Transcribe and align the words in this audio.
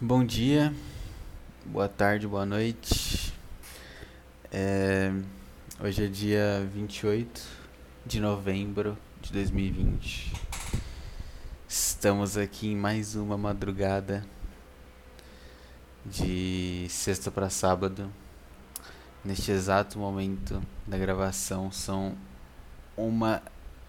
Bom 0.00 0.24
dia, 0.24 0.72
boa 1.66 1.88
tarde, 1.88 2.24
boa 2.24 2.46
noite. 2.46 3.34
É, 4.48 5.10
hoje 5.80 6.04
é 6.04 6.06
dia 6.06 6.70
28 6.72 7.42
de 8.06 8.20
novembro 8.20 8.96
de 9.20 9.32
2020. 9.32 10.32
Estamos 11.68 12.36
aqui 12.36 12.68
em 12.68 12.76
mais 12.76 13.16
uma 13.16 13.36
madrugada 13.36 14.24
de 16.06 16.86
sexta 16.88 17.28
para 17.28 17.50
sábado. 17.50 18.08
Neste 19.24 19.50
exato 19.50 19.98
momento 19.98 20.62
da 20.86 20.96
gravação 20.96 21.72
são 21.72 22.16
uma 22.96 23.42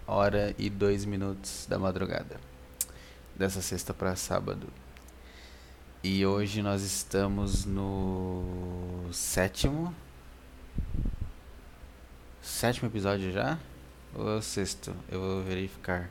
hora 0.08 0.56
e 0.58 0.68
dois 0.68 1.04
minutos 1.04 1.66
da 1.68 1.78
madrugada 1.78 2.40
dessa 3.36 3.62
sexta 3.62 3.94
para 3.94 4.16
sábado. 4.16 4.66
E 6.02 6.24
hoje 6.24 6.62
nós 6.62 6.80
estamos 6.80 7.66
no 7.66 9.10
sétimo. 9.12 9.94
Sétimo 12.40 12.88
episódio 12.88 13.30
já? 13.30 13.58
Ou 14.14 14.30
é 14.30 14.36
o 14.36 14.40
sexto? 14.40 14.96
Eu 15.10 15.20
vou 15.20 15.42
verificar. 15.42 16.08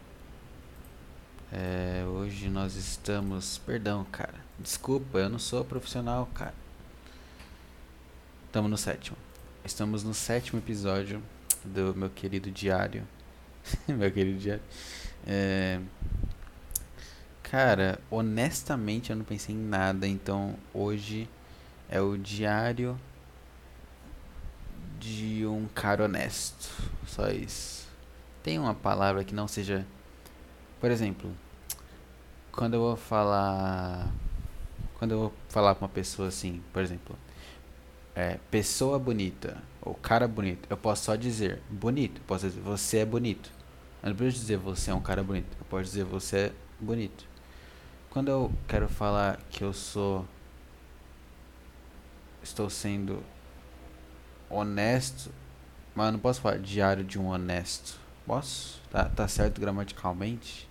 É, 1.52 2.06
hoje 2.06 2.50
nós 2.50 2.76
estamos. 2.76 3.58
Perdão, 3.66 4.06
cara. 4.12 4.36
Desculpa, 4.60 5.18
eu 5.18 5.28
não 5.28 5.40
sou 5.40 5.66
profissional, 5.66 6.30
cara. 6.36 6.54
Estamos 8.46 8.70
no 8.70 8.78
sétimo. 8.78 9.18
Estamos 9.66 10.04
no 10.04 10.14
sétimo 10.14 10.60
episódio 10.60 11.20
do 11.66 11.96
meu 11.96 12.12
querido 12.12 12.52
diário. 12.52 13.08
meu 13.90 14.12
querido 14.12 14.38
diário. 14.38 14.64
É, 15.26 15.80
Cara, 17.50 18.00
honestamente 18.12 19.10
eu 19.10 19.16
não 19.16 19.26
pensei 19.26 19.56
em 19.56 19.58
nada, 19.58 20.08
então 20.08 20.56
hoje 20.72 21.28
é 21.90 22.00
o 22.00 22.16
diário 22.16 22.96
de 25.00 25.48
um 25.48 25.68
cara 25.74 26.06
honesto. 26.06 26.70
Só 27.08 27.30
isso. 27.30 27.88
Tem 28.44 28.60
uma 28.60 28.76
palavra 28.76 29.24
que 29.24 29.34
não 29.34 29.48
seja. 29.48 29.84
Por 30.80 30.92
exemplo, 30.92 31.32
quando 32.52 32.76
eu 32.76 32.82
vou 32.82 32.96
falar. 32.96 34.12
Quando 35.00 35.12
eu 35.12 35.20
vou 35.20 35.34
falar 35.48 35.74
com 35.74 35.86
uma 35.86 35.90
pessoa 35.90 36.28
assim, 36.28 36.62
por 36.72 36.84
exemplo, 36.84 37.18
é, 38.14 38.38
pessoa 38.52 39.00
bonita 39.00 39.58
ou 39.82 39.96
cara 39.96 40.28
bonito, 40.28 40.68
eu 40.70 40.78
posso 40.78 41.06
só 41.06 41.16
dizer 41.16 41.64
bonito. 41.68 42.22
Posso 42.28 42.48
dizer 42.48 42.62
você 42.62 43.00
é 43.00 43.06
bonito. 43.06 43.50
Eu 44.04 44.10
não 44.10 44.16
preciso 44.16 44.42
dizer 44.42 44.58
você 44.58 44.92
é 44.92 44.94
um 44.94 45.02
cara 45.02 45.24
bonito. 45.24 45.58
Eu 45.60 45.66
posso 45.66 45.86
dizer 45.86 46.04
você 46.04 46.38
é 46.38 46.52
bonito. 46.80 47.29
Quando 48.10 48.30
eu 48.30 48.52
quero 48.68 48.90
falar 48.90 49.40
que 49.52 49.64
eu 49.64 49.72
sou. 49.72 50.26
Estou 52.42 52.70
sendo 52.70 53.24
honesto. 54.50 55.32
Mas 55.94 56.08
eu 56.08 56.12
não 56.14 56.20
posso 56.20 56.42
falar 56.42 56.58
diário 56.58 57.04
de 57.04 57.20
um 57.20 57.28
honesto. 57.28 58.00
Posso? 58.26 58.82
Tá, 58.90 59.06
tá 59.06 59.28
certo 59.28 59.62
gramaticalmente? 59.62 60.68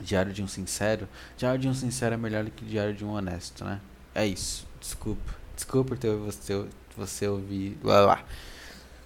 Diário 0.00 0.32
de 0.32 0.42
um 0.42 0.48
sincero? 0.48 1.08
Diário 1.36 1.58
de 1.58 1.68
um 1.68 1.74
sincero 1.74 2.14
é 2.14 2.18
melhor 2.18 2.44
do 2.44 2.50
que 2.50 2.64
diário 2.64 2.94
de 2.94 3.04
um 3.04 3.10
honesto, 3.10 3.64
né? 3.64 3.80
É 4.14 4.24
isso. 4.24 4.68
Desculpa. 4.78 5.34
Desculpa 5.56 5.96
ter 5.96 6.14
você, 6.14 6.68
você 6.96 7.26
ouvir. 7.26 7.78
Lá, 7.82 8.00
lá. 8.00 8.24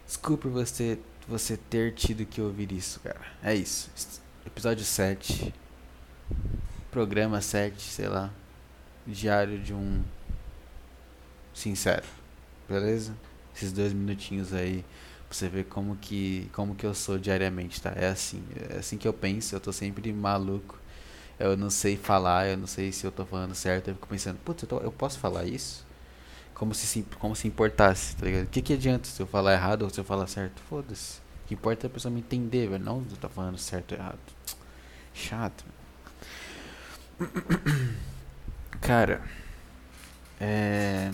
Desculpa 0.07 0.49
você, 0.49 0.99
você 1.27 1.57
ter 1.57 1.95
tido 1.95 2.27
que 2.27 2.43
ouvir 2.43 2.73
isso, 2.73 3.01
cara. 3.01 3.21
É 3.43 3.55
isso. 3.55 3.91
Episódio 4.45 4.85
7 4.85 5.55
programa 6.91 7.41
7, 7.41 7.81
sei 7.81 8.09
lá, 8.09 8.31
diário 9.07 9.59
de 9.59 9.73
um 9.73 10.03
sincero. 11.55 12.07
Beleza? 12.69 13.15
Esses 13.55 13.73
dois 13.73 13.93
minutinhos 13.93 14.53
aí 14.53 14.85
pra 15.29 15.37
você 15.37 15.49
ver 15.49 15.65
como 15.65 15.97
que 15.97 16.51
como 16.53 16.75
que 16.75 16.85
eu 16.85 16.95
sou 16.95 17.19
diariamente, 17.19 17.81
tá? 17.81 17.93
É 17.97 18.09
assim, 18.09 18.43
é 18.71 18.79
assim 18.79 18.97
que 18.99 19.07
eu 19.07 19.13
penso, 19.13 19.55
eu 19.55 19.61
tô 19.61 19.73
sempre 19.73 20.13
maluco. 20.13 20.79
Eu 21.39 21.57
não 21.57 21.71
sei 21.71 21.97
falar, 21.97 22.49
eu 22.49 22.57
não 22.57 22.67
sei 22.67 22.93
se 22.93 23.07
eu 23.07 23.13
tô 23.13 23.25
falando 23.25 23.55
certo, 23.55 23.89
eu 23.89 23.95
fico 23.95 24.09
pensando, 24.09 24.39
putz, 24.45 24.65
eu, 24.71 24.81
eu 24.81 24.93
posso 24.93 25.19
falar 25.19 25.45
isso? 25.45 25.87
Como 26.55 26.75
se 26.75 27.03
como 27.19 27.35
se 27.37 27.49
importasse, 27.49 28.17
tá 28.17 28.27
ligado? 28.27 28.45
O 28.45 28.49
que 28.49 28.61
que 28.63 28.75
adianta 28.75 29.09
se 29.09 29.21
eu 29.23 29.27
falar 29.27 29.55
errado 29.55 29.83
ou 29.83 29.91
se 29.91 29.99
eu 30.01 30.05
falar 30.05 30.27
certo? 30.27 30.61
Foda-se. 30.69 31.19
O 31.45 31.49
que 31.49 31.55
importa 31.55 31.87
é 31.87 31.89
a 31.89 31.91
pessoa 31.91 32.13
me 32.13 32.21
entender, 32.21 32.69
velho, 32.69 32.85
não 32.85 32.99
eu 33.11 33.17
tô 33.17 33.29
falando 33.29 33.59
certo 33.59 33.93
ou 33.93 33.99
errado. 33.99 34.19
Chato, 35.15 35.65
Cara, 38.81 39.23
é... 40.41 41.11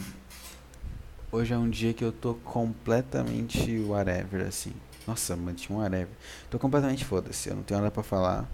Hoje 1.33 1.53
é 1.53 1.59
um 1.59 1.69
dia 1.69 1.93
que 1.93 2.05
eu 2.05 2.13
tô 2.13 2.35
completamente 2.35 3.79
whatever, 3.81 4.47
assim. 4.47 4.73
Nossa, 5.07 5.37
mano, 5.37 5.57
tinha 5.57 5.77
um 5.77 5.83
whatever. 5.83 6.09
Tô 6.51 6.59
completamente 6.59 7.05
foda-se, 7.05 7.49
eu 7.49 7.57
não 7.57 7.63
tenho 7.63 7.81
nada 7.81 7.91
pra 7.91 8.03
falar. 8.03 8.49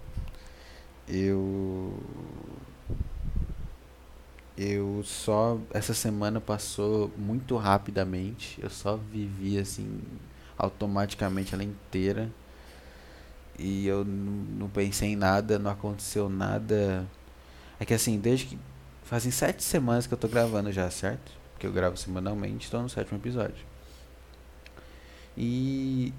Eu. 1.07 1.93
Eu 4.57 5.01
só. 5.03 5.59
Essa 5.71 5.93
semana 5.93 6.41
passou 6.41 7.11
muito 7.17 7.55
rapidamente. 7.55 8.59
Eu 8.61 8.69
só 8.69 8.97
vivi, 8.97 9.59
assim, 9.59 10.01
automaticamente 10.57 11.53
ela 11.53 11.63
inteira. 11.63 12.29
E 13.57 13.85
eu 13.87 14.03
não 14.03 14.67
pensei 14.69 15.09
em 15.13 15.15
nada, 15.15 15.59
não 15.59 15.71
aconteceu 15.71 16.27
nada 16.29 17.07
é 17.79 17.85
que 17.85 17.93
assim, 17.93 18.19
desde 18.19 18.45
que. 18.45 18.59
Fazem 19.03 19.31
sete 19.31 19.61
semanas 19.63 20.07
que 20.07 20.13
eu 20.13 20.17
tô 20.17 20.27
gravando 20.27 20.71
já, 20.71 20.89
certo? 20.89 21.31
Porque 21.51 21.67
eu 21.67 21.71
gravo 21.71 21.97
semanalmente, 21.97 22.65
estou 22.65 22.81
no 22.81 22.89
sétimo 22.89 23.17
episódio. 23.19 23.65
E 25.37 26.13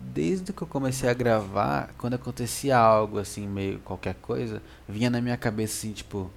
desde 0.00 0.52
que 0.52 0.62
eu 0.62 0.66
comecei 0.66 1.08
a 1.08 1.14
gravar, 1.14 1.94
quando 1.98 2.14
acontecia 2.14 2.76
algo 2.76 3.18
assim, 3.18 3.46
meio 3.46 3.78
qualquer 3.80 4.14
coisa, 4.14 4.62
vinha 4.88 5.10
na 5.10 5.20
minha 5.20 5.36
cabeça 5.36 5.78
assim, 5.78 5.92
tipo, 5.92 6.30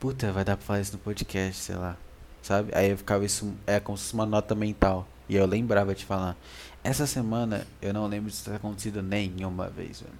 puta, 0.00 0.32
vai 0.32 0.44
dar 0.44 0.56
pra 0.56 0.66
fazer 0.66 0.82
isso 0.82 0.92
no 0.92 0.98
podcast, 0.98 1.62
sei 1.62 1.76
lá. 1.76 1.96
Sabe? 2.42 2.70
Aí 2.74 2.90
eu 2.90 2.98
ficava 2.98 3.24
isso, 3.24 3.54
é 3.66 3.80
como 3.80 3.98
se 3.98 4.04
fosse 4.04 4.14
uma 4.14 4.26
nota 4.26 4.54
mental. 4.54 5.06
E 5.28 5.36
eu 5.36 5.46
lembrava 5.46 5.94
de 5.94 6.04
falar. 6.04 6.36
Essa 6.84 7.06
semana 7.06 7.66
eu 7.82 7.92
não 7.92 8.06
lembro 8.06 8.30
de 8.30 8.36
ter 8.40 8.54
acontecido 8.54 9.02
nenhuma 9.02 9.68
vez, 9.68 10.00
velho. 10.00 10.14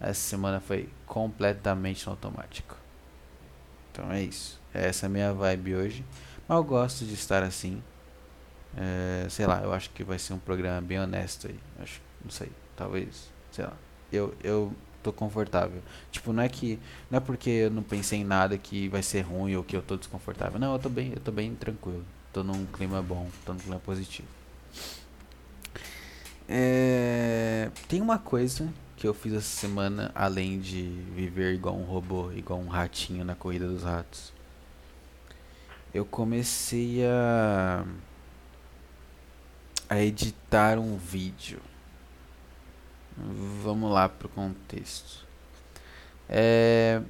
Essa 0.00 0.20
semana 0.20 0.60
foi 0.60 0.88
completamente 1.06 2.08
automático. 2.08 2.76
Então 3.92 4.10
é 4.10 4.22
isso. 4.22 4.60
Essa 4.72 5.04
é 5.04 5.08
a 5.08 5.10
minha 5.10 5.32
vibe 5.34 5.74
hoje. 5.74 6.04
Mas 6.48 6.56
eu 6.56 6.64
gosto 6.64 7.04
de 7.04 7.14
estar 7.14 7.42
assim. 7.42 7.82
É, 8.76 9.26
sei 9.28 9.46
lá, 9.46 9.62
eu 9.62 9.72
acho 9.72 9.90
que 9.90 10.02
vai 10.02 10.18
ser 10.18 10.32
um 10.32 10.38
programa 10.38 10.80
bem 10.80 10.98
honesto 10.98 11.46
aí. 11.46 11.58
Acho, 11.78 12.00
não 12.24 12.30
sei, 12.30 12.50
talvez, 12.74 13.30
sei 13.50 13.66
lá. 13.66 13.74
Eu, 14.10 14.34
eu 14.42 14.72
tô 15.02 15.12
confortável. 15.12 15.82
Tipo, 16.10 16.32
não 16.32 16.42
é 16.42 16.48
que. 16.48 16.78
Não 17.10 17.18
é 17.18 17.20
porque 17.20 17.50
eu 17.50 17.70
não 17.70 17.82
pensei 17.82 18.20
em 18.20 18.24
nada 18.24 18.56
que 18.56 18.88
vai 18.88 19.02
ser 19.02 19.20
ruim 19.20 19.54
ou 19.56 19.62
que 19.62 19.76
eu 19.76 19.82
tô 19.82 19.96
desconfortável. 19.96 20.58
Não, 20.58 20.72
eu 20.72 20.78
tô 20.78 20.88
bem, 20.88 21.12
eu 21.14 21.20
tô 21.20 21.30
bem 21.30 21.54
tranquilo. 21.54 22.04
Tô 22.32 22.42
num 22.42 22.64
clima 22.66 23.02
bom, 23.02 23.28
tô 23.44 23.52
num 23.52 23.58
clima 23.58 23.78
positivo. 23.78 24.28
É, 26.48 27.70
tem 27.88 28.00
uma 28.00 28.18
coisa 28.18 28.68
que 29.02 29.08
eu 29.08 29.12
fiz 29.12 29.32
essa 29.32 29.60
semana, 29.60 30.12
além 30.14 30.60
de 30.60 30.82
viver 31.12 31.54
igual 31.54 31.74
um 31.74 31.82
robô, 31.82 32.30
igual 32.30 32.60
um 32.60 32.68
ratinho 32.68 33.24
na 33.24 33.34
corrida 33.34 33.66
dos 33.66 33.82
ratos? 33.82 34.32
Eu 35.92 36.04
comecei 36.04 37.04
a, 37.04 37.84
a 39.88 40.00
editar 40.00 40.78
um 40.78 40.96
vídeo. 40.96 41.60
Vamos 43.64 43.90
lá 43.90 44.08
pro 44.08 44.28
contexto. 44.28 45.26
É, 46.28 47.02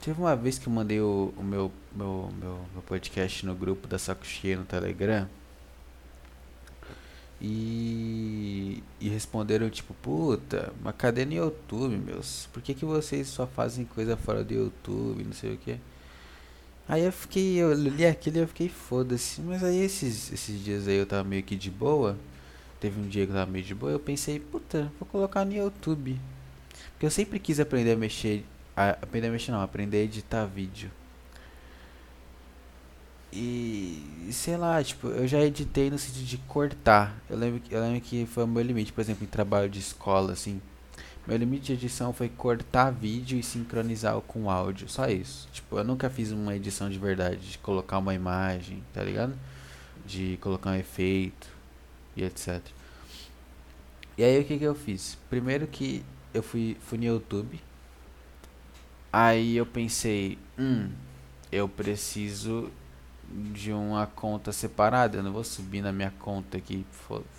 teve 0.00 0.18
uma 0.18 0.34
vez 0.34 0.58
que 0.58 0.66
eu 0.66 0.72
mandei 0.72 1.02
o, 1.02 1.34
o 1.36 1.42
meu, 1.42 1.70
meu, 1.94 2.32
meu, 2.40 2.60
meu 2.72 2.82
podcast 2.82 3.44
no 3.44 3.54
grupo 3.54 3.86
da 3.86 3.98
Saco 3.98 4.24
Cheio 4.24 4.60
no 4.60 4.64
Telegram. 4.64 5.28
E, 7.40 8.82
e 9.00 9.08
responderam 9.08 9.68
tipo, 9.68 9.92
puta, 9.94 10.72
mas 10.82 10.94
cadê 10.96 11.24
no 11.24 11.34
YouTube, 11.34 11.96
meus? 11.96 12.48
Por 12.52 12.62
que, 12.62 12.74
que 12.74 12.84
vocês 12.84 13.26
só 13.28 13.46
fazem 13.46 13.84
coisa 13.84 14.16
fora 14.16 14.42
do 14.42 14.54
YouTube, 14.54 15.24
não 15.24 15.32
sei 15.32 15.54
o 15.54 15.58
que? 15.58 15.78
Aí 16.88 17.02
eu 17.02 17.12
fiquei, 17.12 17.56
eu 17.56 17.72
li 17.72 18.04
aquilo 18.06 18.38
e 18.38 18.40
eu 18.40 18.48
fiquei 18.48 18.68
foda-se. 18.68 19.40
Mas 19.40 19.64
aí 19.64 19.78
esses, 19.82 20.32
esses 20.32 20.62
dias 20.62 20.86
aí 20.86 20.96
eu 20.96 21.06
tava 21.06 21.24
meio 21.24 21.42
que 21.42 21.56
de 21.56 21.70
boa. 21.70 22.16
Teve 22.80 23.00
um 23.00 23.08
dia 23.08 23.24
que 23.24 23.32
eu 23.32 23.36
tava 23.36 23.50
meio 23.50 23.64
de 23.64 23.74
boa, 23.74 23.92
eu 23.92 24.00
pensei, 24.00 24.38
puta, 24.38 24.92
vou 25.00 25.08
colocar 25.08 25.44
no 25.44 25.54
YouTube. 25.54 26.20
Porque 26.92 27.06
eu 27.06 27.10
sempre 27.10 27.38
quis 27.38 27.58
aprender 27.58 27.92
a 27.92 27.96
mexer. 27.96 28.44
A, 28.76 28.90
aprender 28.90 29.28
a 29.28 29.30
mexer 29.30 29.52
não, 29.52 29.62
aprender 29.62 29.98
a 29.98 30.02
editar 30.02 30.44
vídeo. 30.46 30.90
E 33.36 34.28
sei 34.30 34.56
lá, 34.56 34.82
tipo, 34.82 35.08
eu 35.08 35.26
já 35.26 35.40
editei 35.40 35.90
no 35.90 35.98
sentido 35.98 36.24
de 36.24 36.38
cortar. 36.38 37.20
Eu 37.28 37.36
lembro, 37.36 37.60
eu 37.68 37.80
lembro 37.80 38.00
que 38.00 38.24
foi 38.26 38.44
o 38.44 38.46
meu 38.46 38.62
limite, 38.62 38.92
por 38.92 39.00
exemplo, 39.00 39.24
em 39.24 39.26
trabalho 39.26 39.68
de 39.68 39.80
escola, 39.80 40.32
assim. 40.32 40.62
Meu 41.26 41.36
limite 41.36 41.66
de 41.66 41.72
edição 41.72 42.12
foi 42.12 42.28
cortar 42.28 42.92
vídeo 42.92 43.36
e 43.36 43.42
sincronizar 43.42 44.20
com 44.20 44.48
áudio. 44.48 44.88
Só 44.88 45.08
isso. 45.08 45.48
Tipo, 45.52 45.78
eu 45.78 45.84
nunca 45.84 46.08
fiz 46.08 46.30
uma 46.30 46.54
edição 46.54 46.88
de 46.88 46.96
verdade. 46.96 47.50
De 47.50 47.58
colocar 47.58 47.98
uma 47.98 48.14
imagem, 48.14 48.84
tá 48.92 49.02
ligado? 49.02 49.34
De 50.06 50.38
colocar 50.40 50.70
um 50.70 50.74
efeito 50.76 51.48
e 52.14 52.22
etc. 52.22 52.62
E 54.16 54.22
aí 54.22 54.40
o 54.40 54.44
que 54.44 54.58
que 54.58 54.64
eu 54.64 54.76
fiz? 54.76 55.18
Primeiro 55.28 55.66
que 55.66 56.04
eu 56.32 56.42
fui, 56.42 56.76
fui 56.80 56.98
no 56.98 57.04
YouTube. 57.04 57.60
Aí 59.12 59.56
eu 59.56 59.66
pensei, 59.66 60.38
hum, 60.56 60.90
eu 61.50 61.68
preciso 61.68 62.70
de 63.34 63.72
uma 63.72 64.06
conta 64.06 64.52
separada. 64.52 65.18
Eu 65.18 65.22
não 65.22 65.32
vou 65.32 65.44
subir 65.44 65.82
na 65.82 65.92
minha 65.92 66.12
conta 66.20 66.56
aqui. 66.56 66.86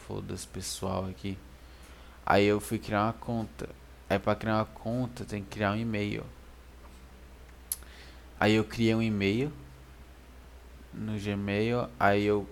Foda-se 0.07 0.45
pessoal 0.47 1.05
aqui. 1.05 1.37
Aí 2.25 2.45
eu 2.45 2.59
fui 2.59 2.77
criar 2.77 3.03
uma 3.03 3.13
conta. 3.13 3.69
Aí 4.09 4.19
para 4.19 4.35
criar 4.35 4.57
uma 4.57 4.65
conta 4.65 5.23
tem 5.23 5.41
que 5.41 5.49
criar 5.49 5.71
um 5.71 5.77
e-mail. 5.77 6.23
Aí 8.39 8.53
eu 8.53 8.63
criei 8.65 8.93
um 8.93 9.01
e-mail 9.01 9.51
no 10.93 11.17
Gmail. 11.17 11.87
Aí 11.99 12.25
eu 12.25 12.47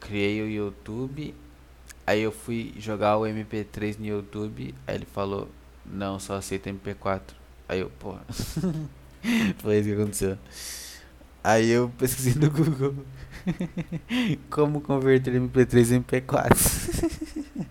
criei 0.00 0.42
o 0.42 0.48
YouTube. 0.48 1.34
Aí 2.06 2.22
eu 2.22 2.32
fui 2.32 2.72
jogar 2.78 3.18
o 3.18 3.22
MP3 3.22 3.98
no 3.98 4.06
YouTube. 4.06 4.74
Aí 4.86 4.94
ele 4.94 5.06
falou: 5.06 5.48
Não, 5.84 6.18
só 6.18 6.36
aceita 6.36 6.70
MP4. 6.70 7.20
Aí 7.68 7.80
eu, 7.80 7.90
porra. 7.90 8.24
Foi 9.58 9.78
isso 9.78 9.88
que 9.88 9.94
aconteceu. 9.94 10.38
Aí 11.42 11.70
eu 11.70 11.90
pesquisei 11.96 12.34
no 12.34 12.50
Google 12.50 12.94
como 14.50 14.80
converter 14.80 15.34
MP3 15.34 15.96
em 15.96 16.02
MP4. 16.02 17.66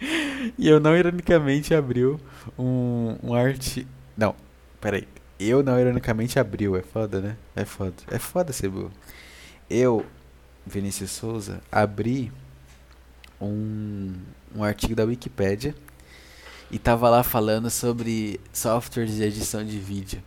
e 0.58 0.68
eu 0.68 0.78
não 0.78 0.96
ironicamente 0.96 1.74
abriu 1.74 2.20
um, 2.58 3.16
um 3.22 3.34
arte. 3.34 3.86
Não, 4.16 4.34
peraí. 4.80 5.08
Eu 5.38 5.62
não 5.62 5.78
ironicamente 5.78 6.38
abriu, 6.38 6.76
é 6.76 6.82
foda, 6.82 7.20
né? 7.20 7.36
É 7.56 7.64
foda. 7.64 7.94
É 8.08 8.18
foda 8.18 8.52
ser. 8.52 8.70
Eu, 9.68 10.06
Vinícius 10.64 11.10
Souza, 11.10 11.60
abri 11.70 12.30
um, 13.40 14.12
um 14.54 14.62
artigo 14.62 14.94
da 14.94 15.04
Wikipedia 15.04 15.74
e 16.70 16.78
tava 16.78 17.10
lá 17.10 17.22
falando 17.22 17.68
sobre 17.70 18.40
softwares 18.52 19.16
de 19.16 19.22
edição 19.22 19.64
de 19.64 19.78
vídeo. 19.78 20.22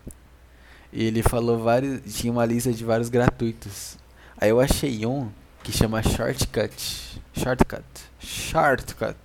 E 0.96 1.04
ele 1.04 1.22
falou 1.22 1.60
vários. 1.60 2.16
Tinha 2.16 2.32
uma 2.32 2.46
lista 2.46 2.72
de 2.72 2.86
vários 2.86 3.10
gratuitos. 3.10 3.98
Aí 4.38 4.50
eu 4.50 4.62
achei 4.62 5.06
um 5.06 5.30
que 5.62 5.70
chama 5.74 6.02
Shortcut. 6.02 7.20
Shortcut. 7.34 7.84
Shortcut. 8.18 9.18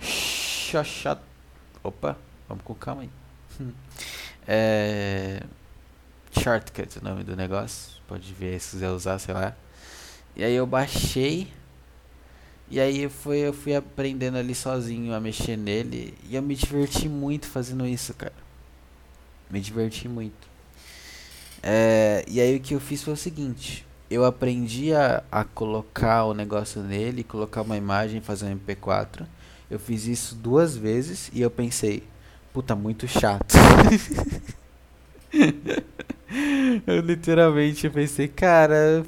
Shot. 0.00 1.20
Opa, 1.82 2.16
vamos 2.48 2.64
com 2.64 2.74
calma 2.74 3.02
aí. 3.02 3.10
é. 4.48 5.42
Shortcut 6.40 7.00
o 7.00 7.04
nome 7.04 7.22
do 7.22 7.36
negócio. 7.36 8.00
Pode 8.08 8.32
ver 8.32 8.58
se 8.60 8.70
quiser 8.70 8.88
usar, 8.88 9.18
sei 9.18 9.34
lá. 9.34 9.54
E 10.34 10.42
aí 10.42 10.54
eu 10.54 10.66
baixei. 10.66 11.52
E 12.70 12.80
aí 12.80 13.10
fui, 13.10 13.40
eu 13.40 13.52
fui 13.52 13.76
aprendendo 13.76 14.38
ali 14.38 14.54
sozinho 14.54 15.12
a 15.12 15.20
mexer 15.20 15.58
nele. 15.58 16.16
E 16.24 16.34
eu 16.34 16.40
me 16.40 16.54
diverti 16.54 17.10
muito 17.10 17.46
fazendo 17.46 17.86
isso, 17.86 18.14
cara. 18.14 18.43
Me 19.50 19.60
diverti 19.60 20.08
muito. 20.08 20.54
É, 21.62 22.24
e 22.28 22.40
aí 22.40 22.56
o 22.56 22.60
que 22.60 22.74
eu 22.74 22.80
fiz 22.80 23.02
foi 23.02 23.14
o 23.14 23.16
seguinte. 23.16 23.86
Eu 24.10 24.24
aprendi 24.24 24.92
a, 24.92 25.22
a 25.32 25.44
colocar 25.44 26.24
o 26.24 26.34
negócio 26.34 26.82
nele, 26.82 27.24
colocar 27.24 27.62
uma 27.62 27.76
imagem, 27.76 28.20
fazer 28.20 28.46
um 28.46 28.58
MP4. 28.58 29.26
Eu 29.70 29.78
fiz 29.78 30.06
isso 30.06 30.34
duas 30.34 30.76
vezes 30.76 31.30
e 31.32 31.40
eu 31.40 31.50
pensei, 31.50 32.02
puta, 32.52 32.76
muito 32.76 33.08
chato. 33.08 33.54
eu 36.86 37.00
literalmente 37.00 37.88
pensei, 37.88 38.28
cara, 38.28 39.04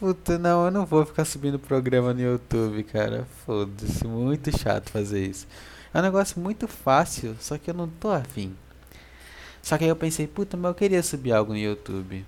puta, 0.00 0.38
não, 0.38 0.64
eu 0.64 0.70
não 0.70 0.86
vou 0.86 1.04
ficar 1.04 1.26
subindo 1.26 1.58
programa 1.58 2.14
no 2.14 2.20
YouTube, 2.22 2.82
cara. 2.84 3.26
Foda-se, 3.44 4.06
muito 4.06 4.56
chato 4.56 4.90
fazer 4.90 5.26
isso. 5.26 5.46
É 5.92 5.98
um 5.98 6.02
negócio 6.02 6.40
muito 6.40 6.66
fácil, 6.66 7.36
só 7.38 7.58
que 7.58 7.70
eu 7.70 7.74
não 7.74 7.86
tô 7.86 8.10
afim. 8.10 8.54
Só 9.62 9.76
que 9.76 9.84
aí 9.84 9.90
eu 9.90 9.96
pensei, 9.96 10.26
puta, 10.26 10.56
mas 10.56 10.70
eu 10.70 10.74
queria 10.74 11.02
subir 11.02 11.32
algo 11.32 11.52
no 11.52 11.58
YouTube. 11.58 12.24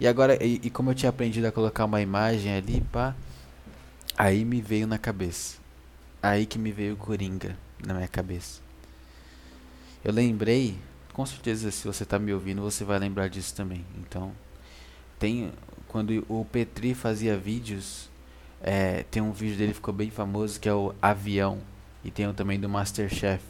E 0.00 0.06
agora, 0.06 0.42
e, 0.44 0.60
e 0.62 0.70
como 0.70 0.90
eu 0.90 0.94
tinha 0.94 1.10
aprendido 1.10 1.46
a 1.46 1.52
colocar 1.52 1.84
uma 1.84 2.00
imagem 2.00 2.54
ali, 2.54 2.80
pá, 2.92 3.14
aí 4.16 4.44
me 4.44 4.60
veio 4.60 4.86
na 4.86 4.98
cabeça. 4.98 5.58
Aí 6.22 6.46
que 6.46 6.58
me 6.58 6.72
veio 6.72 6.94
o 6.94 6.96
Coringa 6.96 7.56
na 7.84 7.94
minha 7.94 8.08
cabeça. 8.08 8.60
Eu 10.04 10.12
lembrei, 10.12 10.76
com 11.12 11.24
certeza 11.24 11.70
se 11.70 11.86
você 11.86 12.04
tá 12.04 12.18
me 12.18 12.32
ouvindo, 12.32 12.62
você 12.62 12.84
vai 12.84 12.98
lembrar 12.98 13.28
disso 13.28 13.54
também. 13.54 13.84
Então, 13.98 14.32
tem 15.18 15.52
quando 15.88 16.24
o 16.28 16.44
Petri 16.44 16.92
fazia 16.92 17.36
vídeos, 17.36 18.10
é, 18.60 19.04
tem 19.04 19.22
um 19.22 19.30
vídeo 19.30 19.56
dele 19.56 19.68
que 19.68 19.76
ficou 19.76 19.94
bem 19.94 20.10
famoso 20.10 20.58
que 20.58 20.68
é 20.68 20.74
o 20.74 20.92
Avião 21.00 21.60
e 22.02 22.10
tem 22.10 22.26
um 22.26 22.34
também 22.34 22.58
do 22.58 22.68
Masterchef. 22.68 23.44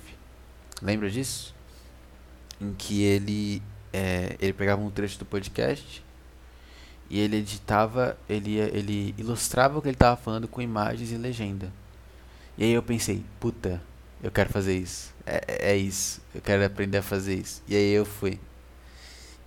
Lembra 0.82 1.10
disso? 1.10 1.53
Em 2.64 2.74
que 2.74 3.02
ele 3.02 3.62
é, 3.92 4.36
ele 4.40 4.52
pegava 4.52 4.82
um 4.82 4.90
trecho 4.90 5.18
do 5.18 5.24
podcast 5.24 6.04
e 7.08 7.20
ele 7.20 7.36
editava, 7.36 8.18
ele, 8.28 8.58
ele 8.58 9.14
ilustrava 9.16 9.78
o 9.78 9.82
que 9.82 9.88
ele 9.88 9.94
estava 9.94 10.16
falando 10.16 10.48
com 10.48 10.60
imagens 10.60 11.12
e 11.12 11.16
legenda. 11.16 11.70
E 12.56 12.64
aí 12.64 12.72
eu 12.72 12.82
pensei, 12.82 13.24
puta, 13.38 13.80
eu 14.22 14.30
quero 14.30 14.50
fazer 14.50 14.76
isso. 14.76 15.14
É, 15.26 15.44
é, 15.46 15.72
é 15.72 15.76
isso, 15.76 16.20
eu 16.34 16.40
quero 16.40 16.64
aprender 16.64 16.98
a 16.98 17.02
fazer 17.02 17.36
isso. 17.36 17.62
E 17.68 17.76
aí 17.76 17.92
eu 17.92 18.04
fui. 18.04 18.40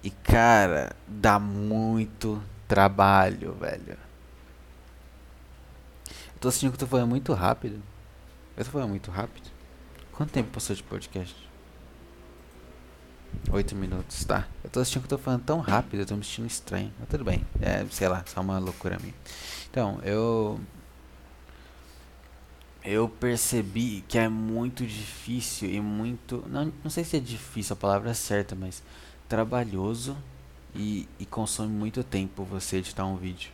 E 0.03 0.09
cara, 0.09 0.95
dá 1.07 1.39
muito 1.39 2.41
trabalho, 2.67 3.53
velho. 3.53 3.97
Eu 6.09 6.39
tô 6.39 6.51
sentindo 6.51 6.71
que 6.71 6.75
eu 6.75 6.79
tô 6.79 6.87
falando 6.87 7.09
muito 7.09 7.33
rápido. 7.33 7.81
Eu 8.55 8.63
tô 8.63 8.71
falando 8.71 8.89
muito 8.89 9.11
rápido. 9.11 9.49
Quanto 10.11 10.31
tempo 10.31 10.51
passou 10.51 10.75
de 10.75 10.83
podcast? 10.83 11.46
Oito 13.51 13.75
minutos, 13.75 14.25
tá. 14.25 14.47
Eu 14.63 14.69
tô 14.69 14.79
assistindo 14.81 15.07
que 15.07 15.13
eu 15.13 15.17
tô 15.17 15.23
falando 15.23 15.43
tão 15.43 15.59
rápido, 15.59 16.01
eu 16.01 16.05
tô 16.05 16.15
me 16.15 16.23
sentindo 16.23 16.47
estranho. 16.47 16.91
Mas 16.99 17.07
tudo 17.07 17.23
bem. 17.23 17.45
É, 17.61 17.85
sei 17.89 18.07
lá, 18.07 18.23
só 18.25 18.41
uma 18.41 18.59
loucura 18.59 18.97
minha. 18.99 19.13
Então, 19.69 19.99
eu. 20.03 20.59
Eu 22.83 23.09
percebi 23.09 24.03
que 24.07 24.17
é 24.17 24.29
muito 24.29 24.85
difícil 24.85 25.69
e 25.69 25.79
muito. 25.79 26.43
Não, 26.47 26.71
não 26.83 26.89
sei 26.89 27.03
se 27.03 27.17
é 27.17 27.19
difícil 27.19 27.73
a 27.73 27.77
palavra 27.77 28.11
é 28.11 28.13
certa, 28.13 28.55
mas 28.55 28.83
trabalhoso 29.27 30.15
e, 30.75 31.07
e 31.19 31.25
consome 31.25 31.73
muito 31.73 32.03
tempo 32.03 32.43
você 32.43 32.77
editar 32.77 33.05
um 33.05 33.17
vídeo. 33.17 33.51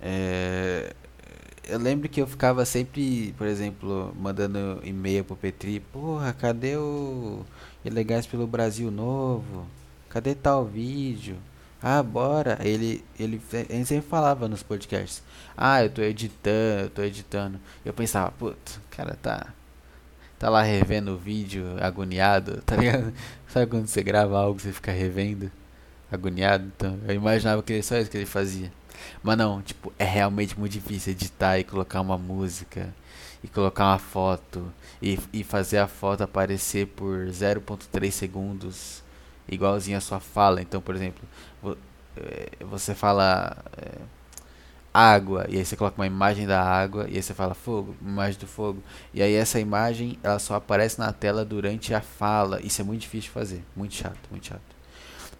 É, 0.00 0.94
eu 1.68 1.78
lembro 1.78 2.08
que 2.08 2.20
eu 2.20 2.26
ficava 2.26 2.64
sempre, 2.64 3.34
por 3.38 3.46
exemplo, 3.46 4.14
mandando 4.18 4.80
e-mail 4.84 5.24
pro 5.24 5.36
Petri, 5.36 5.80
porra, 5.80 6.32
cadê 6.32 6.76
o 6.76 7.44
Ilegais 7.84 8.26
pelo 8.26 8.46
Brasil 8.46 8.90
novo? 8.90 9.66
Cadê 10.08 10.34
tal 10.34 10.64
vídeo? 10.64 11.36
Ah, 11.82 12.02
bora. 12.02 12.58
Ele, 12.62 13.04
ele, 13.18 13.40
ele 13.68 13.84
sempre 13.84 14.08
falava 14.08 14.48
nos 14.48 14.62
podcasts. 14.62 15.22
Ah, 15.56 15.82
eu 15.84 15.90
tô 15.90 16.02
editando, 16.02 16.82
eu 16.84 16.90
tô 16.90 17.02
editando. 17.02 17.60
Eu 17.84 17.92
pensava, 17.92 18.30
putz, 18.30 18.76
o 18.76 18.96
cara 18.96 19.16
tá. 19.20 19.52
Tá 20.38 20.48
lá 20.50 20.62
revendo 20.62 21.12
o 21.12 21.18
vídeo, 21.18 21.64
agoniado, 21.80 22.62
tá 22.66 22.76
ligado? 22.76 23.12
Sabe 23.48 23.66
quando 23.66 23.86
você 23.86 24.02
grava 24.02 24.38
algo 24.38 24.58
você 24.58 24.72
fica 24.72 24.92
revendo? 24.92 25.50
Agoniado? 26.10 26.64
Então, 26.76 26.98
eu 27.06 27.14
imaginava 27.14 27.62
que 27.62 27.82
só 27.82 27.98
isso 27.98 28.10
que 28.10 28.16
ele 28.16 28.26
fazia. 28.26 28.70
Mas 29.22 29.36
não, 29.38 29.62
tipo, 29.62 29.92
é 29.98 30.04
realmente 30.04 30.58
muito 30.58 30.72
difícil 30.72 31.12
editar 31.12 31.58
e 31.58 31.64
colocar 31.64 32.00
uma 32.00 32.18
música 32.18 32.94
e 33.42 33.48
colocar 33.48 33.86
uma 33.86 33.98
foto 33.98 34.72
e, 35.02 35.18
e 35.32 35.44
fazer 35.44 35.78
a 35.78 35.86
foto 35.86 36.22
aparecer 36.22 36.86
por 36.88 37.26
0.3 37.26 38.10
segundos 38.10 39.02
igualzinho 39.48 39.98
a 39.98 40.00
sua 40.00 40.20
fala. 40.20 40.62
Então, 40.62 40.80
por 40.80 40.94
exemplo, 40.94 41.22
eh, 42.16 42.50
você 42.60 42.94
fala 42.94 43.56
é, 43.76 43.98
água 44.92 45.46
e 45.48 45.58
aí 45.58 45.64
você 45.64 45.76
coloca 45.76 46.00
uma 46.00 46.06
imagem 46.06 46.46
da 46.46 46.62
água 46.62 47.06
e 47.08 47.16
aí 47.16 47.22
você 47.22 47.34
fala 47.34 47.54
fogo, 47.54 47.96
imagem 48.00 48.38
do 48.38 48.46
fogo. 48.46 48.82
E 49.12 49.22
aí 49.22 49.34
essa 49.34 49.58
imagem 49.60 50.18
ela 50.22 50.38
só 50.38 50.54
aparece 50.54 50.98
na 50.98 51.12
tela 51.12 51.44
durante 51.44 51.92
a 51.94 52.00
fala. 52.00 52.60
Isso 52.62 52.80
é 52.80 52.84
muito 52.84 53.02
difícil 53.02 53.28
de 53.28 53.30
fazer, 53.30 53.64
muito 53.76 53.94
chato, 53.94 54.20
muito 54.30 54.46
chato. 54.46 54.62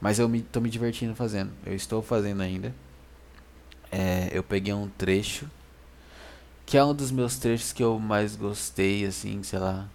Mas 0.01 0.19
eu 0.19 0.29
me, 0.29 0.43
tô 0.43 0.61
me 0.61 0.69
divertindo 0.69 1.15
fazendo. 1.15 1.53
Eu 1.65 1.75
estou 1.75 2.03
fazendo 2.03 2.43
ainda. 2.43 2.75
É, 3.97 4.29
eu 4.33 4.43
peguei 4.43 4.75
um 4.75 4.89
trecho 4.89 5.49
que 6.67 6.77
é 6.77 6.85
um 6.85 6.93
dos 6.93 7.13
meus 7.13 7.37
trechos 7.37 7.73
que 7.73 7.81
eu 7.81 7.97
mais 8.01 8.35
gostei, 8.35 9.07
assim, 9.07 9.41
sei 9.45 9.61
lá. 9.61 9.87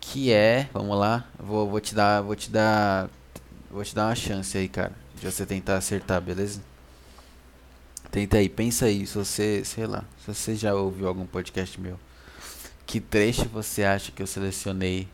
Que 0.00 0.30
é, 0.30 0.70
vamos 0.72 0.96
lá, 0.96 1.26
vou, 1.36 1.68
vou 1.68 1.80
te 1.80 1.92
dar, 1.92 2.22
vou 2.22 2.36
te 2.36 2.48
dar, 2.48 3.10
vou 3.68 3.82
te 3.82 3.92
dar 3.96 4.06
uma 4.06 4.14
chance 4.14 4.56
aí, 4.56 4.68
cara, 4.68 4.92
de 5.18 5.28
você 5.28 5.44
tentar 5.44 5.76
acertar, 5.76 6.20
beleza? 6.20 6.60
Tenta 8.12 8.36
aí, 8.36 8.48
pensa 8.48 8.84
aí, 8.86 9.04
se 9.04 9.18
você, 9.18 9.64
sei 9.64 9.88
lá, 9.88 10.04
se 10.24 10.32
você 10.32 10.54
já 10.54 10.72
ouviu 10.76 11.08
algum 11.08 11.26
podcast 11.26 11.80
meu. 11.80 11.98
Que 12.86 13.00
trecho 13.00 13.48
você 13.48 13.82
acha 13.82 14.12
que 14.12 14.22
eu 14.22 14.26
selecionei? 14.28 15.08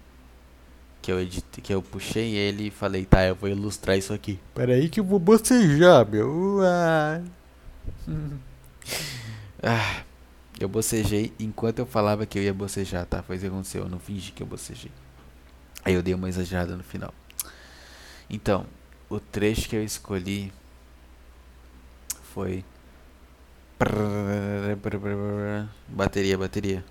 Que 1.01 1.11
eu 1.11 1.19
editei, 1.19 1.65
que 1.65 1.73
eu 1.73 1.81
puxei 1.81 2.35
ele 2.35 2.67
e 2.67 2.71
falei, 2.71 3.07
tá, 3.07 3.25
eu 3.25 3.35
vou 3.35 3.49
ilustrar 3.49 3.97
isso 3.97 4.13
aqui. 4.13 4.39
Peraí 4.55 4.91
que 4.91 5.01
eu 5.01 5.05
vou 5.05 5.19
bocejar, 5.19 6.07
meu. 6.07 6.59
Ah. 6.63 7.23
ah, 9.63 10.03
eu 10.61 10.69
bocejei 10.69 11.33
enquanto 11.39 11.79
eu 11.81 11.87
falava 11.87 12.27
que 12.27 12.39
eu 12.39 12.43
ia 12.43 12.55
bocejar, 12.55 13.07
tá? 13.07 13.23
Foi 13.23 13.37
isso 13.37 13.45
que 13.45 13.51
aconteceu, 13.51 13.83
eu 13.83 13.89
não 13.89 13.99
fingi 13.99 14.33
que 14.33 14.43
eu 14.43 14.47
bocejei. 14.47 14.91
Aí 15.85 15.95
eu 15.95 16.03
dei 16.03 16.15
uma 16.15 16.29
exagerada 16.29 16.77
no 16.77 16.85
final. 16.85 17.13
Então, 18.31 18.67
o 19.11 19.19
trecho 19.19 19.69
que 19.69 19.77
eu 19.77 19.85
escolhi 19.85 20.53
foi. 22.33 22.65
Bateria, 25.89 26.39
bateria. 26.39 26.85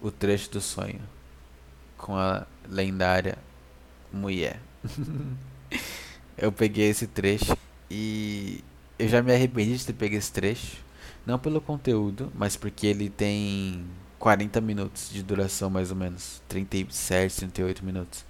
O 0.00 0.10
trecho 0.10 0.50
do 0.52 0.60
sonho. 0.60 1.00
Com 1.98 2.16
a 2.16 2.46
lendária 2.68 3.36
mulher. 4.12 4.60
eu 6.38 6.52
peguei 6.52 6.88
esse 6.90 7.06
trecho 7.06 7.56
e 7.96 8.64
eu 8.98 9.06
já 9.06 9.22
me 9.22 9.32
arrependi 9.32 9.76
de 9.76 9.86
ter 9.86 9.92
pego 9.92 10.16
esse 10.16 10.32
trecho. 10.32 10.78
Não 11.24 11.38
pelo 11.38 11.60
conteúdo, 11.60 12.32
mas 12.34 12.56
porque 12.56 12.88
ele 12.88 13.08
tem 13.08 13.84
40 14.18 14.60
minutos 14.60 15.10
de 15.10 15.22
duração, 15.22 15.70
mais 15.70 15.90
ou 15.90 15.96
menos. 15.96 16.42
37, 16.48 17.36
38 17.38 17.84
minutos. 17.84 18.24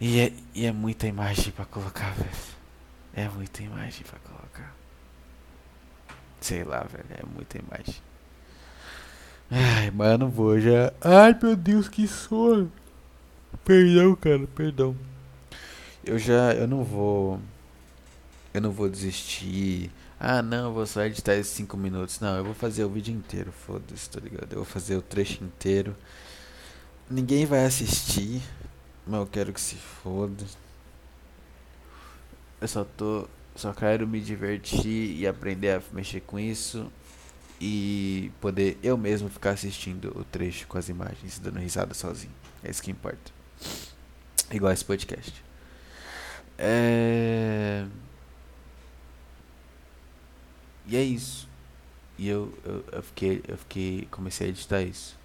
E 0.00 0.20
é, 0.20 0.32
e 0.54 0.64
é 0.64 0.70
muita 0.72 1.08
imagem 1.08 1.52
pra 1.52 1.64
colocar, 1.64 2.14
velho. 2.14 2.30
É 3.12 3.28
muita 3.28 3.64
imagem 3.64 4.04
pra 4.08 4.18
colocar. 4.20 4.74
Sei 6.40 6.62
lá, 6.62 6.84
velho. 6.84 7.04
É 7.10 7.26
muita 7.34 7.58
imagem. 7.58 7.96
Ai, 9.50 9.90
não 10.16 10.30
vou 10.30 10.58
já. 10.60 10.92
Ai, 11.00 11.36
meu 11.42 11.56
Deus, 11.56 11.88
que 11.88 12.06
sono. 12.06 12.70
Perdão, 13.64 14.14
cara, 14.14 14.46
perdão. 14.54 14.96
Eu 16.04 16.16
já. 16.16 16.54
Eu 16.54 16.68
não 16.68 16.84
vou. 16.84 17.40
Eu 18.52 18.60
não 18.60 18.72
vou 18.72 18.88
desistir. 18.88 19.90
Ah, 20.18 20.42
não, 20.42 20.72
vou 20.72 20.86
só 20.86 21.02
editar 21.04 21.34
esses 21.34 21.52
5 21.54 21.76
minutos. 21.76 22.20
Não, 22.20 22.36
eu 22.36 22.44
vou 22.44 22.54
fazer 22.54 22.84
o 22.84 22.90
vídeo 22.90 23.14
inteiro, 23.14 23.52
foda-se, 23.52 24.10
tá 24.10 24.20
ligado? 24.20 24.52
Eu 24.52 24.56
vou 24.58 24.64
fazer 24.64 24.96
o 24.96 25.02
trecho 25.02 25.42
inteiro. 25.44 25.96
Ninguém 27.08 27.46
vai 27.46 27.64
assistir. 27.64 28.42
Mas 29.06 29.20
eu 29.20 29.26
quero 29.26 29.52
que 29.52 29.60
se 29.60 29.76
foda. 29.76 30.44
Eu 32.60 32.68
só 32.68 32.84
tô. 32.84 33.28
Só 33.56 33.72
quero 33.72 34.06
me 34.06 34.20
divertir 34.20 35.16
e 35.18 35.26
aprender 35.26 35.70
a 35.70 35.82
mexer 35.92 36.20
com 36.20 36.38
isso. 36.38 36.90
E 37.60 38.30
poder 38.40 38.78
eu 38.82 38.96
mesmo 38.96 39.28
ficar 39.28 39.50
assistindo 39.50 40.16
o 40.18 40.24
trecho 40.24 40.66
com 40.66 40.78
as 40.78 40.88
imagens, 40.88 41.38
dando 41.38 41.58
risada 41.58 41.92
sozinho. 41.94 42.32
É 42.62 42.70
isso 42.70 42.82
que 42.82 42.90
importa. 42.90 43.32
Igual 44.50 44.72
esse 44.72 44.84
podcast. 44.84 45.44
É. 46.58 47.86
E 50.86 50.96
é 50.96 51.02
isso. 51.02 51.48
E 52.18 52.28
eu, 52.28 52.52
eu, 52.64 52.84
eu 52.92 53.02
fiquei. 53.02 53.42
Eu 53.46 53.56
fiquei. 53.56 54.08
Comecei 54.10 54.46
a 54.46 54.50
editar 54.50 54.82
isso. 54.82 55.18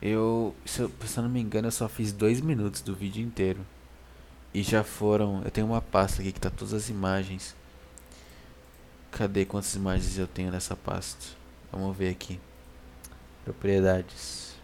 Eu, 0.00 0.54
se 0.64 0.80
eu, 0.80 0.90
se 1.06 1.18
eu 1.18 1.22
não 1.22 1.30
me 1.30 1.40
engano, 1.40 1.68
eu 1.68 1.72
só 1.72 1.88
fiz 1.88 2.12
dois 2.12 2.40
minutos 2.40 2.82
do 2.82 2.94
vídeo 2.94 3.22
inteiro. 3.22 3.60
E 4.52 4.62
já 4.62 4.84
foram. 4.84 5.42
Eu 5.44 5.50
tenho 5.50 5.66
uma 5.66 5.80
pasta 5.80 6.20
aqui 6.20 6.32
que 6.32 6.40
tá 6.40 6.50
todas 6.50 6.74
as 6.74 6.88
imagens. 6.88 7.54
Cadê 9.10 9.44
quantas 9.44 9.74
imagens 9.74 10.18
eu 10.18 10.26
tenho 10.26 10.50
nessa 10.50 10.74
pasta? 10.74 11.26
Vamos 11.70 11.96
ver 11.96 12.10
aqui. 12.10 12.40
Propriedades. 13.44 14.54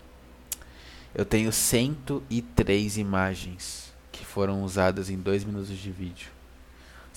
Eu 1.15 1.25
tenho 1.25 1.53
103 1.53 2.99
imagens 2.99 3.93
que 4.12 4.25
foram 4.25 4.62
usadas 4.62 5.11
em 5.11 5.17
dois 5.17 5.45
minutos 5.45 5.69
de 5.69 5.91
vídeo. 5.91 6.38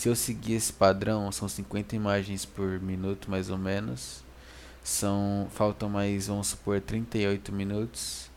Se 0.01 0.10
eu 0.10 0.15
seguir 0.15 0.53
esse 0.53 0.74
padrão, 0.74 1.31
são 1.31 1.48
50 1.48 1.96
imagens 1.96 2.43
por 2.43 2.81
minuto 2.81 3.29
mais 3.29 3.51
ou 3.51 3.58
menos. 3.60 4.24
São. 4.84 5.48
Faltam 5.51 5.89
mais, 5.89 6.25
vamos 6.25 6.48
supor, 6.48 6.81
38 6.81 7.53
minutos. 7.53 8.31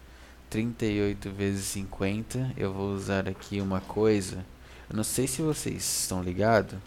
38 0.51 1.31
vezes 1.31 1.65
50. 1.69 2.53
Eu 2.55 2.71
vou 2.71 2.93
usar 2.93 3.27
aqui 3.27 3.63
uma 3.63 3.81
coisa. 3.81 4.45
Eu 4.91 4.97
não 4.97 5.03
sei 5.03 5.27
se 5.27 5.41
vocês 5.41 6.03
estão 6.03 6.23
ligados. 6.23 6.79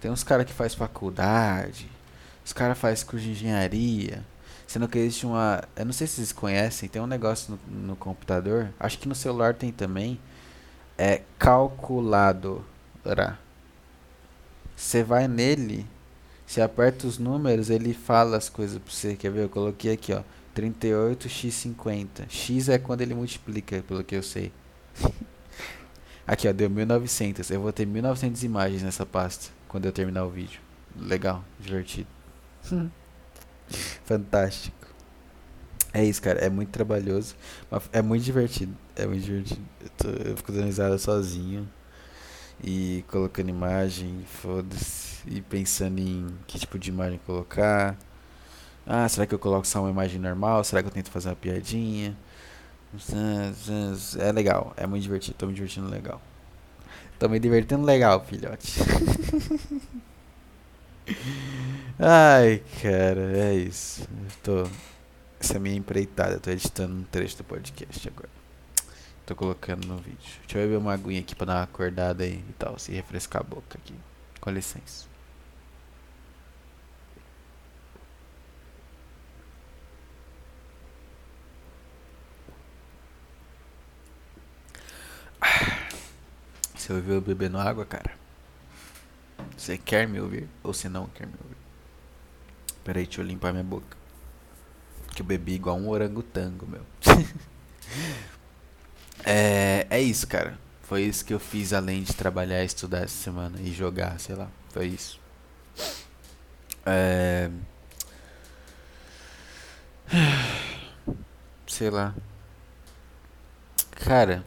Tem 0.00 0.08
uns 0.08 0.22
caras 0.22 0.46
que 0.46 0.52
faz 0.52 0.72
faculdade. 0.72 1.90
Os 2.44 2.52
caras 2.52 2.78
faz 2.78 3.02
curso 3.02 3.24
de 3.24 3.32
engenharia. 3.32 4.24
Sendo 4.68 4.86
que 4.86 4.98
existe 4.98 5.26
uma. 5.26 5.64
Eu 5.74 5.86
não 5.86 5.92
sei 5.92 6.06
se 6.06 6.14
vocês 6.14 6.30
conhecem. 6.30 6.88
Tem 6.88 7.02
um 7.02 7.08
negócio 7.08 7.58
no, 7.66 7.88
no 7.88 7.96
computador. 7.96 8.72
Acho 8.78 9.00
que 9.00 9.08
no 9.08 9.16
celular 9.16 9.52
tem 9.52 9.72
também. 9.72 10.20
É 10.96 11.22
calculadora. 11.40 13.42
Você 14.76 15.02
vai 15.02 15.28
nele 15.28 15.86
você 16.46 16.60
aperta 16.60 17.06
os 17.06 17.18
números, 17.18 17.70
ele 17.70 17.94
fala 17.94 18.36
as 18.36 18.48
coisas 18.48 18.78
pra 18.78 18.92
você. 18.92 19.16
Quer 19.16 19.30
ver? 19.30 19.44
Eu 19.44 19.48
coloquei 19.48 19.92
aqui, 19.92 20.12
ó. 20.12 20.22
38x50. 20.54 22.28
X 22.28 22.68
é 22.68 22.78
quando 22.78 23.00
ele 23.00 23.14
multiplica, 23.14 23.82
pelo 23.88 24.04
que 24.04 24.14
eu 24.14 24.22
sei. 24.22 24.52
aqui, 26.26 26.48
ó. 26.48 26.52
Deu 26.52 26.68
1900. 26.68 27.50
Eu 27.50 27.60
vou 27.60 27.72
ter 27.72 27.86
1900 27.86 28.44
imagens 28.44 28.82
nessa 28.82 29.06
pasta 29.06 29.50
quando 29.66 29.86
eu 29.86 29.92
terminar 29.92 30.24
o 30.24 30.30
vídeo. 30.30 30.60
Legal, 30.96 31.44
divertido. 31.58 32.08
Fantástico. 34.04 34.86
É 35.92 36.04
isso, 36.04 36.20
cara. 36.20 36.40
É 36.40 36.50
muito 36.50 36.70
trabalhoso. 36.70 37.34
Mas 37.70 37.82
é 37.92 38.02
muito 38.02 38.22
divertido. 38.22 38.76
É 38.94 39.06
muito 39.06 39.24
divertido. 39.24 39.62
Eu, 39.80 39.90
tô, 39.96 40.08
eu 40.08 40.36
fico 40.36 40.52
dando 40.52 40.66
risada 40.66 40.98
sozinho 40.98 41.68
e 42.62 43.04
colocando 43.08 43.48
imagem, 43.50 44.24
foda-se, 44.26 45.22
e 45.26 45.40
pensando 45.40 45.98
em 45.98 46.26
que 46.46 46.58
tipo 46.58 46.78
de 46.78 46.90
imagem 46.90 47.20
colocar. 47.26 47.96
Ah, 48.86 49.08
será 49.08 49.26
que 49.26 49.34
eu 49.34 49.38
coloco 49.38 49.66
só 49.66 49.80
uma 49.80 49.90
imagem 49.90 50.20
normal? 50.20 50.62
Será 50.64 50.82
que 50.82 50.88
eu 50.88 50.92
tento 50.92 51.10
fazer 51.10 51.28
uma 51.30 51.36
piadinha? 51.36 52.16
É 54.18 54.32
legal, 54.32 54.72
é 54.76 54.86
muito 54.86 55.02
divertido, 55.02 55.36
tô 55.38 55.46
me 55.46 55.54
divertindo 55.54 55.88
legal. 55.88 56.20
Tô 57.18 57.28
me 57.28 57.38
divertindo 57.38 57.84
legal, 57.84 58.24
filhote. 58.24 58.80
Ai, 61.98 62.62
cara, 62.82 63.36
é 63.38 63.54
isso. 63.54 64.02
Eu 64.02 64.30
tô. 64.42 64.68
Essa 65.40 65.54
é 65.54 65.56
a 65.56 65.60
minha 65.60 65.76
empreitada, 65.76 66.34
eu 66.34 66.40
tô 66.40 66.50
editando 66.50 66.94
um 66.94 67.02
trecho 67.04 67.36
do 67.36 67.44
podcast 67.44 68.08
agora. 68.08 68.43
Tô 69.26 69.34
colocando 69.34 69.86
no 69.86 69.96
vídeo. 69.96 70.18
Deixa 70.42 70.58
eu 70.58 70.66
beber 70.66 70.76
uma 70.76 70.92
aguinha 70.92 71.20
aqui 71.20 71.34
pra 71.34 71.46
dar 71.46 71.54
uma 71.54 71.62
acordada 71.62 72.24
aí 72.24 72.44
e 72.48 72.52
tal. 72.58 72.78
Se 72.78 72.92
refrescar 72.92 73.40
a 73.40 73.44
boca 73.44 73.78
aqui. 73.78 73.94
Com 74.40 74.50
licença. 74.50 75.06
Você 86.74 86.92
ouviu 86.92 87.14
eu 87.14 87.20
bebendo 87.22 87.58
água, 87.58 87.86
cara? 87.86 88.12
Você 89.56 89.78
quer 89.78 90.06
me 90.06 90.20
ouvir 90.20 90.46
ou 90.62 90.74
você 90.74 90.86
não 90.86 91.06
quer 91.06 91.26
me 91.26 91.32
ouvir? 91.42 91.56
Pera 92.84 92.98
aí, 92.98 93.06
deixa 93.06 93.22
eu 93.22 93.24
limpar 93.24 93.52
minha 93.52 93.64
boca. 93.64 93.96
Que 95.14 95.22
eu 95.22 95.26
bebi 95.26 95.54
igual 95.54 95.78
um 95.78 95.88
orangotango, 95.88 96.66
meu. 96.66 96.84
É, 99.24 99.86
é 99.90 100.00
isso, 100.00 100.26
cara. 100.26 100.58
Foi 100.82 101.02
isso 101.02 101.24
que 101.24 101.32
eu 101.32 101.40
fiz 101.40 101.72
além 101.72 102.02
de 102.02 102.14
trabalhar 102.14 102.62
estudar 102.62 102.98
essa 102.98 103.16
semana 103.16 103.58
e 103.60 103.72
jogar, 103.72 104.18
sei 104.20 104.34
lá. 104.34 104.50
Foi 104.70 104.86
isso. 104.86 105.18
É... 106.84 107.50
Sei 111.66 111.90
lá. 111.90 112.14
Cara, 113.92 114.44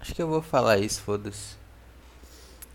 acho 0.00 0.14
que 0.14 0.22
eu 0.22 0.28
vou 0.28 0.42
falar 0.42 0.78
isso, 0.78 1.00
foda-se. 1.00 1.56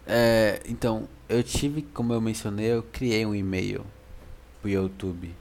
É, 0.05 0.61
então, 0.67 1.07
eu 1.29 1.43
tive, 1.43 1.81
como 1.81 2.13
eu 2.13 2.21
mencionei, 2.21 2.67
eu 2.73 2.81
criei 2.81 3.25
um 3.25 3.35
e-mail 3.35 3.85
pro 4.61 4.69
YouTube. 4.69 5.35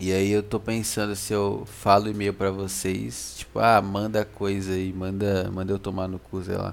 E 0.00 0.12
aí 0.12 0.30
eu 0.30 0.44
tô 0.44 0.60
pensando 0.60 1.16
se 1.16 1.32
eu 1.32 1.66
falo 1.66 2.08
e-mail 2.08 2.32
para 2.32 2.52
vocês, 2.52 3.34
tipo, 3.36 3.58
ah, 3.58 3.82
manda 3.82 4.24
coisa 4.24 4.72
aí, 4.72 4.92
manda, 4.92 5.50
manda 5.50 5.72
eu 5.72 5.78
tomar 5.78 6.06
no 6.06 6.20
cu, 6.20 6.42
sei 6.42 6.56
lá. 6.56 6.72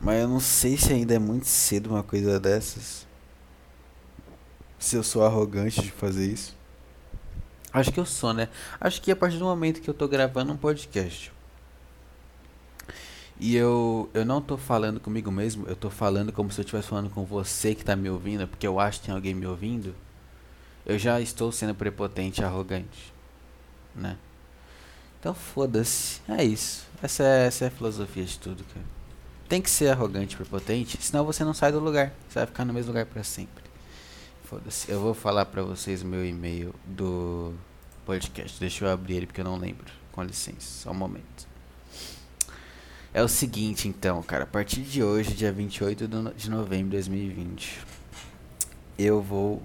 Mas 0.00 0.20
eu 0.22 0.28
não 0.28 0.38
sei 0.38 0.76
se 0.76 0.92
ainda 0.92 1.14
é 1.14 1.18
muito 1.18 1.46
cedo 1.46 1.90
uma 1.90 2.04
coisa 2.04 2.38
dessas. 2.38 3.04
Se 4.78 4.94
eu 4.94 5.02
sou 5.02 5.24
arrogante 5.24 5.80
de 5.80 5.90
fazer 5.90 6.30
isso. 6.30 6.54
Acho 7.72 7.90
que 7.90 7.98
eu 7.98 8.06
sou, 8.06 8.32
né? 8.32 8.48
Acho 8.80 9.02
que 9.02 9.10
a 9.10 9.16
partir 9.16 9.38
do 9.38 9.46
momento 9.46 9.80
que 9.80 9.90
eu 9.90 9.94
tô 9.94 10.06
gravando 10.06 10.52
um 10.52 10.56
podcast. 10.56 11.32
E 13.40 13.56
eu, 13.56 14.08
eu 14.14 14.24
não 14.24 14.40
tô 14.40 14.56
falando 14.56 15.00
comigo 15.00 15.32
mesmo, 15.32 15.66
eu 15.66 15.74
tô 15.74 15.90
falando 15.90 16.32
como 16.32 16.52
se 16.52 16.60
eu 16.60 16.62
estivesse 16.62 16.86
falando 16.86 17.10
com 17.10 17.24
você 17.24 17.74
que 17.74 17.84
tá 17.84 17.96
me 17.96 18.08
ouvindo, 18.08 18.46
porque 18.46 18.66
eu 18.66 18.78
acho 18.78 19.00
que 19.00 19.06
tem 19.06 19.14
alguém 19.14 19.34
me 19.34 19.46
ouvindo. 19.46 19.94
Eu 20.86 20.98
já 20.98 21.20
estou 21.20 21.50
sendo 21.50 21.74
prepotente 21.74 22.42
e 22.42 22.44
arrogante, 22.44 23.12
né? 23.94 24.18
Então 25.18 25.32
foda-se, 25.32 26.20
é 26.28 26.44
isso. 26.44 26.86
Essa 27.02 27.22
é, 27.22 27.46
essa 27.46 27.64
é 27.64 27.68
a 27.68 27.70
filosofia 27.70 28.24
de 28.24 28.38
tudo, 28.38 28.62
cara. 28.64 28.84
Tem 29.48 29.62
que 29.62 29.70
ser 29.70 29.88
arrogante 29.88 30.34
e 30.34 30.36
prepotente, 30.36 30.98
senão 31.00 31.24
você 31.24 31.44
não 31.44 31.54
sai 31.54 31.72
do 31.72 31.78
lugar. 31.78 32.12
Você 32.28 32.40
vai 32.40 32.46
ficar 32.46 32.64
no 32.64 32.74
mesmo 32.74 32.88
lugar 32.88 33.06
para 33.06 33.22
sempre. 33.22 33.64
Foda-se. 34.44 34.90
Eu 34.90 35.00
vou 35.00 35.14
falar 35.14 35.46
para 35.46 35.62
vocês 35.62 36.02
o 36.02 36.06
meu 36.06 36.24
e-mail 36.24 36.74
do 36.84 37.54
podcast. 38.04 38.60
Deixa 38.60 38.84
eu 38.84 38.90
abrir 38.90 39.16
ele 39.16 39.26
porque 39.26 39.40
eu 39.40 39.44
não 39.44 39.56
lembro. 39.56 39.90
Com 40.12 40.22
licença, 40.22 40.60
só 40.60 40.90
um 40.90 40.94
momento. 40.94 41.48
É 43.12 43.22
o 43.22 43.28
seguinte, 43.28 43.88
então, 43.88 44.22
cara. 44.22 44.44
A 44.44 44.46
partir 44.46 44.82
de 44.82 45.02
hoje, 45.02 45.34
dia 45.34 45.52
28 45.52 46.06
de 46.36 46.50
novembro 46.50 46.90
de 46.90 46.96
2020, 46.96 47.78
eu 48.98 49.22
vou 49.22 49.62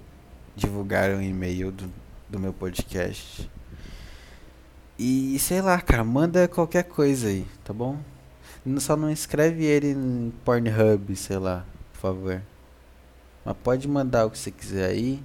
divulgar 0.56 1.10
um 1.10 1.22
e-mail 1.22 1.70
do, 1.72 1.90
do 2.28 2.38
meu 2.38 2.52
podcast. 2.52 3.50
E 4.98 5.38
sei 5.38 5.62
lá, 5.62 5.80
cara, 5.80 6.04
manda 6.04 6.46
qualquer 6.46 6.84
coisa 6.84 7.28
aí, 7.28 7.46
tá 7.64 7.72
bom? 7.72 7.98
Só 8.78 8.94
não 8.96 9.10
escreve 9.10 9.64
ele 9.64 9.92
em 9.92 10.32
Pornhub, 10.44 11.16
sei 11.16 11.38
lá, 11.38 11.64
por 11.92 12.00
favor. 12.00 12.42
Mas 13.44 13.56
pode 13.62 13.88
mandar 13.88 14.26
o 14.26 14.30
que 14.30 14.38
você 14.38 14.50
quiser 14.50 14.90
aí. 14.90 15.22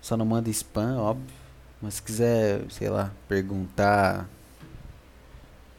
Só 0.00 0.16
não 0.16 0.26
manda 0.26 0.50
spam, 0.50 0.98
óbvio. 0.98 1.34
Mas 1.80 1.94
se 1.94 2.02
quiser, 2.02 2.64
sei 2.70 2.88
lá, 2.88 3.12
perguntar 3.28 4.28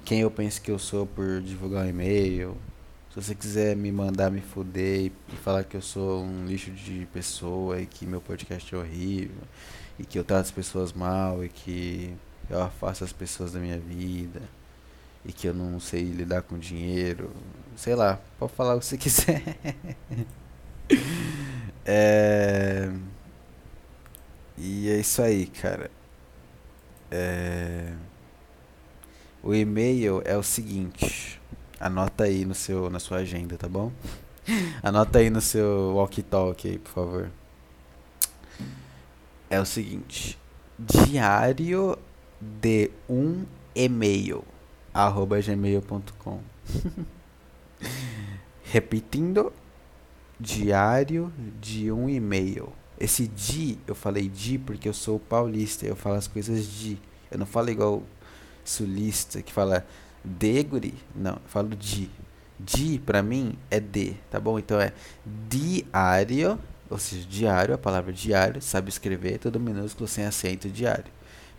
quem 0.05 0.21
eu 0.21 0.31
penso 0.31 0.61
que 0.61 0.71
eu 0.71 0.79
sou 0.79 1.05
por 1.05 1.41
divulgar 1.41 1.85
um 1.85 1.89
e-mail. 1.89 2.57
Se 3.15 3.21
você 3.21 3.33
quiser 3.33 3.77
me 3.77 3.93
mandar 3.93 4.29
me 4.29 4.41
fuder 4.41 5.09
e 5.29 5.35
falar 5.37 5.63
que 5.63 5.77
eu 5.77 5.81
sou 5.81 6.21
um 6.21 6.45
lixo 6.45 6.69
de 6.71 7.07
pessoa 7.13 7.79
e 7.79 7.85
que 7.85 8.05
meu 8.05 8.19
podcast 8.19 8.75
é 8.75 8.77
horrível 8.77 9.41
e 9.97 10.03
que 10.03 10.19
eu 10.19 10.23
trato 10.25 10.41
as 10.41 10.51
pessoas 10.51 10.91
mal 10.91 11.41
e 11.41 11.47
que 11.47 12.13
eu 12.49 12.61
afasto 12.61 13.05
as 13.05 13.13
pessoas 13.13 13.53
da 13.53 13.59
minha 13.61 13.79
vida 13.79 14.41
e 15.23 15.31
que 15.31 15.47
eu 15.47 15.53
não 15.53 15.79
sei 15.79 16.03
lidar 16.03 16.41
com 16.41 16.59
dinheiro, 16.59 17.31
sei 17.77 17.95
lá, 17.95 18.19
pode 18.37 18.51
falar 18.51 18.75
o 18.75 18.79
que 18.81 18.85
você 18.85 18.97
quiser. 18.99 19.57
é... 21.85 22.91
E 24.57 24.89
é 24.89 24.99
isso 24.99 25.21
aí, 25.21 25.47
cara. 25.47 25.89
É... 27.09 27.93
O 29.41 29.53
e-mail 29.53 30.21
é 30.25 30.35
o 30.35 30.43
seguinte. 30.43 31.39
Anota 31.79 32.23
aí 32.23 32.45
no 32.45 32.55
seu, 32.55 32.89
na 32.89 32.99
sua 32.99 33.17
agenda, 33.17 33.57
tá 33.57 33.67
bom? 33.67 33.91
Anota 34.81 35.19
aí 35.19 35.29
no 35.29 35.41
seu 35.41 35.95
walkie-talkie 35.95 36.69
aí, 36.69 36.77
por 36.79 36.91
favor. 36.91 37.31
É 39.49 39.59
o 39.59 39.65
seguinte. 39.65 40.37
Diário 40.77 41.97
de 42.41 42.91
um 43.09 43.45
e-mail 43.73 44.43
arroba 44.93 45.41
gmail.com 45.41 46.39
Repetindo, 48.63 49.51
diário 50.39 51.31
de 51.61 51.91
um 51.91 52.09
e-mail. 52.09 52.71
Esse 52.97 53.27
de, 53.27 53.77
eu 53.85 53.93
falei 53.93 54.29
de 54.29 54.57
porque 54.57 54.87
eu 54.87 54.93
sou 54.93 55.19
paulista, 55.19 55.85
eu 55.85 55.95
falo 55.95 56.15
as 56.15 56.27
coisas 56.27 56.65
de. 56.65 56.97
Eu 57.29 57.37
não 57.37 57.45
falo 57.45 57.69
igual 57.69 58.03
sulista 58.63 59.41
que 59.41 59.51
fala 59.51 59.85
de 60.25 60.63
guri. 60.63 60.93
Não, 61.15 61.33
eu 61.33 61.41
falo 61.47 61.69
de. 61.69 62.09
De 62.57 62.99
para 62.99 63.21
mim 63.21 63.57
é 63.69 63.81
de, 63.81 64.13
tá 64.31 64.39
bom? 64.39 64.57
Então 64.57 64.79
é 64.79 64.93
diário, 65.25 66.57
ou 66.89 66.97
seja, 66.97 67.27
diário, 67.27 67.75
a 67.75 67.77
palavra 67.77 68.13
diário, 68.13 68.61
sabe 68.61 68.87
escrever, 68.87 69.39
tudo 69.39 69.59
minúsculo 69.59 70.07
sem 70.07 70.25
acento 70.25 70.69
diário. 70.69 71.11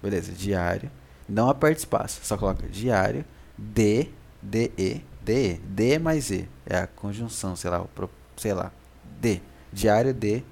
Beleza, 0.02 0.32
diário. 0.32 0.90
Não 1.28 1.50
aperte 1.50 1.80
espaço, 1.80 2.20
só 2.22 2.36
coloca 2.38 2.66
diário 2.66 3.26
de 3.58 4.08
d 4.40 4.70
e 4.78 5.02
d 5.22 5.54
e 5.54 5.58
d 5.58 5.98
mais 5.98 6.30
e 6.30 6.48
é 6.64 6.78
a 6.78 6.86
conjunção, 6.86 7.54
sei 7.56 7.70
lá, 7.70 7.80
pro, 7.94 8.08
sei 8.36 8.54
lá, 8.54 8.72
d 9.20 9.42
diário 9.72 10.14
de 10.14 10.42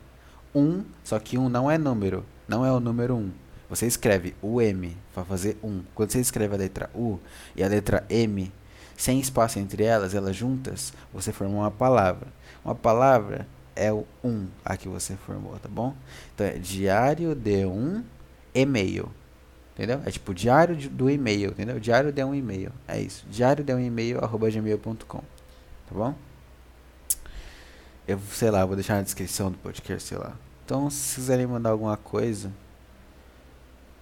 um, 0.54 0.84
só 1.02 1.18
que 1.18 1.38
um 1.38 1.48
não 1.48 1.70
é 1.70 1.78
número, 1.78 2.24
não 2.46 2.64
é 2.64 2.70
o 2.70 2.80
número 2.80 3.16
um. 3.16 3.30
Você 3.68 3.86
escreve 3.86 4.34
o 4.42 4.60
M 4.60 4.96
para 5.12 5.24
fazer 5.24 5.56
um. 5.62 5.82
Quando 5.94 6.10
você 6.10 6.20
escreve 6.20 6.54
a 6.54 6.58
letra 6.58 6.90
U 6.94 7.18
e 7.56 7.62
a 7.62 7.68
letra 7.68 8.04
M 8.08 8.52
sem 8.96 9.18
espaço 9.18 9.58
entre 9.58 9.82
elas, 9.82 10.14
elas 10.14 10.36
juntas, 10.36 10.92
você 11.12 11.32
forma 11.32 11.54
uma 11.54 11.70
palavra. 11.70 12.28
Uma 12.64 12.74
palavra 12.74 13.46
é 13.74 13.92
o 13.92 14.06
um 14.22 14.46
a 14.64 14.76
que 14.76 14.88
você 14.88 15.16
formou, 15.16 15.58
tá 15.58 15.68
bom? 15.68 15.94
Então 16.34 16.46
é 16.46 16.52
diário 16.52 17.34
de 17.34 17.66
um 17.66 18.04
e-mail. 18.54 19.10
Entendeu? 19.74 20.00
É 20.06 20.10
tipo 20.10 20.32
diário 20.32 20.76
do 20.88 21.10
e-mail, 21.10 21.50
entendeu? 21.50 21.80
Diário 21.80 22.12
de 22.12 22.22
um 22.22 22.32
e-mail. 22.32 22.70
É 22.86 23.00
isso. 23.00 23.26
Diário 23.28 23.64
de 23.64 23.74
um 23.74 23.80
e-mail 23.80 24.22
arroba 24.24 24.48
gmail.com. 24.48 25.18
Tá 25.18 25.92
bom? 25.92 26.14
Eu, 28.06 28.20
sei 28.32 28.50
lá, 28.50 28.64
vou 28.64 28.76
deixar 28.76 28.96
na 28.96 29.02
descrição 29.02 29.50
do 29.50 29.58
podcast, 29.58 30.08
sei 30.08 30.18
lá. 30.18 30.36
Então, 30.64 30.88
se 30.90 31.16
quiserem 31.16 31.46
mandar 31.46 31.70
alguma 31.70 31.96
coisa, 31.96 32.52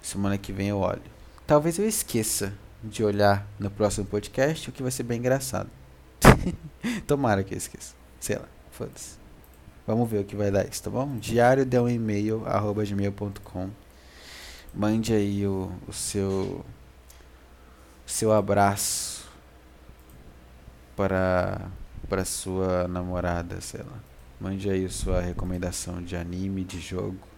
semana 0.03 0.37
que 0.37 0.53
vem 0.53 0.69
eu 0.69 0.79
olho. 0.79 1.03
Talvez 1.47 1.79
eu 1.79 1.87
esqueça 1.87 2.53
de 2.83 3.05
olhar 3.05 3.47
no 3.59 3.71
próximo 3.71 4.07
podcast, 4.07 4.69
o 4.69 4.73
que 4.73 4.83
vai 4.83 4.91
ser 4.91 5.05
bem 5.05 5.19
engraçado. 5.19 5.71
Tomara 7.07 7.45
que 7.45 7.55
eu 7.55 7.59
esqueça. 7.59 7.95
Sei 8.21 8.37
lá, 8.37 8.49
foda-se. 8.71 9.17
Vamos 9.87 10.09
ver 10.09 10.21
o 10.21 10.25
que 10.25 10.37
vai 10.37 10.51
dar 10.51 10.67
isso, 10.69 10.83
tá 10.83 10.91
bom? 10.91 11.17
Diário 11.17 11.65
de 11.65 11.79
um 11.79 11.88
e-mail 11.88 12.47
arroba 12.47 12.85
gmail.com 12.85 13.71
Mande 14.75 15.12
aí 15.12 15.47
o, 15.47 15.71
o 15.87 15.93
seu 15.93 16.65
seu 18.07 18.33
abraço 18.33 19.29
para 20.97 21.61
para 22.09 22.25
sua 22.25 22.87
namorada, 22.88 23.61
sei 23.61 23.81
lá. 23.83 23.99
Mande 24.41 24.69
aí 24.69 24.88
sua 24.88 25.21
recomendação 25.21 26.03
de 26.03 26.17
anime, 26.17 26.65
de 26.65 26.81
jogo. 26.81 27.32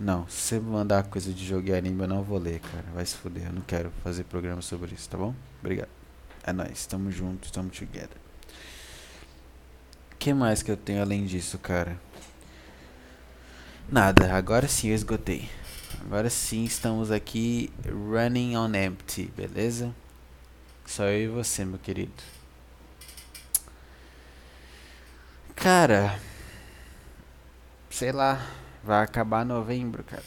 Não, 0.00 0.26
se 0.28 0.40
você 0.40 0.60
mandar 0.60 1.02
coisa 1.04 1.30
de 1.30 1.46
jogo 1.46 1.68
e 1.68 1.74
anime 1.74 2.04
eu 2.04 2.08
não 2.08 2.22
vou 2.22 2.38
ler, 2.38 2.58
cara. 2.60 2.86
Vai 2.94 3.04
se 3.04 3.14
fuder, 3.16 3.48
eu 3.48 3.52
não 3.52 3.60
quero 3.60 3.92
fazer 4.02 4.24
programa 4.24 4.62
sobre 4.62 4.94
isso, 4.94 5.06
tá 5.10 5.18
bom? 5.18 5.34
Obrigado. 5.60 5.90
É 6.42 6.54
nóis, 6.54 6.86
tamo 6.86 7.12
junto, 7.12 7.52
tamo 7.52 7.68
together. 7.68 8.16
O 10.10 10.16
que 10.18 10.32
mais 10.32 10.62
que 10.62 10.70
eu 10.70 10.76
tenho 10.76 11.02
além 11.02 11.26
disso, 11.26 11.58
cara? 11.58 12.00
Nada, 13.90 14.34
agora 14.34 14.66
sim 14.66 14.88
eu 14.88 14.94
esgotei. 14.94 15.46
Agora 16.06 16.30
sim 16.30 16.64
estamos 16.64 17.10
aqui 17.10 17.70
running 17.84 18.56
on 18.56 18.74
empty, 18.74 19.30
beleza? 19.36 19.94
Só 20.86 21.04
eu 21.04 21.24
e 21.24 21.28
você, 21.28 21.62
meu 21.62 21.78
querido. 21.78 22.22
Cara, 25.54 26.18
sei 27.90 28.12
lá, 28.12 28.40
vai 28.82 29.02
acabar 29.02 29.44
novembro, 29.44 30.02
cara. 30.04 30.22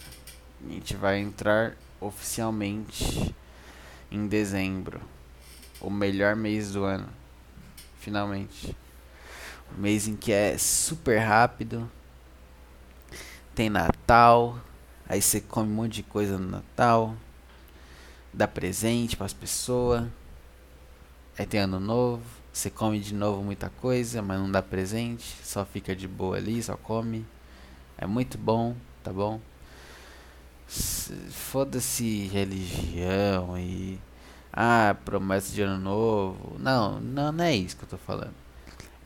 A 0.65 0.69
gente 0.71 0.95
vai 0.95 1.19
entrar 1.19 1.75
oficialmente 1.99 3.35
em 4.11 4.27
dezembro. 4.27 5.01
O 5.81 5.89
melhor 5.89 6.35
mês 6.35 6.71
do 6.71 6.83
ano. 6.83 7.09
Finalmente. 7.99 8.75
Um 9.75 9.81
mês 9.81 10.07
em 10.07 10.15
que 10.15 10.31
é 10.31 10.57
super 10.57 11.17
rápido. 11.17 11.89
Tem 13.55 13.69
Natal 13.69 14.59
Aí 15.07 15.21
você 15.21 15.41
come 15.41 15.69
um 15.69 15.75
monte 15.75 15.95
de 15.95 16.03
coisa 16.03 16.37
no 16.37 16.49
Natal, 16.49 17.15
dá 18.33 18.47
presente 18.47 19.17
para 19.17 19.25
as 19.25 19.33
pessoas. 19.33 20.07
Aí 21.37 21.45
tem 21.45 21.59
ano 21.59 21.79
novo, 21.79 22.23
você 22.51 22.69
come 22.69 22.99
de 22.99 23.13
novo 23.13 23.43
muita 23.43 23.69
coisa, 23.69 24.21
mas 24.21 24.39
não 24.39 24.49
dá 24.49 24.61
presente, 24.61 25.37
só 25.43 25.65
fica 25.65 25.95
de 25.95 26.07
boa 26.07 26.37
ali, 26.37 26.63
só 26.63 26.77
come. 26.77 27.25
É 28.03 28.05
muito 28.05 28.37
bom, 28.37 28.75
tá 29.01 29.13
bom? 29.13 29.39
Foda-se 30.67 32.27
religião 32.27 33.57
e 33.57 33.97
ah, 34.51 34.93
promessa 35.05 35.53
de 35.53 35.61
ano 35.61 35.81
novo. 35.81 36.57
Não, 36.59 36.99
não, 36.99 37.31
não 37.31 37.45
é 37.45 37.55
isso 37.55 37.77
que 37.77 37.85
eu 37.85 37.87
tô 37.87 37.97
falando. 37.97 38.33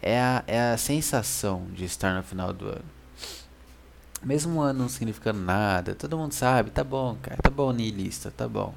É 0.01 0.19
a, 0.19 0.43
é 0.47 0.71
a 0.71 0.77
sensação 0.77 1.67
de 1.75 1.85
estar 1.85 2.15
no 2.15 2.23
final 2.23 2.51
do 2.51 2.69
ano. 2.69 2.85
Mesmo 4.23 4.59
ano 4.61 4.79
não 4.79 4.89
significando 4.89 5.41
nada, 5.41 5.93
todo 5.93 6.17
mundo 6.17 6.33
sabe, 6.33 6.71
tá 6.71 6.83
bom, 6.83 7.15
cara, 7.21 7.37
tá 7.39 7.51
bom, 7.51 7.71
niilista, 7.71 8.31
tá 8.35 8.47
bom. 8.47 8.73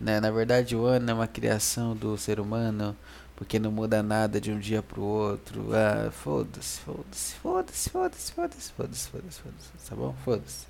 Né? 0.00 0.20
Na 0.20 0.30
verdade, 0.30 0.76
o 0.76 0.84
ano 0.84 1.10
é 1.10 1.14
uma 1.14 1.26
criação 1.26 1.96
do 1.96 2.16
ser 2.16 2.38
humano, 2.38 2.96
porque 3.40 3.58
não 3.58 3.72
muda 3.72 4.02
nada 4.02 4.38
de 4.38 4.52
um 4.52 4.58
dia 4.58 4.82
pro 4.82 5.00
outro. 5.00 5.70
Ah, 5.74 6.10
foda-se, 6.10 6.78
foda-se, 6.80 7.34
foda-se, 7.36 7.88
foda-se, 7.88 8.32
foda-se, 8.32 8.72
foda-se, 8.72 9.08
foda-se, 9.08 9.40
foda-se, 9.40 9.88
tá 9.88 9.96
bom? 9.96 10.14
Foda-se. 10.22 10.66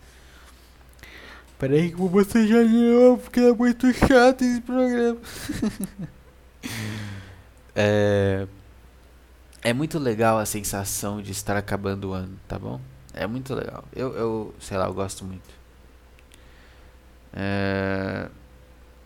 Peraí 1.59 1.91
que 1.91 1.97
vou 1.97 2.09
bocejar 2.09 2.65
de 2.65 2.73
novo, 2.73 3.23
porque 3.23 3.41
é 3.41 3.53
muito 3.53 3.93
chato 3.93 4.43
esse 4.43 4.61
programa. 4.61 5.19
é... 7.75 8.47
É 9.65 9.73
muito 9.73 9.99
legal 9.99 10.39
a 10.39 10.47
sensação 10.47 11.21
de 11.21 11.33
estar 11.33 11.57
acabando 11.57 12.11
o 12.11 12.13
ano, 12.13 12.39
tá 12.47 12.57
bom? 12.57 12.81
É 13.13 13.27
muito 13.27 13.53
legal. 13.53 13.83
Eu, 13.93 14.15
eu 14.15 14.55
sei 14.61 14.79
lá, 14.79 14.87
eu 14.87 14.95
gosto 14.95 15.25
muito. 15.25 15.51
É... 17.33 18.31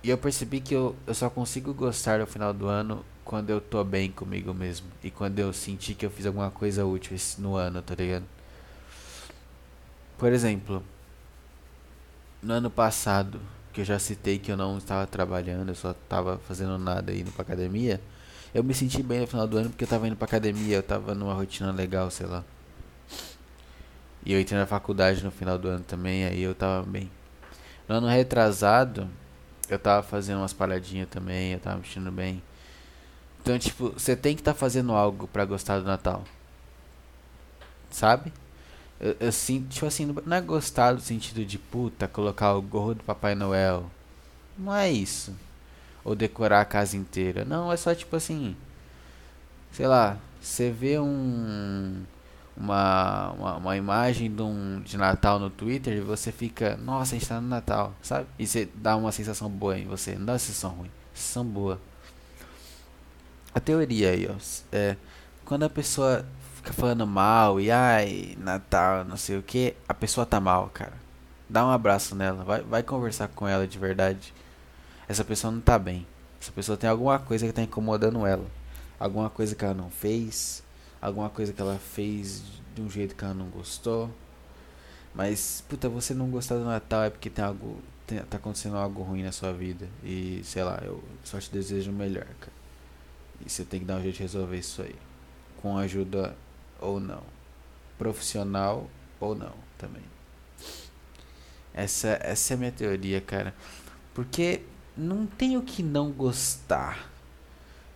E 0.03 0.11
eu 0.11 0.18
percebi 0.18 0.61
que 0.61 0.74
eu, 0.74 0.94
eu 1.07 1.14
só 1.14 1.31
consigo 1.31 1.72
gostar 1.72 2.18
no 2.18 2.27
final 2.27 2.53
do 2.53 2.66
ano 2.66 3.03
quando 3.25 3.51
eu 3.51 3.61
tô 3.61 3.83
bem 3.83 4.11
comigo 4.11 4.53
mesmo. 4.53 4.87
E 5.03 5.11
quando 5.11 5.39
eu 5.39 5.53
senti 5.53 5.95
que 5.95 6.05
eu 6.05 6.11
fiz 6.11 6.27
alguma 6.27 6.51
coisa 6.51 6.85
útil 6.85 7.17
no 7.39 7.57
ano, 7.57 7.83
tá 7.83 7.95
ligado? 7.95 8.25
Por 10.19 10.33
exemplo, 10.33 10.83
no 12.43 12.55
ano 12.55 12.71
passado, 12.71 13.41
que 13.73 13.81
eu 13.81 13.85
já 13.85 13.99
citei 13.99 14.39
que 14.39 14.53
eu 14.53 14.57
não 14.57 14.79
estava 14.79 15.07
trabalhando, 15.07 15.71
eu 15.71 15.75
só 15.75 15.91
estava 15.93 16.39
fazendo 16.39 16.79
nada 16.79 17.13
indo 17.13 17.33
pra 17.33 17.43
academia. 17.43 18.01
Eu 18.55 18.63
me 18.63 18.75
senti 18.75 19.03
bem 19.03 19.21
no 19.21 19.27
final 19.27 19.49
do 19.49 19.57
ano 19.59 19.71
porque 19.71 19.85
eu 19.85 19.89
tava 19.89 20.07
indo 20.07 20.17
pra 20.17 20.27
academia, 20.27 20.77
eu 20.77 20.83
tava 20.83 21.15
numa 21.15 21.35
rotina 21.35 21.73
legal, 21.73 22.11
sei 22.11 22.27
lá. 22.27 22.45
E 24.25 24.33
eu 24.33 24.41
entrei 24.41 24.59
na 24.59 24.67
faculdade 24.67 25.25
no 25.25 25.31
final 25.31 25.59
do 25.59 25.69
ano 25.69 25.85
também, 25.85 26.25
aí 26.25 26.41
eu 26.41 26.55
tava 26.55 26.87
bem. 26.87 27.11
No 27.89 27.97
ano 27.97 28.07
retrasado, 28.07 29.09
eu 29.69 29.79
tava 29.79 30.03
fazendo 30.03 30.39
umas 30.39 30.53
paradinhas 30.53 31.09
também, 31.09 31.53
eu 31.53 31.61
tava 31.61 31.79
mexendo 31.79 32.11
bem. 32.13 32.43
Então, 33.45 33.59
tipo, 33.59 33.91
você 33.91 34.17
tem 34.17 34.35
que 34.35 34.41
estar 34.41 34.55
tá 34.55 34.59
fazendo 34.59 34.93
algo 34.93 35.29
para 35.29 35.45
gostar 35.45 35.79
do 35.79 35.85
Natal. 35.85 36.25
Sabe? 37.91 38.33
Eu, 38.99 39.15
eu 39.21 39.31
sinto, 39.31 39.69
tipo 39.69 39.85
assim, 39.85 40.07
não 40.25 40.37
é 40.39 40.41
gostar 40.41 40.95
do 40.95 41.03
sentido 41.03 41.45
de 41.45 41.59
puta, 41.59 42.09
colocar 42.09 42.55
o 42.55 42.63
gorro 42.63 42.95
do 42.95 43.05
Papai 43.05 43.35
Noel. 43.35 43.85
Não 44.57 44.75
é 44.75 44.91
isso. 44.91 45.35
Ou 46.03 46.15
decorar 46.15 46.63
a 46.63 46.65
casa 46.65 46.97
inteira. 46.97 47.45
Não, 47.45 47.71
é 47.71 47.77
só 47.77 47.95
tipo 47.95 48.17
assim. 48.17 48.57
Sei 49.73 49.87
lá, 49.87 50.17
você 50.41 50.71
vê 50.71 50.99
um. 50.99 52.03
Uma, 52.57 53.33
uma, 53.33 53.57
uma, 53.57 53.77
imagem 53.77 54.35
de, 54.35 54.41
um, 54.41 54.81
de 54.81 54.97
Natal 54.97 55.39
no 55.41 55.51
Twitter 55.51 55.99
e 55.99 56.01
você 56.01 56.33
fica, 56.33 56.77
nossa, 56.77 57.15
a 57.15 57.19
gente 57.19 57.29
tá 57.29 57.41
no 57.41 57.49
Natal, 57.49 57.93
sabe? 58.01 58.27
E 58.39 58.47
você 58.47 58.69
dá 58.77 58.97
uma 58.97 59.11
sensação 59.13 59.51
boa 59.51 59.77
em 59.77 59.87
você, 59.87 60.15
não 60.15 60.25
dá 60.25 60.33
uma 60.35 60.39
sensação 60.39 60.71
ruim, 60.71 60.91
sensação 61.13 61.45
boa. 61.45 61.81
A 63.55 63.61
teoria 63.61 64.11
aí, 64.11 64.29
ó, 64.29 64.35
é 64.73 64.97
quando 65.45 65.62
a 65.62 65.71
pessoa 65.71 66.27
fica 66.57 66.73
falando 66.73 67.07
mal 67.07 67.61
e 67.61 67.71
ai, 67.71 68.37
Natal, 68.40 69.05
não 69.05 69.17
sei 69.17 69.38
o 69.38 69.43
que, 69.43 69.75
a 69.88 69.95
pessoa 69.95 70.27
tá 70.27 70.40
mal, 70.40 70.71
cara. 70.73 70.95
Dá 71.49 71.64
um 71.64 71.71
abraço 71.71 72.17
nela, 72.17 72.43
vai, 72.43 72.62
vai 72.62 72.83
conversar 72.83 73.29
com 73.29 73.47
ela 73.47 73.67
de 73.67 73.79
verdade. 73.79 74.35
Essa 75.07 75.25
pessoa 75.25 75.53
não 75.53 75.61
tá 75.61 75.79
bem. 75.79 76.07
Essa 76.40 76.51
pessoa 76.51 76.77
tem 76.77 76.88
alguma 76.88 77.19
coisa 77.19 77.47
que 77.47 77.53
tá 77.53 77.62
incomodando 77.62 78.27
ela. 78.27 78.47
Alguma 78.99 79.31
coisa 79.31 79.55
que 79.55 79.64
ela 79.64 79.75
não 79.75 79.90
fez, 79.90 80.62
alguma 81.01 81.29
coisa 81.29 81.53
que 81.53 81.61
ela 81.61 81.79
fez 81.79 82.43
de 82.75 82.83
um 82.83 82.90
jeito 82.90 83.14
que 83.14 83.25
ela 83.25 83.35
não 83.35 83.47
gostou. 83.47 84.11
Mas, 85.14 85.62
puta, 85.69 85.88
você 85.88 86.12
não 86.12 86.29
gostar 86.29 86.57
do 86.57 86.64
Natal 86.64 87.05
é 87.05 87.11
porque 87.11 87.31
tem 87.31 87.45
algo. 87.45 87.79
Tem, 88.07 88.19
tá 88.21 88.37
acontecendo 88.37 88.77
algo 88.77 89.03
ruim 89.03 89.23
na 89.23 89.33
sua 89.33 89.53
vida. 89.53 89.87
E 90.03 90.40
sei 90.45 90.64
lá, 90.64 90.81
eu 90.83 91.03
só 91.23 91.38
te 91.38 91.51
desejo 91.53 91.90
o 91.90 91.95
melhor, 91.95 92.27
cara. 92.40 92.63
E 93.44 93.49
você 93.49 93.64
tem 93.64 93.81
que 93.81 93.87
dar 93.87 93.97
um 93.97 94.03
jeito 94.03 94.16
de 94.16 94.23
resolver 94.23 94.59
isso 94.59 94.83
aí. 94.83 94.94
Com 95.61 95.79
ajuda 95.79 96.37
ou 96.81 97.01
não. 97.01 97.23
Profissional 97.99 98.88
ou 99.20 99.35
não 99.35 99.55
também. 99.79 100.03
Essa, 101.73 102.18
essa 102.23 102.53
é 102.53 102.55
a 102.55 102.59
minha 102.59 102.73
teoria, 102.73 103.20
cara. 103.20 103.55
Porque 104.12 104.62
não 104.97 105.27
tem 105.27 105.57
o 105.57 105.62
que 105.62 105.83
não 105.83 106.12
gostar 106.12 107.11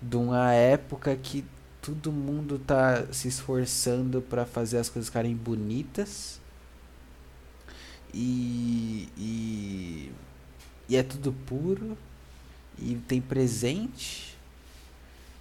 de 0.01 0.17
uma 0.17 0.53
época 0.53 1.15
que 1.17 1.45
todo 1.81 2.13
mundo 2.13 2.59
tá 2.59 3.07
se 3.13 3.29
esforçando 3.29 4.21
para 4.21 4.45
fazer 4.45 4.79
as 4.79 4.89
coisas 4.89 5.09
ficarem 5.09 5.35
bonitas. 5.35 6.41
E, 8.13 9.09
e, 9.17 10.13
e 10.89 10.97
é 10.97 11.03
tudo 11.03 11.33
puro. 11.33 11.97
E 12.79 12.97
tem 13.07 13.21
presente. 13.21 14.38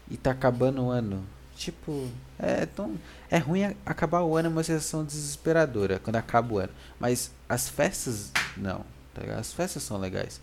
E 0.09 0.17
tá 0.17 0.31
acabando 0.31 0.83
o 0.83 0.89
ano. 0.89 1.23
Tipo, 1.55 2.07
é 2.37 2.65
tão. 2.65 2.95
É 3.29 3.37
ruim 3.37 3.63
acabar 3.85 4.21
o 4.21 4.37
ano, 4.37 4.47
é 4.47 4.51
uma 4.51 4.63
sensação 4.63 5.03
desesperadora 5.03 5.99
quando 5.99 6.15
acaba 6.17 6.53
o 6.53 6.57
ano. 6.59 6.71
Mas 6.99 7.31
as 7.49 7.67
festas, 7.67 8.31
não. 8.55 8.85
Tá 9.13 9.23
As 9.37 9.51
festas 9.51 9.83
são 9.83 9.97
legais. 9.97 10.39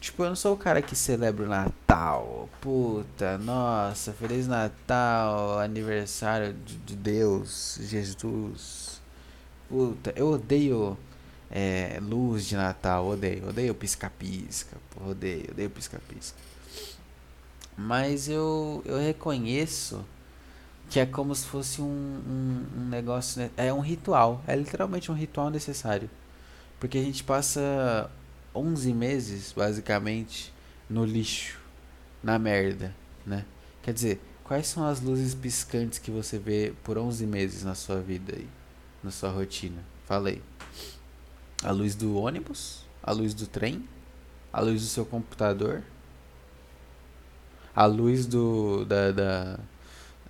Tipo, 0.00 0.24
eu 0.24 0.28
não 0.28 0.36
sou 0.36 0.54
o 0.54 0.56
cara 0.58 0.82
que 0.82 0.94
celebra 0.94 1.46
o 1.46 1.48
Natal. 1.48 2.48
Puta, 2.60 3.38
nossa, 3.38 4.12
Feliz 4.12 4.46
Natal, 4.46 5.58
aniversário 5.58 6.52
de 6.52 6.94
Deus, 6.94 7.78
Jesus. 7.82 9.00
Puta, 9.68 10.12
eu 10.14 10.28
odeio 10.28 10.96
é, 11.50 11.98
luz 12.02 12.46
de 12.46 12.56
Natal, 12.56 13.06
odeio, 13.06 13.48
odeio 13.48 13.74
pisca-pisca, 13.74 14.76
odeio, 15.00 15.50
odeio 15.50 15.70
pisca-pisca. 15.70 16.36
Mas 17.76 18.28
eu, 18.28 18.82
eu 18.86 18.98
reconheço 18.98 20.04
que 20.88 21.00
é 21.00 21.06
como 21.06 21.34
se 21.34 21.46
fosse 21.46 21.82
um, 21.82 21.84
um, 21.84 22.66
um 22.78 22.88
negócio. 22.88 23.40
Né? 23.40 23.50
É 23.56 23.72
um 23.72 23.80
ritual. 23.80 24.42
É 24.46 24.54
literalmente 24.54 25.10
um 25.10 25.14
ritual 25.14 25.50
necessário. 25.50 26.08
Porque 26.78 26.98
a 26.98 27.02
gente 27.02 27.24
passa 27.24 28.10
11 28.54 28.92
meses, 28.92 29.52
basicamente, 29.52 30.52
no 30.88 31.04
lixo, 31.04 31.58
na 32.22 32.38
merda, 32.38 32.94
né? 33.24 33.44
Quer 33.82 33.92
dizer, 33.92 34.20
quais 34.44 34.66
são 34.66 34.86
as 34.86 35.00
luzes 35.00 35.34
piscantes 35.34 35.98
que 35.98 36.10
você 36.10 36.38
vê 36.38 36.74
por 36.84 36.98
11 36.98 37.26
meses 37.26 37.64
na 37.64 37.74
sua 37.74 38.00
vida 38.00 38.34
aí, 38.36 38.48
na 39.02 39.10
sua 39.10 39.30
rotina? 39.30 39.82
Falei. 40.06 40.42
A 41.62 41.70
luz 41.70 41.94
do 41.94 42.16
ônibus, 42.16 42.84
a 43.02 43.12
luz 43.12 43.32
do 43.32 43.46
trem, 43.46 43.88
a 44.52 44.60
luz 44.60 44.82
do 44.82 44.88
seu 44.88 45.06
computador, 45.06 45.82
a 47.76 47.84
luz 47.84 48.24
do, 48.24 48.86
da, 48.86 49.12
da 49.12 49.58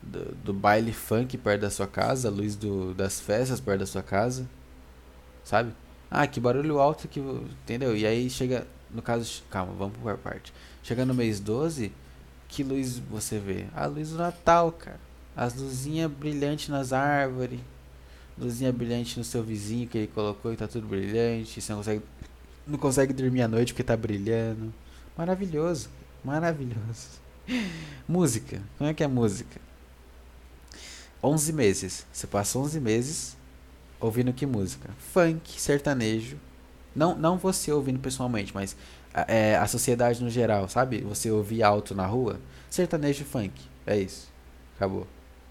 do, 0.03 0.35
do, 0.45 0.53
baile 0.53 0.93
funk 0.93 1.39
perto 1.39 1.61
da 1.61 1.71
sua 1.71 1.87
casa, 1.87 2.27
a 2.27 2.31
luz 2.31 2.57
do, 2.57 2.93
das 2.93 3.21
festas 3.21 3.61
perto 3.61 3.81
da 3.81 3.87
sua 3.87 4.03
casa, 4.03 4.49
sabe? 5.45 5.73
Ah, 6.11 6.27
que 6.27 6.41
barulho 6.41 6.81
alto 6.81 7.07
que. 7.07 7.21
Entendeu? 7.21 7.97
E 7.97 8.05
aí 8.05 8.29
chega. 8.29 8.67
No 8.91 9.01
caso. 9.01 9.45
Calma, 9.49 9.73
vamos 9.75 9.97
por 9.97 10.19
parte. 10.19 10.53
Chega 10.83 11.05
no 11.05 11.15
mês 11.15 11.39
12, 11.39 11.93
que 12.49 12.65
luz 12.65 12.99
você 12.99 13.39
vê? 13.39 13.67
A 13.75 13.87
luz 13.87 14.11
do 14.11 14.19
Natal, 14.19 14.73
cara. 14.73 15.01
As 15.37 15.55
luzinhas 15.55 16.11
brilhantes 16.11 16.69
nas 16.69 16.93
árvores. 16.93 17.61
Luzinha 18.39 18.73
brilhante 18.73 19.19
no 19.19 19.25
seu 19.25 19.43
vizinho 19.43 19.89
que 19.89 19.99
ele 19.99 20.07
colocou 20.09 20.53
e 20.53 20.57
tá 20.57 20.67
tudo 20.67 20.87
brilhante. 20.87 21.61
Você 21.61 21.73
não 21.73 21.79
consegue, 21.79 22.03
não 22.67 22.79
consegue 22.79 23.13
dormir 23.13 23.43
à 23.43 23.49
noite 23.49 23.73
porque 23.73 23.85
tá 23.85 23.97
brilhando. 23.97 24.73
Maravilhoso. 25.17 25.89
Maravilhoso. 26.25 27.26
música. 28.09 28.63
Como 28.79 28.91
é 28.91 28.95
que 28.95 29.03
é 29.03 29.07
música? 29.07 29.61
11 31.23 31.53
meses. 31.53 32.07
Você 32.13 32.27
passa 32.27 32.59
11 32.59 32.81
meses 32.81 33.37
ouvindo 34.01 34.33
que 34.33 34.47
música? 34.47 34.91
Funk, 35.13 35.61
sertanejo. 35.61 36.39
Não, 36.95 37.15
não 37.15 37.37
você 37.37 37.71
ouvindo 37.73 37.99
pessoalmente, 37.99 38.55
mas 38.55 38.77
é, 39.29 39.57
a 39.57 39.67
sociedade 39.67 40.23
no 40.23 40.31
geral, 40.31 40.69
sabe? 40.69 41.01
Você 41.03 41.31
ouvir 41.31 41.63
alto 41.63 41.95
na 41.95 42.07
rua. 42.07 42.41
Sertanejo 42.71 43.25
funk. 43.25 43.53
É 43.87 43.99
isso. 43.99 44.29
Acabou. 44.77 45.07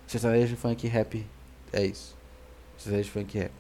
Sertanejo 0.07 0.55
funk 0.55 0.87
rap. 0.87 1.25
É 1.71 1.85
isso. 1.85 2.15
Sertanejo 2.77 3.11
funk 3.11 3.37
rap. 3.37 3.51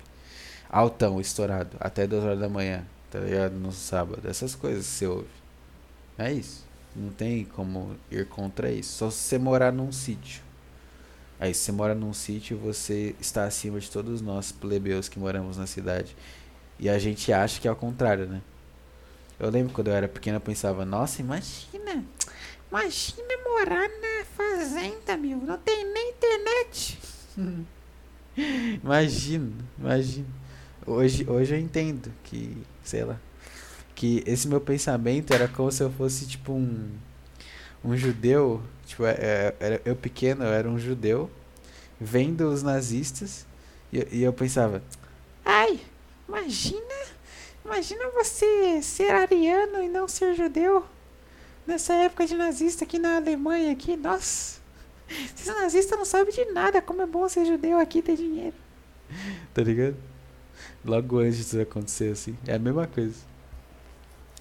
Altão, 0.69 1.21
estourado. 1.21 1.77
Até 1.79 2.07
2 2.07 2.23
horas 2.23 2.39
da 2.39 2.49
manhã. 2.49 2.85
Tá 3.09 3.19
ligado? 3.19 3.53
No 3.53 3.71
sábado. 3.71 4.27
Essas 4.27 4.55
coisas 4.55 4.85
que 4.85 4.91
você 4.91 5.07
ouve. 5.07 5.29
É 6.17 6.31
isso. 6.31 6.64
Não 6.95 7.09
tem 7.09 7.43
como 7.43 7.95
ir 8.09 8.25
contra 8.27 8.71
isso. 8.71 8.97
Só 8.97 9.09
se 9.09 9.17
você 9.17 9.37
morar 9.37 9.71
num 9.71 9.91
sítio. 9.91 10.41
Aí, 11.39 11.53
se 11.53 11.61
você 11.61 11.71
mora 11.71 11.93
num 11.93 12.13
sítio, 12.13 12.57
você 12.57 13.13
está 13.19 13.43
acima 13.43 13.79
de 13.79 13.91
todos 13.91 14.21
nós, 14.21 14.51
plebeus, 14.51 15.09
que 15.09 15.19
moramos 15.19 15.57
na 15.57 15.67
cidade. 15.67 16.15
E 16.79 16.89
a 16.89 16.97
gente 16.97 17.31
acha 17.33 17.59
que 17.59 17.67
é 17.67 17.71
o 17.71 17.75
contrário, 17.75 18.25
né? 18.25 18.41
Eu 19.37 19.49
lembro 19.49 19.73
quando 19.73 19.89
eu 19.89 19.93
era 19.93 20.07
pequeno, 20.07 20.37
eu 20.37 20.41
pensava, 20.41 20.85
nossa, 20.85 21.21
imagina, 21.21 22.05
imagina 22.71 23.37
morar 23.43 23.89
na 23.89 24.25
fazenda, 24.33 25.17
meu, 25.17 25.37
não 25.37 25.57
tem 25.57 25.83
nem 25.83 26.11
internet. 26.11 26.97
imagina, 28.81 29.51
imagina. 29.77 30.27
Hoje, 30.85 31.29
hoje 31.29 31.53
eu 31.53 31.59
entendo 31.59 32.13
que, 32.23 32.55
sei 32.83 33.03
lá, 33.03 33.19
que 33.95 34.23
esse 34.27 34.47
meu 34.47 34.61
pensamento 34.61 35.33
era 35.33 35.47
como 35.47 35.71
se 35.71 35.81
eu 35.81 35.89
fosse 35.89 36.27
tipo 36.27 36.53
um 36.53 36.89
um 37.85 37.95
judeu, 37.95 38.63
tipo, 38.85 39.05
é, 39.05 39.11
é, 39.11 39.55
era, 39.59 39.81
eu 39.85 39.95
pequeno, 39.95 40.43
eu 40.43 40.51
era 40.51 40.67
um 40.67 40.79
judeu 40.79 41.29
vendo 42.01 42.49
os 42.49 42.63
nazistas 42.63 43.45
e, 43.93 44.07
e 44.11 44.23
eu 44.23 44.33
pensava, 44.33 44.81
ai, 45.45 45.79
imagina, 46.27 46.95
imagina 47.63 48.09
você 48.09 48.81
ser 48.81 49.11
ariano 49.11 49.83
e 49.83 49.87
não 49.87 50.07
ser 50.07 50.33
judeu 50.33 50.83
nessa 51.67 51.93
época 51.93 52.25
de 52.25 52.35
nazista 52.35 52.85
aqui 52.85 52.97
na 52.97 53.17
Alemanha 53.17 53.71
aqui, 53.71 53.95
nossa. 53.95 54.59
Esses 55.07 55.47
nazistas 55.47 55.97
não 55.97 56.05
sabem 56.05 56.33
de 56.33 56.45
nada, 56.51 56.81
como 56.81 57.03
é 57.03 57.05
bom 57.05 57.29
ser 57.29 57.45
judeu 57.45 57.77
aqui 57.77 58.01
ter 58.01 58.17
dinheiro. 58.17 58.55
tá 59.53 59.61
ligado? 59.61 59.95
Logo 60.83 61.19
antes 61.19 61.37
disso 61.37 61.61
acontecer, 61.61 62.11
assim. 62.11 62.35
É 62.47 62.55
a 62.55 62.59
mesma 62.59 62.87
coisa. 62.87 63.15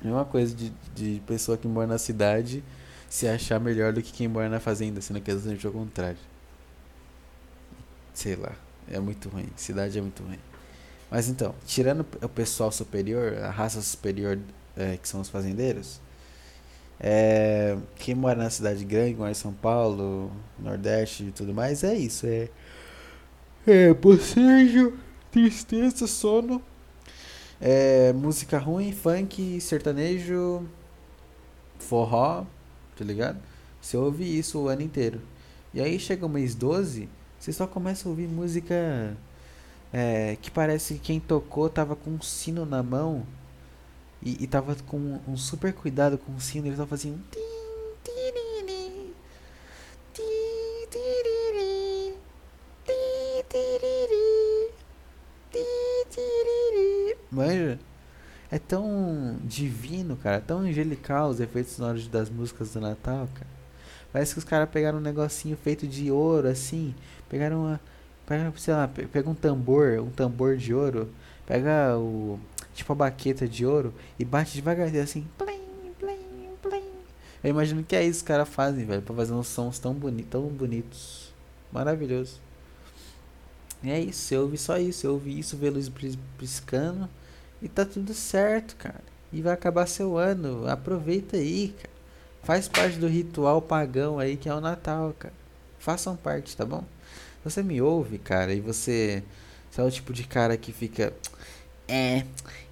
A 0.00 0.04
mesma 0.04 0.24
coisa 0.24 0.54
de, 0.54 0.72
de 0.94 1.22
pessoa 1.26 1.56
que 1.56 1.66
mora 1.66 1.86
na 1.86 1.98
cidade 1.98 2.62
se 3.08 3.28
achar 3.28 3.60
melhor 3.60 3.92
do 3.92 4.02
que 4.02 4.12
quem 4.12 4.26
mora 4.28 4.48
na 4.48 4.60
fazenda, 4.60 5.00
sendo 5.00 5.20
que 5.20 5.30
é 5.30 5.34
exatamente 5.34 5.66
o 5.66 5.72
contrário. 5.72 6.18
Sei 8.12 8.36
lá. 8.36 8.52
É 8.90 8.98
muito 8.98 9.28
ruim. 9.28 9.48
Cidade 9.56 9.98
é 9.98 10.00
muito 10.00 10.22
ruim. 10.22 10.38
Mas 11.10 11.28
então, 11.28 11.54
tirando 11.66 12.06
o 12.22 12.28
pessoal 12.28 12.72
superior, 12.72 13.38
a 13.38 13.50
raça 13.50 13.80
superior 13.80 14.38
é, 14.76 14.96
que 14.96 15.08
são 15.08 15.20
os 15.20 15.28
fazendeiros, 15.28 16.00
é, 17.00 17.76
quem 17.96 18.14
mora 18.14 18.36
na 18.36 18.50
cidade 18.50 18.84
grande, 18.84 19.14
mora 19.14 19.30
em 19.30 19.34
São 19.34 19.52
Paulo, 19.52 20.32
Nordeste 20.58 21.24
e 21.24 21.30
tudo 21.32 21.52
mais, 21.54 21.84
é 21.84 21.94
isso. 21.94 22.26
É, 22.26 22.48
é 23.66 23.94
bocejo, 23.94 24.98
tristeza, 25.30 26.06
sono, 26.06 26.62
é, 27.66 28.12
música 28.12 28.58
ruim, 28.58 28.92
funk, 28.92 29.58
sertanejo, 29.58 30.68
forró, 31.78 32.44
tá 32.94 33.02
ligado? 33.02 33.38
Você 33.80 33.96
ouve 33.96 34.38
isso 34.38 34.60
o 34.60 34.68
ano 34.68 34.82
inteiro. 34.82 35.22
E 35.72 35.80
aí 35.80 35.98
chega 35.98 36.26
o 36.26 36.28
mês 36.28 36.54
12, 36.54 37.08
você 37.40 37.54
só 37.54 37.66
começa 37.66 38.06
a 38.06 38.10
ouvir 38.10 38.28
música 38.28 39.16
é, 39.90 40.36
que 40.42 40.50
parece 40.50 40.94
que 40.94 41.00
quem 41.00 41.18
tocou 41.18 41.70
tava 41.70 41.96
com 41.96 42.10
um 42.10 42.20
sino 42.20 42.66
na 42.66 42.82
mão 42.82 43.26
e, 44.22 44.44
e 44.44 44.46
tava 44.46 44.76
com 44.86 45.18
um 45.26 45.36
super 45.36 45.72
cuidado 45.72 46.18
com 46.18 46.34
o 46.34 46.40
sino, 46.40 46.66
ele 46.66 46.76
tava 46.76 46.88
fazendo. 46.88 47.18
Manja? 47.34 47.53
Tão 58.68 59.36
divino, 59.44 60.16
cara, 60.16 60.40
tão 60.40 60.60
angelical 60.60 61.28
os 61.28 61.40
efeitos 61.40 61.72
sonoros 61.72 62.06
das 62.08 62.30
músicas 62.30 62.72
do 62.72 62.80
Natal, 62.80 63.28
cara. 63.34 63.54
Parece 64.12 64.32
que 64.32 64.38
os 64.38 64.44
caras 64.44 64.68
pegaram 64.70 64.98
um 64.98 65.00
negocinho 65.00 65.56
feito 65.56 65.88
de 65.88 66.08
ouro, 66.10 66.46
assim. 66.46 66.94
Pegaram 67.28 67.62
uma. 67.64 67.80
Pega, 68.24 68.52
sei 68.56 68.72
lá, 68.72 68.86
pega 68.86 69.28
um 69.28 69.34
tambor, 69.34 69.98
um 69.98 70.08
tambor 70.08 70.56
de 70.56 70.72
ouro. 70.72 71.10
Pega 71.44 71.98
o. 71.98 72.38
Tipo 72.74 72.92
a 72.92 72.96
baqueta 72.96 73.48
de 73.48 73.66
ouro 73.66 73.92
e 74.18 74.24
bate 74.24 74.54
devagarzinho 74.54 75.02
assim. 75.02 75.26
Plim, 75.36 75.92
plim, 75.98 76.48
plim. 76.62 76.84
Eu 77.42 77.50
imagino 77.50 77.82
que 77.82 77.96
é 77.96 78.04
isso 78.04 78.20
que 78.20 78.24
os 78.24 78.28
caras 78.28 78.48
fazem, 78.48 78.84
velho. 78.84 79.02
Pra 79.02 79.16
fazer 79.16 79.32
uns 79.32 79.48
sons 79.48 79.80
tão, 79.80 79.92
boni 79.92 80.22
tão 80.22 80.42
bonitos. 80.42 81.32
Maravilhoso. 81.72 82.40
E 83.82 83.90
é 83.90 83.98
isso, 83.98 84.32
eu 84.32 84.42
ouvi 84.42 84.56
só 84.56 84.78
isso. 84.78 85.06
Eu 85.06 85.14
ouvi 85.14 85.38
isso, 85.38 85.56
ver 85.56 85.70
luz 85.70 85.90
piscando. 86.38 87.08
E 87.64 87.68
tá 87.68 87.82
tudo 87.86 88.12
certo, 88.12 88.76
cara. 88.76 89.02
E 89.32 89.40
vai 89.40 89.54
acabar 89.54 89.86
seu 89.86 90.18
ano. 90.18 90.68
Aproveita 90.68 91.38
aí, 91.38 91.74
cara. 91.74 91.94
Faz 92.42 92.68
parte 92.68 92.98
do 92.98 93.06
ritual 93.08 93.62
pagão 93.62 94.18
aí 94.18 94.36
que 94.36 94.50
é 94.50 94.54
o 94.54 94.60
Natal, 94.60 95.14
cara. 95.18 95.32
Façam 95.78 96.14
parte, 96.14 96.54
tá 96.54 96.66
bom? 96.66 96.84
Você 97.42 97.62
me 97.62 97.80
ouve, 97.80 98.18
cara, 98.18 98.52
e 98.52 98.60
você. 98.60 99.22
Você 99.70 99.80
é 99.80 99.84
o 99.84 99.90
tipo 99.90 100.12
de 100.12 100.24
cara 100.24 100.58
que 100.58 100.72
fica. 100.72 101.14
É, 101.88 102.24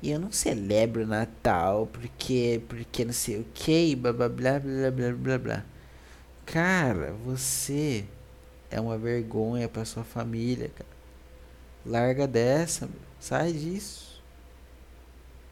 eu 0.03 0.21
não 0.21 0.31
celebro 0.31 1.07
Natal 1.07 1.89
porque. 1.91 2.61
Porque 2.69 3.03
não 3.05 3.15
sei 3.15 3.41
o 3.41 3.47
que, 3.55 3.97
blá 3.97 4.13
blá 4.13 4.29
blá 4.29 4.61
blá 4.61 4.91
blá 4.91 5.13
blá 5.13 5.39
blá. 5.39 5.65
Cara, 6.45 7.15
você 7.25 8.05
é 8.71 8.79
uma 8.79 8.99
vergonha 8.99 9.69
pra 9.71 9.87
sua 9.87 10.05
família, 10.05 10.69
cara. 10.69 10.91
Larga 11.87 12.27
dessa, 12.27 12.87
meu. 12.87 13.01
sai 13.19 13.53
disso. 13.53 14.12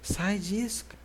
Sai 0.02 0.38
disso, 0.38 0.84
cara. 0.86 1.00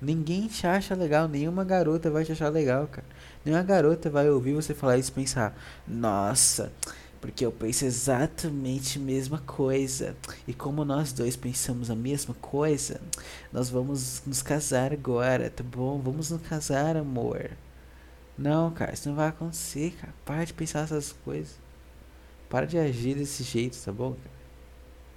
Ninguém 0.00 0.46
te 0.46 0.66
acha 0.66 0.94
legal, 0.94 1.26
nenhuma 1.26 1.64
garota 1.64 2.08
vai 2.08 2.24
te 2.24 2.30
achar 2.30 2.48
legal, 2.50 2.86
cara. 2.86 3.06
Nenhuma 3.44 3.64
garota 3.64 4.08
vai 4.08 4.30
ouvir 4.30 4.54
você 4.54 4.72
falar 4.72 4.96
isso 4.96 5.10
e 5.10 5.14
pensar: 5.14 5.56
Nossa, 5.86 6.72
porque 7.20 7.44
eu 7.44 7.50
penso 7.50 7.84
exatamente 7.84 8.98
a 8.98 9.02
mesma 9.02 9.38
coisa. 9.38 10.16
E 10.46 10.54
como 10.54 10.84
nós 10.84 11.12
dois 11.12 11.36
pensamos 11.36 11.90
a 11.90 11.96
mesma 11.96 12.34
coisa, 12.34 13.00
nós 13.52 13.68
vamos 13.68 14.22
nos 14.24 14.40
casar 14.40 14.92
agora, 14.92 15.50
tá 15.50 15.64
bom? 15.64 15.98
Vamos 15.98 16.30
nos 16.30 16.42
casar, 16.42 16.96
amor. 16.96 17.50
Não, 18.36 18.70
cara, 18.70 18.94
isso 18.94 19.08
não 19.08 19.16
vai 19.16 19.28
acontecer, 19.28 19.96
cara. 20.00 20.14
Para 20.24 20.44
de 20.44 20.54
pensar 20.54 20.80
essas 20.84 21.10
coisas. 21.24 21.56
Para 22.48 22.66
de 22.66 22.78
agir 22.78 23.16
desse 23.16 23.42
jeito, 23.42 23.76
tá 23.84 23.90
bom, 23.90 24.12
cara? 24.12 24.37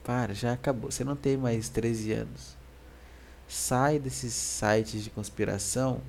Para, 0.04 0.34
já 0.34 0.54
acabou. 0.54 0.92
Você 0.92 1.04
não 1.04 1.16
tem 1.16 1.38
mais 1.38 1.70
13 1.70 2.14
anos 2.14 2.62
sai 3.52 4.00
desses 4.00 4.34
sites 4.34 5.04
de 5.04 5.10
conspiração 5.10 6.02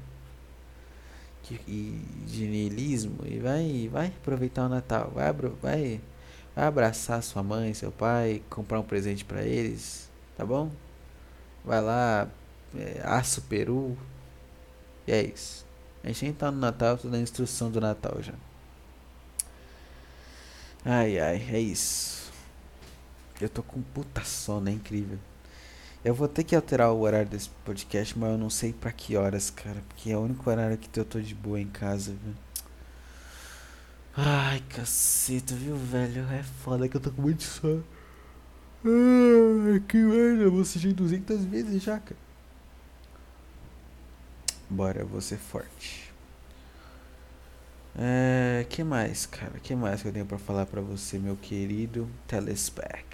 e 1.66 2.00
de 2.24 2.46
niilismo 2.46 3.18
e 3.26 3.38
vai, 3.40 3.88
vai 3.92 4.06
aproveitar 4.06 4.66
o 4.66 4.68
Natal, 4.68 5.10
vai, 5.12 5.32
vai, 5.32 6.00
vai 6.54 6.64
abraçar 6.64 7.20
sua 7.22 7.42
mãe, 7.42 7.74
seu 7.74 7.90
pai, 7.90 8.42
comprar 8.48 8.78
um 8.78 8.84
presente 8.84 9.24
para 9.24 9.42
eles, 9.42 10.08
tá 10.36 10.46
bom? 10.46 10.70
Vai 11.64 11.80
lá, 11.80 12.28
é, 12.76 13.02
assa 13.04 13.40
o 13.40 13.42
peru. 13.42 13.98
E 15.06 15.12
é 15.12 15.22
isso. 15.22 15.66
A 16.02 16.08
gente 16.08 16.24
nem 16.24 16.32
tá 16.32 16.50
no 16.50 16.58
Natal, 16.58 16.96
tô 16.96 17.08
na 17.08 17.18
instrução 17.18 17.70
do 17.70 17.80
Natal 17.80 18.22
já. 18.22 18.34
Ai 20.84 21.18
ai, 21.18 21.44
é 21.52 21.60
isso. 21.60 22.21
Eu 23.44 23.50
tô 23.50 23.62
com 23.62 23.82
puta 23.82 24.24
sono, 24.24 24.68
é 24.68 24.72
incrível. 24.72 25.18
Eu 26.04 26.14
vou 26.14 26.26
ter 26.26 26.44
que 26.44 26.56
alterar 26.56 26.90
o 26.92 27.00
horário 27.00 27.28
desse 27.28 27.48
podcast, 27.64 28.18
mas 28.18 28.30
eu 28.30 28.38
não 28.38 28.50
sei 28.50 28.72
pra 28.72 28.90
que 28.90 29.16
horas, 29.16 29.50
cara. 29.50 29.82
Porque 29.88 30.10
é 30.10 30.16
o 30.16 30.20
único 30.20 30.50
horário 30.50 30.76
que 30.76 30.98
eu 30.98 31.04
tô 31.04 31.20
de 31.20 31.34
boa 31.34 31.60
em 31.60 31.68
casa, 31.68 32.12
viu? 32.12 32.34
Ai, 34.16 34.62
caceta, 34.68 35.54
viu, 35.54 35.76
velho? 35.76 36.22
É 36.30 36.42
foda 36.42 36.88
que 36.88 36.96
eu 36.96 37.00
tô 37.00 37.10
com 37.10 37.22
muito 37.22 37.42
sono. 37.42 37.84
Ai, 38.84 39.80
que 39.88 39.96
merda, 39.96 40.42
eu 40.42 40.50
vou 40.50 40.60
assistir 40.62 40.92
200 40.92 41.44
vezes 41.44 41.82
já, 41.82 41.98
cara. 41.98 42.20
Bora, 44.68 45.00
eu 45.00 45.06
vou 45.06 45.20
ser 45.20 45.38
forte. 45.38 46.11
É, 47.98 48.64
que 48.70 48.82
mais, 48.82 49.26
cara? 49.26 49.58
Que 49.60 49.74
mais 49.74 50.00
que 50.00 50.08
eu 50.08 50.12
tenho 50.12 50.24
pra 50.24 50.38
falar 50.38 50.64
pra 50.66 50.80
você, 50.80 51.18
meu 51.18 51.36
querido 51.36 52.08
telespec? 52.26 53.04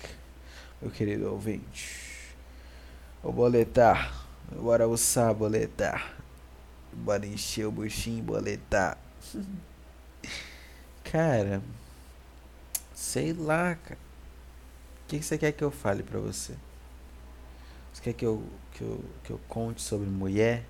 Meu 0.81 0.91
querido 0.91 1.31
ouvinte. 1.33 2.37
Ô 3.23 3.33
boletar, 3.33 4.27
bora 4.53 4.85
almoçar, 4.85 5.35
boletar. 5.35 6.17
Bora 6.93 7.27
encher 7.27 7.67
o 7.67 7.73
buchinho, 7.73 8.23
boletar. 8.23 8.97
cara, 11.03 11.61
sei 12.95 13.33
lá, 13.33 13.75
cara. 13.75 13.99
O 15.05 15.09
que, 15.09 15.23
você 15.23 15.37
quer 15.37 15.53
que 15.53 15.65
eu 15.65 15.71
fale 15.71 16.03
pra 16.03 16.21
você? 16.21 16.55
Você 17.93 18.03
quer 18.03 18.13
que 18.13 18.25
eu, 18.25 18.45
que 18.73 18.83
eu, 18.83 19.05
que 19.25 19.31
eu 19.31 19.41
conte 19.49 19.83
sobre 19.83 20.09
mulher? 20.09 20.65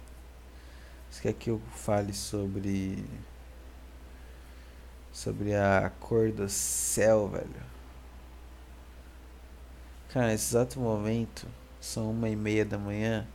Você 1.11 1.23
quer 1.23 1.33
que 1.35 1.51
eu 1.51 1.61
fale 1.75 2.14
sobre. 2.14 3.05
Sobre 5.18 5.52
a 5.52 5.90
cor 5.98 6.31
do 6.31 6.48
céu, 6.48 7.26
velho? 7.26 7.66
Cara, 10.11 10.28
nesse 10.28 10.52
exato 10.54 10.78
momento 10.78 11.44
são 11.81 12.12
uma 12.12 12.28
e 12.28 12.37
meia 12.37 12.64
da 12.64 12.78
manhã, 12.78 13.26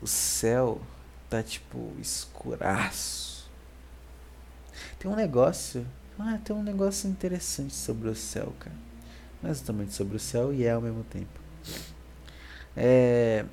o 0.00 0.06
céu 0.06 0.80
tá 1.28 1.42
tipo 1.42 1.92
escuraço. 2.00 3.46
Tem 4.98 5.10
um 5.10 5.14
negócio, 5.14 5.86
ah, 6.18 6.38
tem 6.42 6.56
um 6.56 6.62
negócio 6.62 7.10
interessante 7.10 7.74
sobre 7.74 8.08
o 8.08 8.14
céu, 8.16 8.54
cara. 8.58 8.76
Não 9.42 9.50
é 9.50 9.52
exatamente 9.52 9.92
sobre 9.92 10.16
o 10.16 10.20
céu 10.20 10.50
e 10.50 10.64
é 10.64 10.70
ao 10.72 10.80
mesmo 10.80 11.04
tempo. 11.04 11.38
É, 12.74 13.44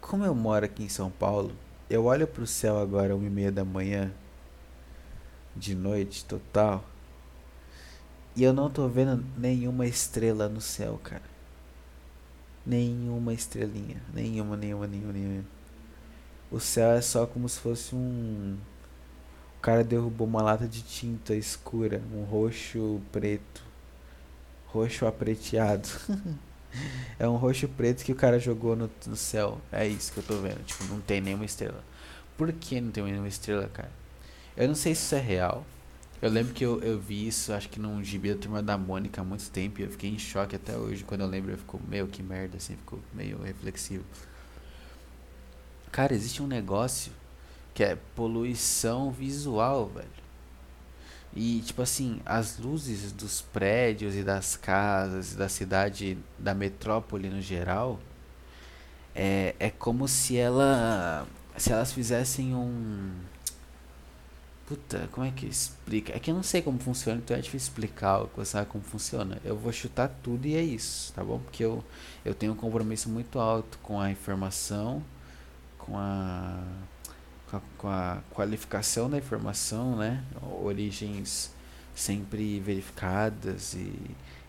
como 0.00 0.24
eu 0.24 0.34
moro 0.34 0.64
aqui 0.64 0.84
em 0.84 0.88
São 0.88 1.10
Paulo, 1.10 1.54
eu 1.90 2.04
olho 2.04 2.26
pro 2.26 2.46
céu 2.46 2.78
agora 2.78 3.16
uma 3.16 3.26
e 3.26 3.30
meia 3.30 3.50
da 3.50 3.64
manhã, 3.64 4.12
de 5.56 5.74
noite 5.74 6.24
total. 6.24 6.84
E 8.36 8.42
eu 8.42 8.52
não 8.52 8.70
tô 8.70 8.86
vendo 8.86 9.24
nenhuma 9.36 9.86
estrela 9.86 10.48
no 10.48 10.60
céu, 10.60 11.00
cara. 11.02 11.22
Nenhuma 12.64 13.32
estrelinha. 13.32 14.00
Nenhuma, 14.14 14.56
nenhuma, 14.56 14.86
nenhuma, 14.86 15.12
nenhuma. 15.12 15.44
O 16.50 16.60
céu 16.60 16.92
é 16.92 17.00
só 17.00 17.26
como 17.26 17.48
se 17.48 17.58
fosse 17.58 17.94
um. 17.94 18.56
O 19.56 19.60
cara 19.60 19.82
derrubou 19.82 20.26
uma 20.26 20.42
lata 20.42 20.68
de 20.68 20.82
tinta 20.82 21.34
escura, 21.34 22.00
um 22.14 22.22
roxo 22.22 23.00
preto. 23.10 23.62
Roxo 24.66 25.06
apreteado. 25.06 25.88
é 27.18 27.28
um 27.28 27.36
roxo 27.36 27.68
preto 27.68 28.04
que 28.04 28.12
o 28.12 28.16
cara 28.16 28.38
jogou 28.38 28.76
no, 28.76 28.90
no 29.06 29.16
céu. 29.16 29.60
É 29.72 29.86
isso 29.86 30.12
que 30.12 30.18
eu 30.18 30.24
tô 30.24 30.36
vendo. 30.36 30.64
Tipo, 30.64 30.84
não 30.84 31.00
tem 31.00 31.20
nenhuma 31.20 31.44
estrela. 31.44 31.82
Por 32.36 32.52
que 32.52 32.80
não 32.80 32.90
tem 32.90 33.04
nenhuma 33.04 33.28
estrela, 33.28 33.68
cara? 33.68 33.90
Eu 34.56 34.68
não 34.68 34.74
sei 34.74 34.94
se 34.94 35.02
isso 35.02 35.14
é 35.14 35.20
real. 35.20 35.64
Eu 36.20 36.30
lembro 36.30 36.52
que 36.52 36.64
eu, 36.64 36.80
eu 36.82 36.98
vi 36.98 37.28
isso, 37.28 37.52
acho 37.52 37.68
que 37.68 37.78
num 37.78 38.02
gibi 38.02 38.34
da 38.34 38.40
Turma 38.40 38.60
da 38.60 38.76
Mônica 38.76 39.20
há 39.20 39.24
muito 39.24 39.48
tempo 39.50 39.80
e 39.80 39.84
eu 39.84 39.90
fiquei 39.90 40.10
em 40.10 40.18
choque 40.18 40.56
até 40.56 40.76
hoje. 40.76 41.04
Quando 41.04 41.20
eu 41.20 41.28
lembro, 41.28 41.52
eu 41.52 41.58
fico, 41.58 41.80
meu, 41.88 42.08
que 42.08 42.22
merda, 42.24 42.56
assim, 42.56 42.74
ficou 42.74 42.98
meio 43.14 43.40
reflexivo. 43.40 44.04
Cara, 45.92 46.12
existe 46.12 46.42
um 46.42 46.46
negócio 46.48 47.12
que 47.72 47.84
é 47.84 47.96
poluição 48.16 49.12
visual, 49.12 49.88
velho. 49.88 50.27
E, 51.34 51.60
tipo 51.64 51.82
assim, 51.82 52.20
as 52.24 52.58
luzes 52.58 53.12
dos 53.12 53.42
prédios 53.42 54.14
e 54.16 54.22
das 54.22 54.56
casas 54.56 55.34
da 55.34 55.48
cidade, 55.48 56.18
da 56.38 56.54
metrópole 56.54 57.28
no 57.28 57.40
geral, 57.40 58.00
é, 59.14 59.54
é 59.58 59.70
como 59.70 60.08
se 60.08 60.36
ela. 60.36 61.26
Se 61.56 61.72
elas 61.72 61.92
fizessem 61.92 62.54
um. 62.54 63.12
Puta, 64.66 65.08
como 65.12 65.26
é 65.26 65.30
que 65.30 65.46
explica? 65.46 66.14
É 66.14 66.18
que 66.18 66.30
eu 66.30 66.34
não 66.34 66.42
sei 66.42 66.60
como 66.60 66.78
funciona, 66.78 67.18
então 67.24 67.36
é 67.36 67.40
difícil 67.40 67.68
explicar 67.68 68.22
o 68.22 68.28
que 68.28 68.36
você 68.36 68.52
sabe 68.52 68.66
como 68.70 68.84
funciona. 68.84 69.40
Eu 69.44 69.56
vou 69.56 69.72
chutar 69.72 70.08
tudo 70.22 70.46
e 70.46 70.54
é 70.54 70.62
isso, 70.62 71.12
tá 71.14 71.24
bom? 71.24 71.38
Porque 71.38 71.64
eu, 71.64 71.82
eu 72.24 72.34
tenho 72.34 72.52
um 72.52 72.56
compromisso 72.56 73.08
muito 73.08 73.38
alto 73.38 73.78
com 73.82 73.98
a 74.00 74.10
informação, 74.10 75.02
com 75.78 75.96
a 75.96 76.62
com 77.50 77.56
a, 77.56 77.60
com 77.78 77.88
a 77.88 78.18
qualificação 78.30 79.08
da 79.08 79.18
informação, 79.18 79.96
né? 79.96 80.22
Origens 80.62 81.50
sempre 81.94 82.60
verificadas 82.60 83.74
e, 83.74 83.92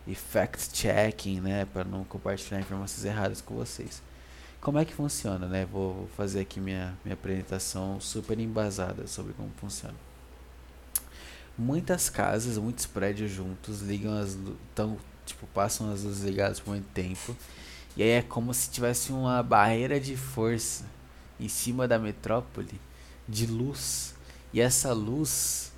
e 0.06 0.14
fact-checking, 0.14 1.40
né? 1.40 1.64
Para 1.64 1.84
não 1.84 2.04
compartilhar 2.04 2.60
informações 2.60 3.04
erradas 3.04 3.40
com 3.40 3.54
vocês. 3.54 4.02
Como 4.60 4.78
é 4.78 4.84
que 4.84 4.92
funciona, 4.92 5.46
né? 5.46 5.66
Vou 5.66 6.08
fazer 6.16 6.40
aqui 6.40 6.60
minha, 6.60 6.94
minha 7.04 7.14
apresentação 7.14 7.98
super 7.98 8.38
embasada 8.38 9.06
sobre 9.06 9.32
como 9.32 9.50
funciona. 9.56 9.94
Muitas 11.56 12.08
casas, 12.08 12.58
muitos 12.58 12.86
prédios 12.86 13.30
juntos 13.30 13.80
ligam 13.80 14.16
as 14.16 14.36
tão, 14.74 14.98
tipo, 15.26 15.46
passam 15.48 15.90
as 15.92 16.04
luzes 16.04 16.22
ligadas 16.22 16.60
por 16.60 16.70
muito 16.70 16.88
tempo. 16.92 17.36
E 17.96 18.02
aí 18.02 18.10
é 18.10 18.22
como 18.22 18.52
se 18.54 18.70
tivesse 18.70 19.12
uma 19.12 19.42
barreira 19.42 19.98
de 19.98 20.16
força 20.16 20.84
em 21.38 21.48
cima 21.48 21.88
da 21.88 21.98
metrópole 21.98 22.80
de 23.30 23.46
luz. 23.46 24.14
E 24.52 24.60
essa 24.60 24.92
luz 24.92 25.72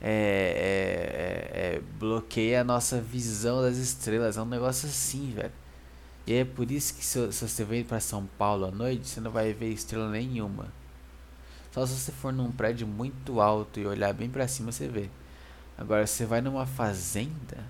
é, 0.00 0.10
é, 0.10 1.60
é, 1.60 1.76
é, 1.76 1.82
bloqueia 1.98 2.60
a 2.60 2.64
nossa 2.64 3.00
visão 3.00 3.60
das 3.60 3.76
estrelas. 3.76 4.36
É 4.36 4.42
um 4.42 4.46
negócio 4.46 4.88
assim, 4.88 5.32
velho. 5.32 5.52
E 6.26 6.34
é 6.34 6.44
por 6.44 6.70
isso 6.70 6.94
que 6.94 7.04
se, 7.04 7.32
se 7.32 7.48
você 7.48 7.64
vem 7.64 7.84
para 7.84 7.98
São 7.98 8.26
Paulo 8.38 8.66
à 8.66 8.70
noite, 8.70 9.08
você 9.08 9.20
não 9.20 9.30
vai 9.30 9.52
ver 9.52 9.70
estrela 9.70 10.08
nenhuma. 10.08 10.72
Só 11.72 11.84
se 11.84 11.94
você 11.94 12.12
for 12.12 12.32
num 12.32 12.52
prédio 12.52 12.86
muito 12.86 13.40
alto 13.40 13.80
e 13.80 13.86
olhar 13.86 14.12
bem 14.12 14.30
para 14.30 14.46
cima, 14.46 14.70
você 14.70 14.86
vê. 14.86 15.10
Agora, 15.76 16.06
você 16.06 16.24
vai 16.26 16.40
numa 16.40 16.66
fazenda, 16.66 17.64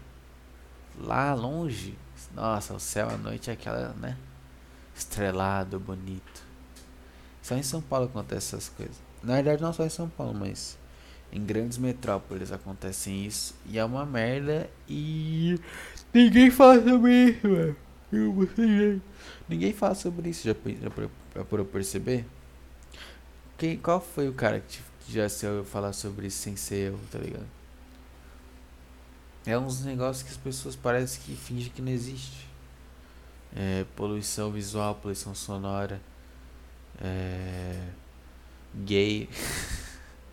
lá 0.98 1.32
longe, 1.32 1.96
nossa, 2.34 2.74
o 2.74 2.80
céu 2.80 3.08
à 3.08 3.16
noite 3.16 3.48
é 3.48 3.52
aquela, 3.52 3.94
né? 3.94 4.18
Estrelado, 4.94 5.78
bonito. 5.78 6.42
Só 7.40 7.54
em 7.56 7.62
São 7.62 7.80
Paulo 7.80 8.06
acontece 8.06 8.54
essas 8.54 8.68
coisas. 8.68 9.11
Na 9.22 9.36
verdade, 9.36 9.62
não 9.62 9.72
só 9.72 9.84
em 9.84 9.88
São 9.88 10.08
Paulo, 10.08 10.34
mas 10.34 10.78
em 11.32 11.44
grandes 11.44 11.78
metrópoles 11.78 12.52
acontecem 12.52 13.24
isso. 13.24 13.54
E 13.66 13.78
é 13.78 13.84
uma 13.84 14.04
merda 14.04 14.68
e 14.88 15.58
ninguém 16.12 16.50
fala 16.50 16.82
sobre 16.82 17.30
isso, 17.30 17.48
velho. 17.48 17.76
Eu 18.12 19.00
Ninguém 19.48 19.72
fala 19.72 19.94
sobre 19.94 20.28
isso, 20.28 20.46
já, 20.46 20.54
por 21.44 21.64
perceber? 21.64 22.26
Quem, 23.56 23.78
qual 23.78 24.00
foi 24.00 24.28
o 24.28 24.34
cara 24.34 24.60
que, 24.60 24.80
que 25.00 25.12
já 25.12 25.28
se 25.28 25.46
ouviu 25.46 25.64
falar 25.64 25.94
sobre 25.94 26.26
isso 26.26 26.38
sem 26.38 26.54
ser 26.54 26.90
eu, 26.90 26.98
tá 27.10 27.18
ligado? 27.18 27.46
É 29.46 29.58
uns 29.58 29.82
negócios 29.84 30.22
que 30.22 30.30
as 30.30 30.36
pessoas 30.36 30.76
parecem 30.76 31.22
que 31.22 31.34
fingem 31.34 31.72
que 31.72 31.80
não 31.80 31.90
existe. 31.90 32.46
É, 33.56 33.84
poluição 33.96 34.50
visual, 34.50 34.94
poluição 34.96 35.34
sonora. 35.34 36.00
É 37.00 38.01
gay. 38.74 39.28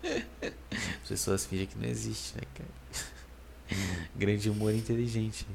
As 0.02 1.08
pessoas 1.08 1.46
fingem 1.46 1.66
que 1.66 1.78
não 1.78 1.88
existe, 1.88 2.36
né, 2.36 2.42
cara? 2.54 2.68
Grande 4.16 4.50
humor 4.50 4.74
inteligente. 4.74 5.46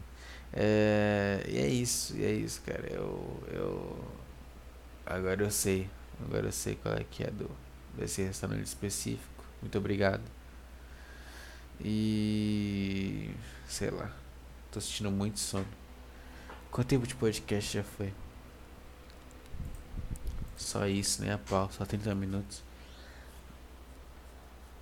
É, 0.54 1.43
e 1.48 1.58
é 1.58 1.67
isso, 1.67 2.15
e 2.15 2.24
é 2.24 2.32
isso, 2.32 2.62
cara. 2.62 2.88
Eu, 2.88 3.43
eu. 3.52 4.06
Agora 5.06 5.43
eu 5.43 5.52
sei. 5.52 5.89
Agora 6.24 6.48
eu 6.48 6.52
sei 6.52 6.76
qual 6.76 6.95
é 6.95 7.04
que 7.04 7.24
é 7.24 7.30
do 7.30 7.50
desse 7.98 8.21
restaurante 8.21 8.65
específico. 8.65 9.43
Muito 9.62 9.78
obrigado. 9.78 10.24
E. 11.82 13.30
sei 13.67 13.89
lá. 13.89 14.15
Tô 14.71 14.80
sentindo 14.80 15.12
muito 15.12 15.39
sono. 15.39 15.67
Quanto 16.71 16.88
tempo 16.88 17.08
de 17.08 17.15
podcast 17.15 17.74
já 17.74 17.84
foi? 17.84 18.13
Só 20.58 20.88
isso, 20.88 21.21
nem 21.21 21.32
a 21.32 21.38
pau, 21.38 21.69
só 21.71 21.86
30 21.86 22.13
minutos. 22.15 22.63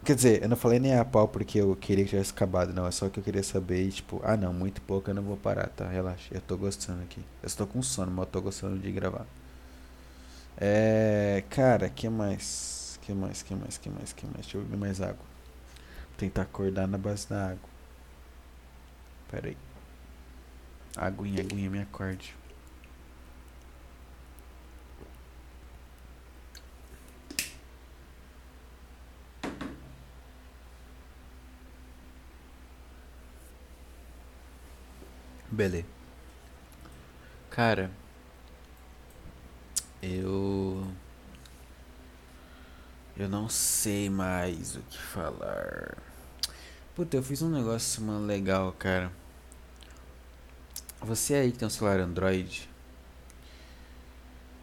Quer 0.04 0.16
dizer, 0.16 0.44
eu 0.44 0.50
não 0.50 0.58
falei 0.58 0.80
nem 0.80 0.98
a 0.98 1.06
pau 1.06 1.28
porque 1.28 1.60
eu 1.60 1.76
queria 1.76 2.04
que 2.04 2.10
tivesse 2.12 2.32
acabado, 2.32 2.74
não. 2.74 2.86
É 2.86 2.92
só 2.92 3.10
que 3.10 3.20
eu 3.20 3.24
queria 3.24 3.44
saber, 3.44 3.90
tipo, 3.92 4.20
ah 4.24 4.36
não, 4.36 4.52
muito 4.54 4.82
pouco 4.82 5.10
eu 5.10 5.14
não 5.14 5.24
vou 5.24 5.38
parar, 5.38 5.70
tá? 5.70 5.88
Relaxa, 5.88 6.34
eu 6.34 6.42
tô 6.42 6.58
gostando 6.58 7.02
aqui. 7.04 7.22
Eu 7.42 7.48
estou 7.48 7.66
com 7.66 7.82
sono, 7.82 8.12
mas 8.12 8.26
eu 8.26 8.32
tô 8.32 8.42
gostando 8.42 8.78
de 8.78 8.92
gravar. 8.92 9.26
É. 10.58 11.44
Cara, 11.50 11.90
que 11.90 12.10
mais? 12.10 13.00
Que 13.02 13.14
mais, 13.14 13.42
que 13.44 13.56
mais, 13.56 13.78
que 13.78 13.90
mais, 13.90 14.14
que 14.14 14.26
mais? 14.26 14.38
Deixa 14.42 14.58
eu 14.58 14.62
beber 14.64 14.78
mais 14.78 15.02
água. 15.02 15.16
Vou 15.16 16.18
tentar 16.18 16.44
acordar 16.44 16.88
na 16.88 16.98
base 16.98 17.28
da 17.30 17.52
água. 17.52 17.70
Pera 19.32 19.48
aí. 19.48 19.58
Aguinha, 20.96 21.42
aguinha, 21.42 21.70
me 21.70 21.82
acorde. 21.82 22.36
Beleza. 35.54 35.86
Cara, 37.52 37.92
eu. 40.02 40.92
Eu 43.16 43.30
não 43.30 43.48
sei 43.48 44.10
mais 44.10 44.76
o 44.76 44.80
que 44.80 44.98
falar. 44.98 45.96
Puta, 46.96 47.16
eu 47.16 47.22
fiz 47.22 47.44
um 47.44 47.52
negócio 47.52 47.88
semana 47.88 48.26
legal, 48.26 48.72
cara. 48.74 49.12
Você 51.02 51.36
aí 51.36 51.52
que 51.52 51.60
tem 51.60 51.68
um 51.68 51.70
celular 51.70 52.00
Android, 52.00 52.68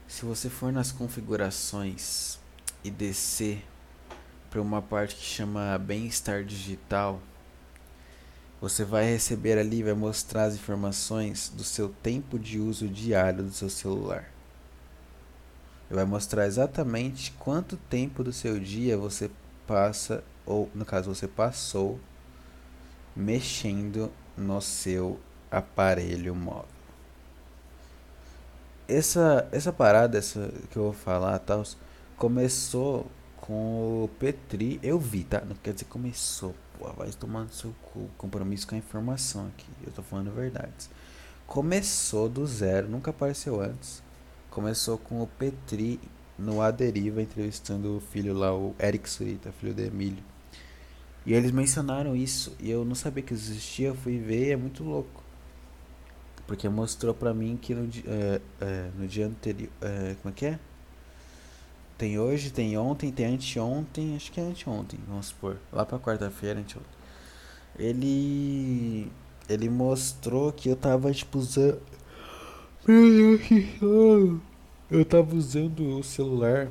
se 0.09 0.25
você 0.25 0.51
for 0.51 0.73
nas 0.73 0.91
configurações 0.91 2.41
e 2.83 2.91
descer 2.91 3.65
para 4.51 4.61
uma 4.61 4.83
parte 4.83 5.15
que 5.15 5.23
chama 5.23 5.79
bem-estar 5.79 6.43
digital, 6.43 7.23
você 8.61 8.85
vai 8.85 9.05
receber 9.05 9.59
ali, 9.59 9.83
vai 9.83 9.95
mostrar 9.95 10.45
as 10.45 10.55
informações 10.55 11.49
do 11.49 11.65
seu 11.65 11.89
tempo 11.89 12.39
de 12.39 12.59
uso 12.59 12.87
diário 12.87 13.43
do 13.43 13.53
seu 13.53 13.71
celular. 13.71 14.31
Vai 15.91 16.05
mostrar 16.05 16.47
exatamente 16.47 17.33
quanto 17.33 17.77
tempo 17.77 18.23
do 18.23 18.33
seu 18.33 18.61
dia 18.61 18.99
você 18.99 19.31
passa, 19.67 20.23
ou 20.45 20.71
no 20.75 20.85
caso 20.85 21.13
você 21.13 21.27
passou, 21.27 21.99
mexendo 23.17 24.13
no 24.37 24.61
seu 24.61 25.19
aparelho 25.51 26.35
móvel. 26.35 26.69
Essa, 28.87 29.49
essa 29.53 29.73
parada 29.73 30.19
essa 30.19 30.53
que 30.71 30.77
eu 30.77 30.85
vou 30.85 30.93
falar, 30.93 31.39
tal, 31.39 31.63
começou 32.17 33.11
com 33.39 34.05
o 34.05 34.11
Petri. 34.19 34.79
Eu 34.83 34.99
vi, 34.99 35.25
tá? 35.25 35.41
Não 35.41 35.57
quer 35.57 35.73
dizer 35.73 35.87
começou 35.87 36.55
Pô, 36.81 36.91
vai 36.95 37.11
tomando 37.11 37.53
seu 37.53 37.75
cu. 37.83 38.09
Compromisso 38.17 38.67
com 38.67 38.75
a 38.75 38.79
informação 38.79 39.49
aqui. 39.49 39.69
Eu 39.85 39.93
tô 39.93 40.03
falando 40.03 40.33
verdades. 40.33 40.89
Começou 41.47 42.27
do 42.27 42.47
zero, 42.47 42.89
nunca 42.89 43.11
apareceu 43.11 43.61
antes. 43.61 44.03
Começou 44.49 44.97
com 44.97 45.23
o 45.23 45.27
Petri 45.27 46.01
no 46.39 46.63
A 46.63 46.71
Deriva, 46.71 47.21
entrevistando 47.21 47.99
o 47.99 48.01
filho 48.01 48.33
lá, 48.33 48.57
o 48.57 48.75
Eric 48.81 49.11
Surita, 49.11 49.53
filho 49.53 49.75
do 49.75 49.83
Emílio. 49.83 50.25
E 51.27 51.35
eles 51.35 51.51
mencionaram 51.51 52.17
isso. 52.17 52.57
E 52.59 52.71
eu 52.71 52.83
não 52.83 52.95
sabia 52.95 53.23
que 53.23 53.35
existia. 53.35 53.89
Eu 53.89 53.95
fui 53.95 54.19
ver 54.19 54.49
e 54.49 54.53
é 54.53 54.57
muito 54.57 54.83
louco. 54.83 55.23
Porque 56.47 56.67
mostrou 56.67 57.13
pra 57.13 57.35
mim 57.35 57.59
que 57.61 57.75
no, 57.75 57.91
é, 58.07 58.41
é, 58.59 58.91
no 58.97 59.07
dia 59.07 59.27
anterior. 59.27 59.71
É, 59.83 60.17
como 60.23 60.33
é 60.33 60.35
que 60.35 60.47
é? 60.47 60.59
Tem 62.01 62.19
hoje, 62.19 62.51
tem 62.51 62.79
ontem, 62.79 63.13
tem 63.13 63.27
anteontem, 63.27 64.17
acho 64.17 64.33
que 64.33 64.41
é 64.41 64.43
anteontem, 64.43 64.99
vamos 65.07 65.27
supor. 65.27 65.59
Lá 65.71 65.85
pra 65.85 65.99
quarta-feira, 65.99 66.59
anteontem. 66.59 66.91
Ele. 67.79 69.13
Ele 69.47 69.69
mostrou 69.69 70.51
que 70.51 70.71
eu 70.71 70.77
tava, 70.77 71.13
tipo, 71.13 71.39
usando. 71.39 71.79
Meu 72.89 73.37
Deus 73.37 73.43
que 73.43 74.41
Eu 74.91 75.05
tava 75.05 75.37
usando 75.37 75.99
o 75.99 76.03
celular 76.03 76.69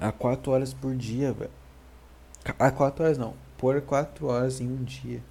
há 0.00 0.10
4 0.10 0.50
horas 0.50 0.72
por 0.72 0.96
dia, 0.96 1.34
velho. 1.34 1.50
Há 2.58 2.70
4 2.70 3.04
horas 3.04 3.18
não, 3.18 3.34
pôr 3.58 3.82
4 3.82 4.26
horas 4.26 4.62
em 4.62 4.66
um 4.66 4.82
dia. 4.82 5.22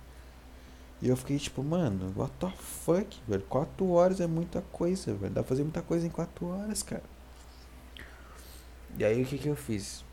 E 1.02 1.10
eu 1.10 1.18
fiquei 1.18 1.40
tipo, 1.40 1.64
mano, 1.64 2.14
what 2.16 2.32
the 2.40 2.52
fuck, 2.56 3.20
velho? 3.28 3.44
4 3.50 3.90
horas 3.90 4.22
é 4.22 4.28
muita 4.28 4.62
coisa, 4.72 5.12
velho. 5.12 5.34
Dá 5.34 5.42
pra 5.42 5.50
fazer 5.50 5.64
muita 5.64 5.82
coisa 5.82 6.06
em 6.06 6.12
4 6.12 6.46
horas, 6.46 6.84
cara. 6.84 7.13
E 8.98 9.04
aí 9.04 9.24
o 9.24 9.26
que 9.26 9.38
que 9.38 9.48
eu 9.48 9.56
fiz? 9.56 10.06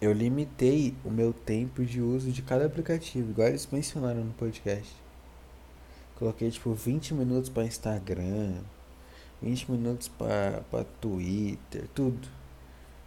Eu 0.00 0.12
limitei 0.12 0.96
o 1.04 1.10
meu 1.10 1.32
tempo 1.32 1.84
de 1.84 2.00
uso 2.00 2.32
de 2.32 2.42
cada 2.42 2.66
aplicativo, 2.66 3.30
igual 3.30 3.48
eles 3.48 3.68
mencionaram 3.70 4.24
no 4.24 4.32
podcast. 4.32 4.94
Coloquei 6.16 6.50
tipo 6.50 6.72
20 6.74 7.14
minutos 7.14 7.48
para 7.48 7.64
Instagram, 7.64 8.60
20 9.40 9.70
minutos 9.70 10.08
para 10.08 10.84
Twitter, 11.00 11.86
tudo. 11.94 12.28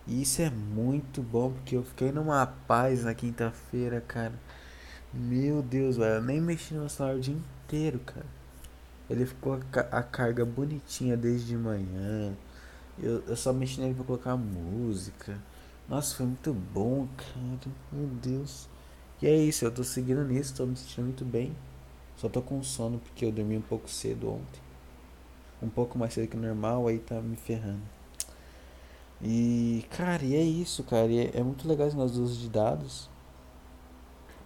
E 0.07 0.22
isso 0.22 0.41
é 0.41 0.49
muito 0.49 1.22
bom 1.22 1.51
porque 1.51 1.76
eu 1.76 1.84
fiquei 1.84 2.11
numa 2.11 2.45
paz 2.45 3.03
na 3.03 3.14
quinta-feira, 3.14 4.01
cara. 4.01 4.34
Meu 5.14 5.61
Deus, 5.61 5.97
velho, 5.97 6.16
eu 6.16 6.22
nem 6.22 6.41
mexi 6.41 6.74
no 6.74 6.89
celular 6.89 7.18
o 7.18 7.20
dia 7.20 7.36
inteiro, 7.36 7.99
cara. 7.99 8.26
Ele 9.09 9.26
ficou 9.26 9.53
a, 9.53 9.80
a 9.97 10.03
carga 10.03 10.45
bonitinha 10.45 11.18
desde 11.18 11.47
de 11.47 11.57
manhã. 11.57 12.34
Eu, 13.00 13.24
eu 13.28 13.36
só 13.36 13.52
mexi 13.52 13.82
nele 13.82 13.94
pra 13.96 14.04
colocar 14.04 14.36
música. 14.38 15.41
Nossa, 15.89 16.16
foi 16.16 16.26
muito 16.26 16.54
bom, 16.54 17.08
cara. 17.18 17.76
Meu 17.91 18.08
Deus. 18.08 18.68
E 19.22 19.28
é 19.28 19.36
isso, 19.36 19.66
eu 19.66 19.72
tô 19.72 19.84
seguindo 19.84 20.24
nisso, 20.26 20.54
tô 20.56 20.66
me 20.66 20.76
sentindo 20.76 21.06
muito 21.06 21.26
bem. 21.26 21.56
Só 22.18 22.30
tô 22.30 22.41
com 22.41 22.62
sono 22.64 23.00
porque 23.00 23.26
eu 23.26 23.32
dormi 23.32 23.58
um 23.58 23.62
pouco 23.62 23.89
cedo 23.89 24.30
ontem. 24.30 24.62
Um 25.62 25.70
pouco 25.70 25.98
mais 25.98 26.14
cedo 26.14 26.28
que 26.28 26.38
o 26.38 26.39
normal, 26.39 26.88
aí 26.88 27.00
tá 27.00 27.22
me 27.22 27.36
ferrando. 27.36 27.82
E, 29.22 29.86
cara, 29.91 30.24
e 30.24 30.36
é 30.36 30.41
isso, 30.41 30.84
cara. 30.84 31.08
E 31.08 31.20
é, 31.20 31.39
é 31.39 31.44
muito 31.44 31.68
legal 31.68 31.88
esse 31.88 31.96
do 31.96 32.04
uso 32.04 32.39
de 32.39 32.50
dados. 32.50 33.10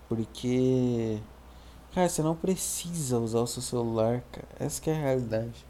Porque, 0.08 1.20
cara, 1.93 2.08
você 2.08 2.22
não 2.22 2.36
precisa 2.36 3.20
usar 3.20 3.39
o 3.39 3.48
seu 3.48 3.62
celular, 3.62 4.22
cara. 4.32 4.48
Essa 4.60 4.89
é 4.89 4.93
a 4.93 5.00
realidade. 5.00 5.66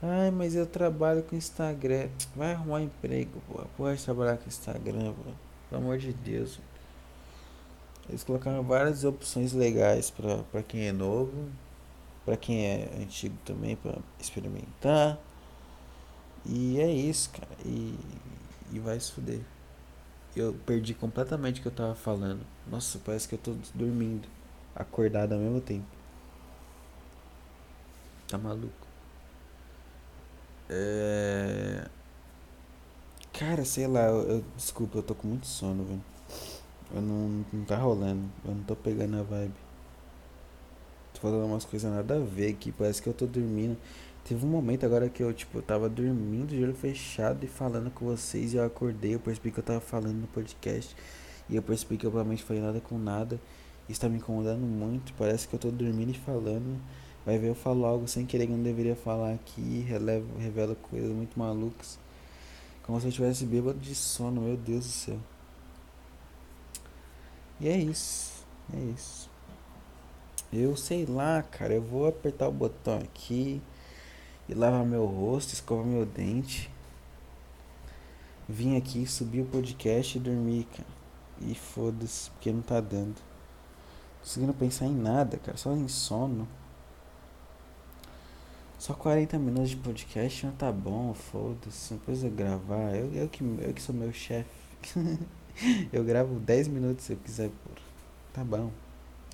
Ai, 0.00 0.30
mas 0.30 0.54
eu 0.54 0.64
trabalho 0.66 1.22
com 1.24 1.34
Instagram. 1.34 2.08
Vai 2.36 2.52
arrumar 2.52 2.82
emprego, 2.82 3.42
pô. 3.48 3.64
Pode 3.76 4.02
trabalhar 4.04 4.36
com 4.36 4.48
Instagram, 4.48 5.12
pô. 5.12 5.32
Pelo 5.68 5.82
amor 5.82 5.98
de 5.98 6.12
Deus. 6.12 6.60
Eles 8.08 8.22
colocaram 8.24 8.62
várias 8.62 9.04
opções 9.04 9.52
legais 9.52 10.10
pra 10.10 10.62
quem 10.62 10.86
é 10.88 10.92
novo. 10.92 11.48
Pra 12.24 12.36
quem 12.36 12.64
é 12.64 12.90
antigo 13.00 13.36
também, 13.44 13.74
pra 13.76 13.96
experimentar. 14.20 15.18
E 16.46 16.80
é 16.80 16.90
isso, 16.90 17.30
cara. 17.30 17.48
E, 17.64 17.98
e 18.72 18.78
vai 18.78 18.98
se 19.00 19.12
fuder. 19.12 19.40
Eu 20.36 20.54
perdi 20.64 20.94
completamente 20.94 21.58
o 21.58 21.62
que 21.62 21.68
eu 21.68 21.72
tava 21.72 21.94
falando. 21.94 22.40
Nossa, 22.70 23.00
parece 23.04 23.26
que 23.26 23.34
eu 23.34 23.38
tô 23.38 23.54
dormindo. 23.74 24.28
Acordado 24.76 25.32
ao 25.32 25.40
mesmo 25.40 25.60
tempo. 25.60 25.86
Tá 28.28 28.38
maluco? 28.38 28.87
É... 30.68 31.86
Cara, 33.32 33.64
sei 33.64 33.86
lá, 33.86 34.06
eu, 34.06 34.22
eu, 34.28 34.44
desculpa, 34.56 34.98
eu 34.98 35.02
tô 35.02 35.14
com 35.14 35.28
muito 35.28 35.46
sono, 35.46 35.84
velho. 35.84 36.04
Eu 36.94 37.02
não, 37.02 37.44
não 37.52 37.64
tá 37.64 37.76
rolando, 37.76 38.24
eu 38.44 38.54
não 38.54 38.62
tô 38.64 38.74
pegando 38.74 39.18
a 39.18 39.22
vibe. 39.22 39.54
Tô 41.14 41.20
falando 41.20 41.46
umas 41.46 41.64
coisas 41.64 41.90
nada 41.90 42.16
a 42.16 42.18
ver 42.18 42.50
aqui, 42.50 42.72
parece 42.72 43.02
que 43.02 43.08
eu 43.08 43.14
tô 43.14 43.26
dormindo. 43.26 43.76
Teve 44.24 44.44
um 44.44 44.48
momento 44.48 44.84
agora 44.84 45.08
que 45.08 45.22
eu, 45.22 45.32
tipo, 45.32 45.62
tava 45.62 45.88
dormindo 45.88 46.48
de 46.48 46.62
olho 46.62 46.74
fechado 46.74 47.44
e 47.44 47.48
falando 47.48 47.90
com 47.90 48.04
vocês 48.04 48.52
e 48.52 48.56
eu 48.56 48.64
acordei, 48.64 49.14
eu 49.14 49.20
percebi 49.20 49.50
que 49.50 49.58
eu 49.58 49.64
tava 49.64 49.80
falando 49.80 50.16
no 50.16 50.26
podcast 50.26 50.94
e 51.48 51.56
eu 51.56 51.62
percebi 51.62 51.96
que 51.96 52.06
eu 52.06 52.10
provavelmente 52.10 52.42
falei 52.42 52.62
nada 52.62 52.80
com 52.80 52.98
nada. 52.98 53.40
Isso 53.88 54.00
tá 54.00 54.08
me 54.08 54.18
incomodando 54.18 54.60
muito, 54.60 55.14
parece 55.14 55.48
que 55.48 55.54
eu 55.54 55.58
tô 55.58 55.70
dormindo 55.70 56.10
e 56.10 56.18
falando. 56.18 56.78
Vai 57.28 57.36
ver 57.36 57.48
eu 57.48 57.54
falo 57.54 57.84
algo 57.84 58.08
sem 58.08 58.24
querer 58.24 58.46
que 58.46 58.52
não 58.54 58.62
deveria 58.62 58.96
falar 58.96 59.34
aqui, 59.34 59.84
relevo, 59.86 60.38
revela 60.38 60.74
coisas 60.74 61.10
muito 61.10 61.38
malucas. 61.38 61.98
Como 62.82 62.98
se 62.98 63.06
eu 63.06 63.12
tivesse 63.12 63.44
bêbado 63.44 63.78
de 63.78 63.94
sono, 63.94 64.40
meu 64.40 64.56
Deus 64.56 64.86
do 64.86 64.90
céu. 64.90 65.18
E 67.60 67.68
é 67.68 67.76
isso, 67.76 68.46
é 68.72 68.78
isso. 68.78 69.28
Eu 70.50 70.74
sei 70.74 71.04
lá, 71.04 71.42
cara, 71.42 71.74
eu 71.74 71.82
vou 71.82 72.08
apertar 72.08 72.48
o 72.48 72.50
botão 72.50 72.96
aqui 72.96 73.60
e 74.48 74.54
lavar 74.54 74.86
meu 74.86 75.04
rosto, 75.04 75.52
escovar 75.52 75.84
meu 75.84 76.06
dente. 76.06 76.70
Vim 78.48 78.74
aqui, 78.74 79.06
subir 79.06 79.42
o 79.42 79.44
podcast 79.44 80.16
e 80.16 80.20
dormir, 80.22 80.66
cara. 80.74 80.88
E 81.42 81.54
foda-se, 81.54 82.30
porque 82.30 82.50
não 82.50 82.62
tá 82.62 82.80
dando. 82.80 83.16
Não 83.18 84.20
conseguindo 84.22 84.54
pensar 84.54 84.86
em 84.86 84.96
nada, 84.96 85.36
cara, 85.36 85.58
só 85.58 85.74
em 85.74 85.88
sono. 85.88 86.48
Só 88.78 88.94
40 88.94 89.40
minutos 89.40 89.70
de 89.70 89.76
podcast 89.76 90.46
não 90.46 90.52
tá 90.52 90.70
bom, 90.70 91.12
foda-se, 91.12 91.94
não 91.94 92.00
precisa 92.00 92.28
gravar. 92.28 92.94
Eu, 92.94 93.12
eu, 93.12 93.28
que, 93.28 93.42
eu 93.42 93.74
que 93.74 93.82
sou 93.82 93.92
meu 93.92 94.12
chefe. 94.12 94.48
eu 95.92 96.04
gravo 96.04 96.38
10 96.38 96.68
minutos 96.68 97.04
se 97.04 97.12
eu 97.12 97.16
quiser 97.16 97.50
pôr. 97.50 97.76
Tá 98.32 98.44
bom, 98.44 98.70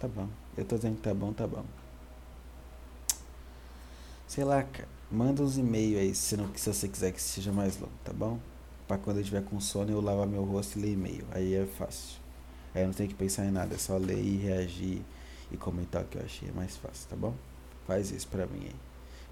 tá 0.00 0.08
bom. 0.08 0.28
Eu 0.56 0.64
tô 0.64 0.76
dizendo 0.76 0.96
que 0.96 1.02
tá 1.02 1.12
bom, 1.12 1.30
tá 1.34 1.46
bom. 1.46 1.62
Sei 4.26 4.44
lá, 4.44 4.62
cara. 4.62 4.88
Manda 5.12 5.42
uns 5.42 5.58
e-mails 5.58 6.00
aí 6.00 6.14
se, 6.14 6.36
não, 6.38 6.52
se 6.56 6.72
você 6.72 6.88
quiser 6.88 7.12
que 7.12 7.20
seja 7.20 7.52
mais 7.52 7.78
longo, 7.78 7.92
tá 8.02 8.12
bom? 8.14 8.38
Pra 8.88 8.96
quando 8.96 9.18
eu 9.18 9.24
tiver 9.24 9.44
com 9.44 9.60
sono 9.60 9.90
eu 9.90 10.00
lavar 10.00 10.26
meu 10.26 10.42
rosto 10.42 10.78
e 10.78 10.82
ler 10.82 10.92
e-mail. 10.94 11.26
Aí 11.30 11.54
é 11.54 11.66
fácil. 11.66 12.18
Aí 12.74 12.82
eu 12.82 12.86
não 12.86 12.94
tenho 12.94 13.10
que 13.10 13.14
pensar 13.14 13.44
em 13.44 13.50
nada, 13.50 13.74
é 13.74 13.78
só 13.78 13.98
ler 13.98 14.18
e 14.18 14.38
reagir 14.38 15.02
e 15.52 15.56
comentar 15.58 16.02
o 16.02 16.06
que 16.06 16.16
eu 16.16 16.24
achei. 16.24 16.48
É 16.48 16.52
mais 16.52 16.76
fácil, 16.78 17.08
tá 17.10 17.14
bom? 17.14 17.34
Faz 17.86 18.10
isso 18.10 18.26
pra 18.26 18.46
mim 18.46 18.62
aí. 18.64 18.83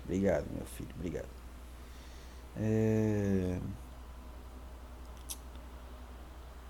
Obrigado, 0.05 0.47
meu 0.55 0.67
filho, 0.67 0.91
obrigado. 0.97 1.29
É... 2.57 3.59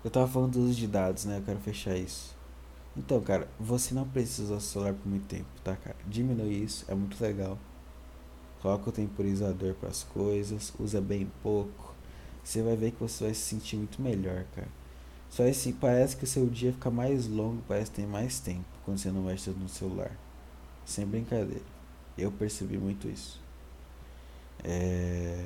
Eu 0.03 0.11
tava 0.11 0.27
falando 0.27 0.53
do 0.53 0.59
uso 0.59 0.75
de 0.75 0.87
dados, 0.87 1.25
né? 1.25 1.37
Eu 1.37 1.43
quero 1.43 1.59
fechar 1.59 1.95
isso. 1.95 2.35
Então, 2.95 3.19
cara, 3.21 3.47
você 3.59 3.93
não 3.93 4.07
precisa 4.07 4.43
usar 4.43 4.55
o 4.55 4.61
celular 4.61 4.93
por 4.93 5.07
muito 5.07 5.25
tempo, 5.25 5.47
tá, 5.63 5.75
cara? 5.75 5.95
Diminui 6.07 6.53
isso, 6.55 6.85
é 6.87 6.93
muito 6.93 7.21
legal. 7.21 7.57
Coloca 8.61 8.89
o 8.89 8.93
temporizador 8.93 9.73
para 9.75 9.89
as 9.89 10.03
coisas, 10.03 10.73
usa 10.79 11.01
bem 11.01 11.29
pouco. 11.41 11.93
Você 12.43 12.61
vai 12.61 12.75
ver 12.75 12.91
que 12.91 12.99
você 12.99 13.25
vai 13.25 13.33
se 13.33 13.41
sentir 13.41 13.77
muito 13.77 14.01
melhor, 14.01 14.45
cara. 14.55 14.67
Só 15.29 15.43
assim, 15.47 15.73
parece 15.73 16.15
que 16.15 16.25
o 16.25 16.27
seu 16.27 16.45
dia 16.45 16.71
fica 16.71 16.91
mais 16.91 17.27
longo, 17.27 17.63
parece 17.67 17.89
que 17.89 17.97
tem 17.97 18.05
mais 18.05 18.39
tempo 18.39 18.65
quando 18.85 18.99
você 18.99 19.09
não 19.09 19.23
mexe 19.23 19.49
no 19.49 19.67
celular. 19.67 20.11
Sem 20.85 21.05
brincadeira. 21.05 21.72
Eu 22.17 22.31
percebi 22.31 22.77
muito 22.77 23.07
isso. 23.07 23.41
É... 24.63 25.43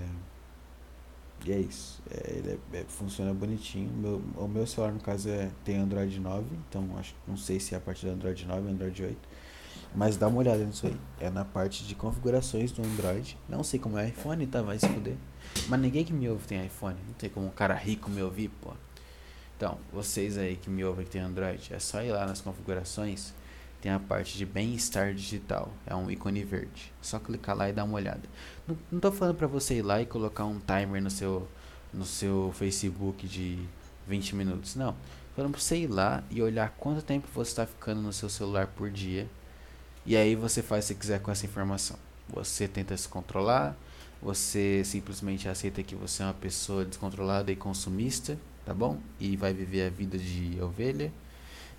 E 1.45 1.51
é 1.51 1.59
isso. 1.59 2.01
É, 2.09 2.31
ele 2.31 2.59
é, 2.73 2.77
é, 2.77 2.83
funciona 2.87 3.33
bonitinho. 3.33 3.89
Meu, 3.91 4.21
o 4.35 4.47
meu 4.47 4.65
celular, 4.65 4.91
no 4.91 4.99
caso, 4.99 5.29
é, 5.29 5.49
tem 5.63 5.77
Android 5.77 6.19
9. 6.19 6.45
Então, 6.67 6.85
acho, 6.97 7.15
não 7.27 7.37
sei 7.37 7.59
se 7.59 7.73
é 7.73 7.77
a 7.77 7.81
partir 7.81 8.05
do 8.05 8.11
Android 8.11 8.45
9 8.45 8.61
ou 8.61 8.69
Android 8.69 9.03
8. 9.03 9.17
Mas 9.95 10.17
dá 10.17 10.27
uma 10.27 10.39
olhada 10.39 10.63
nisso 10.63 10.87
aí. 10.87 10.97
É 11.19 11.29
na 11.29 11.45
parte 11.45 11.85
de 11.85 11.95
configurações 11.95 12.71
do 12.71 12.83
Android. 12.83 13.37
Não 13.47 13.63
sei 13.63 13.79
como 13.79 13.97
é 13.97 14.09
iPhone, 14.09 14.45
tá? 14.47 14.61
Vai 14.61 14.77
se 14.77 14.87
fuder. 14.87 15.15
Mas 15.69 15.79
ninguém 15.79 16.03
que 16.03 16.13
me 16.13 16.27
ouve 16.27 16.45
tem 16.47 16.65
iPhone. 16.65 16.97
Não 17.07 17.13
tem 17.13 17.29
como 17.29 17.47
um 17.47 17.51
cara 17.51 17.73
rico 17.73 18.09
me 18.09 18.21
ouvir, 18.21 18.49
pô. 18.61 18.73
Então, 19.55 19.77
vocês 19.91 20.37
aí 20.37 20.55
que 20.55 20.69
me 20.69 20.83
ouvem 20.83 21.05
que 21.05 21.11
tem 21.11 21.21
Android, 21.21 21.73
é 21.73 21.79
só 21.79 22.03
ir 22.03 22.11
lá 22.11 22.27
nas 22.27 22.41
configurações 22.41 23.33
tem 23.81 23.91
a 23.91 23.99
parte 23.99 24.37
de 24.37 24.45
bem-estar 24.45 25.13
digital. 25.13 25.71
É 25.85 25.95
um 25.95 26.09
ícone 26.09 26.43
verde. 26.43 26.91
Só 27.01 27.19
clicar 27.19 27.55
lá 27.55 27.69
e 27.69 27.73
dar 27.73 27.83
uma 27.83 27.95
olhada. 27.95 28.21
Não, 28.67 28.77
não 28.91 28.99
tô 28.99 29.11
falando 29.11 29.35
para 29.35 29.47
você 29.47 29.75
ir 29.75 29.81
lá 29.81 30.01
e 30.01 30.05
colocar 30.05 30.45
um 30.45 30.59
timer 30.59 31.01
no 31.01 31.09
seu, 31.09 31.47
no 31.93 32.05
seu 32.05 32.51
Facebook 32.55 33.27
de 33.27 33.59
20 34.07 34.35
minutos. 34.35 34.75
Não. 34.75 34.95
Falando 35.35 35.51
pra 35.51 35.61
você 35.61 35.77
ir 35.77 35.87
lá 35.87 36.23
e 36.31 36.41
olhar 36.41 36.73
quanto 36.77 37.01
tempo 37.03 37.27
você 37.33 37.51
está 37.51 37.65
ficando 37.65 38.01
no 38.01 38.11
seu 38.11 38.29
celular 38.29 38.67
por 38.67 38.89
dia. 38.89 39.27
E 40.05 40.17
aí 40.17 40.35
você 40.35 40.63
faz 40.63 40.85
o 40.85 40.87
que 40.93 41.01
quiser 41.01 41.21
com 41.21 41.31
essa 41.31 41.45
informação. 41.45 41.97
Você 42.29 42.67
tenta 42.67 42.97
se 42.97 43.07
controlar. 43.07 43.77
Você 44.21 44.81
simplesmente 44.83 45.47
aceita 45.47 45.83
que 45.83 45.93
você 45.93 46.23
é 46.23 46.25
uma 46.25 46.33
pessoa 46.33 46.83
descontrolada 46.83 47.51
e 47.51 47.55
consumista, 47.55 48.35
tá 48.65 48.73
bom? 48.73 48.97
E 49.19 49.37
vai 49.37 49.53
viver 49.53 49.85
a 49.85 49.89
vida 49.91 50.17
de 50.17 50.57
ovelha 50.59 51.13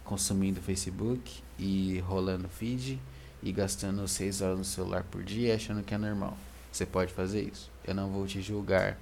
consumindo 0.04 0.62
Facebook 0.62 1.42
e 1.58 1.98
rolando 2.00 2.48
feed 2.48 3.00
e 3.42 3.52
gastando 3.52 4.06
6 4.06 4.40
horas 4.40 4.58
no 4.58 4.64
celular 4.64 5.04
por 5.04 5.22
dia 5.22 5.54
achando 5.54 5.82
que 5.82 5.94
é 5.94 5.98
normal. 5.98 6.36
Você 6.70 6.86
pode 6.86 7.12
fazer 7.12 7.42
isso. 7.42 7.70
Eu 7.84 7.94
não 7.94 8.10
vou 8.10 8.26
te 8.26 8.40
julgar. 8.40 8.96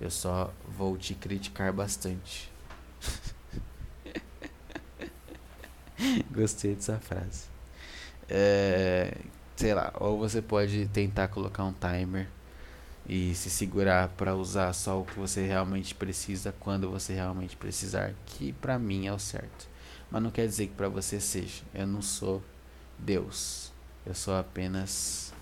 Eu 0.00 0.10
só 0.10 0.52
vou 0.66 0.96
te 0.96 1.14
criticar 1.14 1.72
bastante. 1.72 2.50
Gostei 6.30 6.74
dessa 6.74 6.98
frase. 6.98 7.46
É, 8.28 9.16
sei 9.56 9.74
lá, 9.74 9.92
ou 9.98 10.18
você 10.18 10.40
pode 10.40 10.86
tentar 10.88 11.28
colocar 11.28 11.64
um 11.64 11.72
timer 11.72 12.28
e 13.08 13.34
se 13.34 13.50
segurar 13.50 14.08
para 14.10 14.36
usar 14.36 14.72
só 14.74 15.00
o 15.00 15.04
que 15.04 15.18
você 15.18 15.46
realmente 15.46 15.94
precisa 15.94 16.54
quando 16.60 16.90
você 16.90 17.14
realmente 17.14 17.56
precisar, 17.56 18.12
que 18.26 18.52
para 18.52 18.78
mim 18.78 19.06
é 19.06 19.12
o 19.12 19.18
certo. 19.18 19.66
Mas 20.10 20.22
não 20.22 20.30
quer 20.30 20.46
dizer 20.46 20.68
que 20.68 20.74
para 20.74 20.88
você 20.88 21.20
seja. 21.20 21.62
Eu 21.74 21.86
não 21.86 22.00
sou 22.00 22.42
Deus. 22.98 23.72
Eu 24.06 24.14
sou 24.14 24.34
apenas 24.36 25.32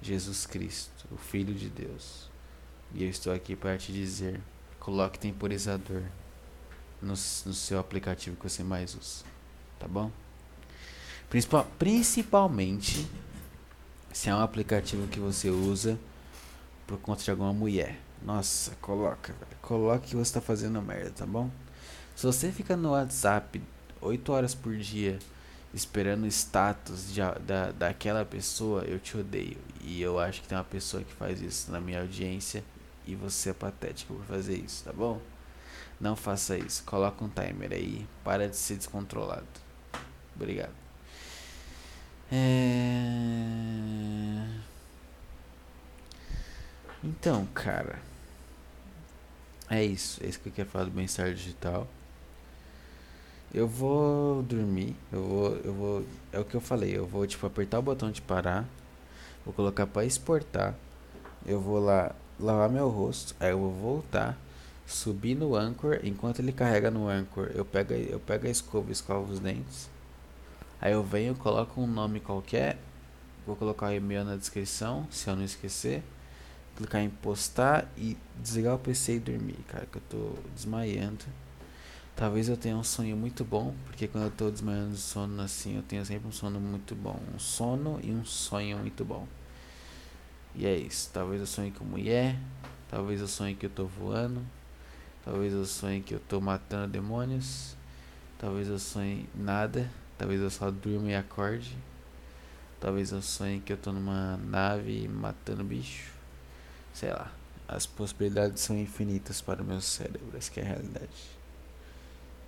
Jesus 0.00 0.46
Cristo, 0.46 1.06
o 1.10 1.16
Filho 1.16 1.54
de 1.54 1.68
Deus. 1.68 2.30
E 2.94 3.04
eu 3.04 3.10
estou 3.10 3.32
aqui 3.32 3.54
para 3.54 3.76
te 3.76 3.92
dizer: 3.92 4.40
coloque 4.80 5.18
temporizador 5.18 6.02
no, 7.00 7.08
no 7.10 7.16
seu 7.16 7.78
aplicativo 7.78 8.36
que 8.36 8.48
você 8.48 8.62
mais 8.62 8.94
usa. 8.94 9.24
Tá 9.78 9.86
bom? 9.86 10.10
Principal, 11.28 11.66
principalmente 11.78 13.06
se 14.12 14.28
é 14.28 14.34
um 14.34 14.40
aplicativo 14.40 15.08
que 15.08 15.18
você 15.18 15.50
usa 15.50 15.98
por 16.86 16.98
conta 16.98 17.24
de 17.24 17.30
alguma 17.30 17.52
mulher. 17.52 17.98
Nossa, 18.22 18.74
coloca, 18.76 19.32
velho. 19.32 19.56
Coloca 19.60 20.06
que 20.06 20.14
você 20.14 20.22
está 20.22 20.40
fazendo 20.40 20.80
merda, 20.80 21.10
tá 21.10 21.26
bom? 21.26 21.50
Se 22.14 22.24
você 22.24 22.52
fica 22.52 22.76
no 22.76 22.92
WhatsApp 22.92 23.60
8 24.04 24.32
horas 24.32 24.54
por 24.54 24.76
dia 24.76 25.18
esperando 25.74 26.22
o 26.22 26.28
status 26.28 27.12
de, 27.12 27.20
da, 27.44 27.72
daquela 27.72 28.24
pessoa, 28.24 28.84
eu 28.84 29.00
te 29.00 29.16
odeio. 29.16 29.58
E 29.80 30.00
eu 30.00 30.20
acho 30.20 30.40
que 30.40 30.48
tem 30.48 30.56
uma 30.56 30.62
pessoa 30.64 31.02
que 31.02 31.12
faz 31.12 31.42
isso 31.42 31.70
na 31.72 31.80
minha 31.80 32.00
audiência 32.00 32.62
e 33.06 33.14
você 33.14 33.50
é 33.50 33.52
patético 33.52 34.14
por 34.14 34.24
fazer 34.24 34.56
isso, 34.56 34.84
tá 34.84 34.92
bom? 34.92 35.20
Não 36.00 36.14
faça 36.16 36.56
isso. 36.56 36.84
Coloca 36.84 37.24
um 37.24 37.28
timer 37.28 37.72
aí. 37.72 38.06
Para 38.22 38.48
de 38.48 38.56
ser 38.56 38.76
descontrolado. 38.76 39.46
Obrigado. 40.34 40.72
É... 42.30 42.44
Então, 47.02 47.46
cara. 47.46 47.98
É 49.70 49.84
isso. 49.84 50.22
É 50.22 50.28
isso 50.28 50.40
que 50.40 50.48
eu 50.48 50.52
quero 50.52 50.68
falar 50.68 50.84
do 50.84 50.90
bem-estar 50.90 51.32
digital. 51.32 51.88
Eu 53.54 53.68
vou 53.68 54.42
dormir. 54.42 54.96
Eu 55.12 55.22
vou. 55.22 55.56
Eu 55.58 55.72
vou. 55.72 56.04
É 56.32 56.40
o 56.40 56.44
que 56.44 56.56
eu 56.56 56.60
falei. 56.60 56.96
Eu 56.96 57.06
vou, 57.06 57.24
tipo, 57.24 57.46
apertar 57.46 57.78
o 57.78 57.82
botão 57.82 58.10
de 58.10 58.20
parar. 58.20 58.68
Vou 59.44 59.54
colocar 59.54 59.86
para 59.86 60.04
exportar. 60.04 60.74
Eu 61.46 61.60
vou 61.60 61.78
lá 61.78 62.12
lavar 62.38 62.68
meu 62.68 62.88
rosto. 62.88 63.34
Aí 63.38 63.50
eu 63.50 63.58
vou 63.60 63.72
voltar. 63.72 64.36
Subir 64.86 65.36
no 65.36 65.54
Anchor. 65.54 66.00
Enquanto 66.02 66.40
ele 66.40 66.52
carrega 66.52 66.90
no 66.90 67.08
Anchor, 67.08 67.50
eu 67.54 67.64
pego, 67.64 67.94
eu 67.94 68.18
pego 68.18 68.46
a 68.46 68.50
escova 68.50 68.90
escovo 68.90 69.32
os 69.32 69.38
dentes. 69.38 69.88
Aí 70.80 70.92
eu 70.92 71.02
venho, 71.02 71.34
coloco 71.36 71.80
um 71.80 71.86
nome 71.86 72.20
qualquer. 72.20 72.76
Vou 73.46 73.54
colocar 73.54 73.86
o 73.86 73.92
e-mail 73.92 74.24
na 74.24 74.36
descrição, 74.36 75.06
se 75.10 75.28
eu 75.30 75.36
não 75.36 75.44
esquecer. 75.44 76.02
Clicar 76.76 77.02
em 77.02 77.08
postar 77.08 77.88
e 77.96 78.16
desligar 78.42 78.74
o 78.74 78.78
PC 78.78 79.14
e 79.14 79.18
dormir, 79.20 79.58
cara, 79.68 79.86
que 79.86 79.98
eu 79.98 80.02
tô 80.10 80.32
desmaiando. 80.54 81.24
Talvez 82.16 82.48
eu 82.48 82.56
tenha 82.56 82.76
um 82.76 82.84
sonho 82.84 83.16
muito 83.16 83.44
bom, 83.44 83.74
porque 83.86 84.06
quando 84.06 84.24
eu 84.24 84.30
tô 84.30 84.50
desmaiando 84.50 84.92
de 84.92 85.00
sono 85.00 85.42
assim, 85.42 85.76
eu 85.76 85.82
tenho 85.82 86.04
sempre 86.04 86.28
um 86.28 86.32
sono 86.32 86.60
muito 86.60 86.94
bom. 86.94 87.18
Um 87.34 87.38
sono 87.38 87.98
e 88.02 88.10
um 88.12 88.24
sonho 88.24 88.78
muito 88.78 89.04
bom. 89.04 89.26
E 90.54 90.66
é 90.66 90.76
isso. 90.76 91.10
Talvez 91.12 91.40
eu 91.40 91.46
sonhe 91.46 91.70
com 91.72 91.84
mulher, 91.84 92.38
talvez 92.88 93.20
eu 93.20 93.28
sonhe 93.28 93.54
que 93.54 93.66
eu 93.66 93.70
tô 93.70 93.86
voando, 93.86 94.40
talvez 95.24 95.52
eu 95.52 95.64
sonhe 95.64 96.00
que 96.00 96.14
eu 96.14 96.20
tô 96.20 96.40
matando 96.40 96.92
demônios, 96.92 97.76
talvez 98.38 98.68
eu 98.68 98.78
sonhe 98.78 99.28
nada. 99.34 99.90
Talvez 100.16 100.40
eu 100.40 100.50
só 100.50 100.70
durma 100.70 101.10
e 101.10 101.14
acorde. 101.14 101.76
Talvez 102.80 103.12
eu 103.12 103.20
sonhe 103.20 103.60
que 103.60 103.72
eu 103.72 103.76
tô 103.76 103.92
numa 103.92 104.36
nave 104.36 105.08
matando 105.08 105.64
bicho. 105.64 106.12
Sei 106.92 107.10
lá. 107.10 107.32
As 107.66 107.86
possibilidades 107.86 108.62
são 108.62 108.78
infinitas 108.78 109.40
para 109.40 109.62
o 109.62 109.64
meu 109.64 109.80
cérebro. 109.80 110.36
Essa 110.36 110.60
é 110.60 110.62
a 110.62 110.66
realidade. 110.66 111.33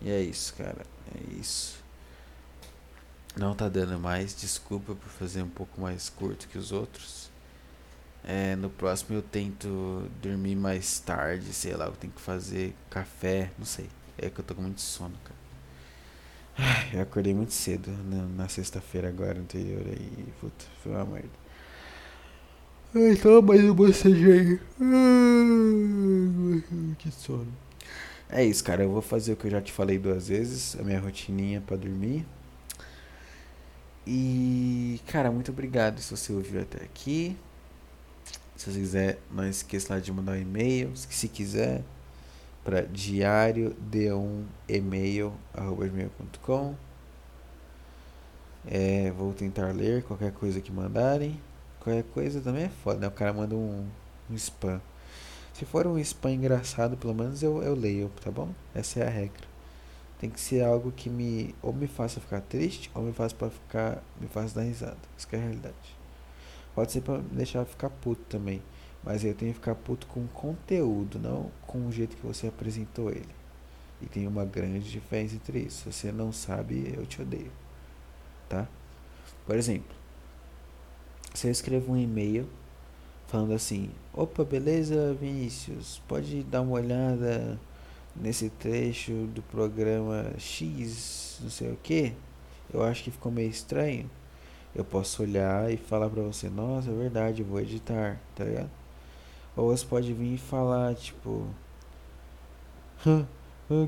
E 0.00 0.10
é 0.10 0.20
isso, 0.20 0.54
cara. 0.54 0.84
É 1.14 1.40
isso. 1.40 1.82
Não 3.36 3.54
tá 3.54 3.68
dando 3.68 3.98
mais. 3.98 4.34
Desculpa 4.34 4.94
por 4.94 5.08
fazer 5.08 5.42
um 5.42 5.48
pouco 5.48 5.80
mais 5.80 6.08
curto 6.08 6.48
que 6.48 6.58
os 6.58 6.72
outros. 6.72 7.30
É, 8.24 8.56
no 8.56 8.68
próximo 8.70 9.16
eu 9.16 9.22
tento 9.22 10.08
dormir 10.22 10.56
mais 10.56 10.98
tarde. 10.98 11.52
Sei 11.52 11.74
lá, 11.74 11.86
eu 11.86 11.92
tenho 11.92 12.12
que 12.12 12.20
fazer 12.20 12.74
café. 12.90 13.50
Não 13.58 13.66
sei. 13.66 13.88
É 14.18 14.30
que 14.30 14.40
eu 14.40 14.44
tô 14.44 14.54
com 14.54 14.62
muito 14.62 14.80
sono, 14.80 15.14
cara. 15.24 15.36
Eu 16.92 17.02
acordei 17.02 17.34
muito 17.34 17.52
cedo 17.52 17.90
na, 17.90 18.22
na 18.44 18.48
sexta-feira 18.48 19.08
agora 19.08 19.38
anterior 19.38 19.82
aí. 19.86 20.32
Puta, 20.40 20.64
foi 20.82 20.92
uma 20.92 21.04
merda. 21.04 21.28
Ai, 22.94 23.14
toma 23.16 23.42
mais 23.42 23.62
um 23.62 23.74
bocejeio. 23.74 24.58
Que 26.98 27.10
sono. 27.10 27.65
É 28.30 28.44
isso, 28.44 28.62
cara. 28.64 28.82
Eu 28.82 28.90
vou 28.90 29.02
fazer 29.02 29.32
o 29.32 29.36
que 29.36 29.46
eu 29.46 29.50
já 29.50 29.60
te 29.60 29.72
falei 29.72 29.98
duas 29.98 30.28
vezes. 30.28 30.76
A 30.78 30.82
minha 30.82 31.00
rotininha 31.00 31.60
pra 31.60 31.76
dormir. 31.76 32.26
E, 34.06 35.00
cara, 35.06 35.30
muito 35.30 35.50
obrigado 35.50 36.00
se 36.00 36.10
você 36.16 36.32
ouviu 36.32 36.60
até 36.60 36.84
aqui. 36.84 37.36
Se 38.56 38.70
você 38.70 38.78
quiser, 38.78 39.18
não 39.30 39.46
esqueça 39.48 39.94
lá 39.94 40.00
de 40.00 40.12
mandar 40.12 40.32
um 40.32 40.40
e-mail. 40.40 40.92
Se 40.94 41.28
quiser 41.28 41.82
para 42.66 42.82
diário 42.82 43.76
de 43.78 44.12
um 44.12 44.44
e-mail 44.68 45.32
gmail.com 45.54 46.74
é, 48.66 49.12
vou 49.12 49.32
tentar 49.32 49.72
ler 49.72 50.02
qualquer 50.02 50.32
coisa 50.32 50.60
que 50.60 50.72
mandarem 50.72 51.40
qualquer 51.78 52.02
coisa 52.12 52.40
também 52.40 52.64
é 52.64 52.68
foda 52.68 52.98
né? 52.98 53.06
o 53.06 53.10
cara 53.12 53.32
manda 53.32 53.54
um, 53.54 53.86
um 54.28 54.34
spam 54.34 54.80
se 55.56 55.64
for 55.64 55.86
um 55.86 55.98
spam 55.98 56.32
engraçado 56.32 56.96
pelo 56.96 57.14
menos 57.14 57.42
eu, 57.42 57.62
eu 57.62 57.74
leio 57.74 58.10
tá 58.22 58.30
bom 58.30 58.50
essa 58.74 59.00
é 59.00 59.06
a 59.06 59.10
regra 59.10 59.46
tem 60.18 60.30
que 60.30 60.40
ser 60.40 60.64
algo 60.64 60.92
que 60.92 61.10
me 61.10 61.54
ou 61.62 61.72
me 61.72 61.86
faça 61.86 62.20
ficar 62.20 62.40
triste 62.40 62.90
ou 62.94 63.02
me 63.02 63.12
faça 63.12 63.34
para 63.34 63.50
ficar 63.50 64.02
me 64.20 64.26
faça 64.28 64.54
dar 64.54 64.62
risada 64.62 64.96
essa 65.16 65.28
é 65.32 65.38
a 65.38 65.42
realidade 65.42 65.96
pode 66.74 66.92
ser 66.92 67.00
para 67.00 67.18
deixar 67.32 67.64
ficar 67.64 67.90
puto 67.90 68.22
também 68.28 68.62
mas 69.06 69.24
eu 69.24 69.32
tenho 69.32 69.52
que 69.52 69.60
ficar 69.60 69.76
puto 69.76 70.04
com 70.08 70.24
o 70.24 70.28
conteúdo, 70.28 71.16
não 71.16 71.48
com 71.64 71.86
o 71.86 71.92
jeito 71.92 72.16
que 72.16 72.26
você 72.26 72.48
apresentou 72.48 73.08
ele. 73.08 73.28
E 74.02 74.06
tem 74.06 74.26
uma 74.26 74.44
grande 74.44 74.90
diferença 74.90 75.36
entre 75.36 75.60
isso. 75.60 75.84
Se 75.84 75.92
você 75.92 76.12
não 76.12 76.32
sabe, 76.32 76.92
eu 76.92 77.06
te 77.06 77.22
odeio. 77.22 77.52
Tá? 78.48 78.66
Por 79.46 79.54
exemplo, 79.54 79.94
se 81.32 81.46
eu 81.46 81.52
escrevo 81.52 81.92
um 81.92 81.96
e-mail 81.96 82.48
falando 83.26 83.52
assim: 83.52 83.90
Opa, 84.12 84.44
beleza, 84.44 85.14
Vinícius? 85.14 86.00
Pode 86.08 86.42
dar 86.44 86.62
uma 86.62 86.72
olhada 86.72 87.58
nesse 88.14 88.48
trecho 88.50 89.12
do 89.34 89.42
programa 89.42 90.32
X, 90.38 91.38
não 91.42 91.50
sei 91.50 91.70
o 91.70 91.76
que. 91.82 92.12
Eu 92.72 92.82
acho 92.82 93.04
que 93.04 93.10
ficou 93.10 93.30
meio 93.30 93.50
estranho. 93.50 94.10
Eu 94.74 94.84
posso 94.84 95.22
olhar 95.22 95.72
e 95.72 95.76
falar 95.76 96.08
pra 96.08 96.22
você: 96.22 96.48
Nossa, 96.48 96.90
é 96.90 96.94
verdade, 96.94 97.42
eu 97.42 97.46
vou 97.46 97.60
editar, 97.60 98.20
tá 98.34 98.44
ligado? 98.44 98.70
Ou 99.56 99.68
você 99.74 99.86
pode 99.86 100.12
vir 100.12 100.34
e 100.34 100.38
falar, 100.38 100.94
tipo. 100.94 101.46
Hã, 103.06 103.26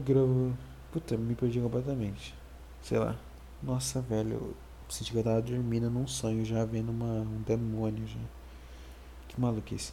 gravo. 0.04 0.56
Puta, 0.92 1.16
me 1.16 1.34
perdi 1.34 1.60
completamente. 1.60 2.34
Sei 2.82 2.98
lá. 2.98 3.16
Nossa, 3.62 4.00
velho. 4.00 4.34
Eu 4.34 4.54
senti 4.88 5.12
que 5.12 5.18
eu 5.18 5.24
tava 5.24 5.42
dormindo 5.42 5.90
num 5.90 6.06
sonho 6.06 6.44
já 6.44 6.64
vendo 6.64 6.90
uma, 6.90 7.20
um 7.20 7.42
demônio 7.46 8.06
já. 8.06 8.37
Que 9.28 9.40
maluquice. 9.40 9.92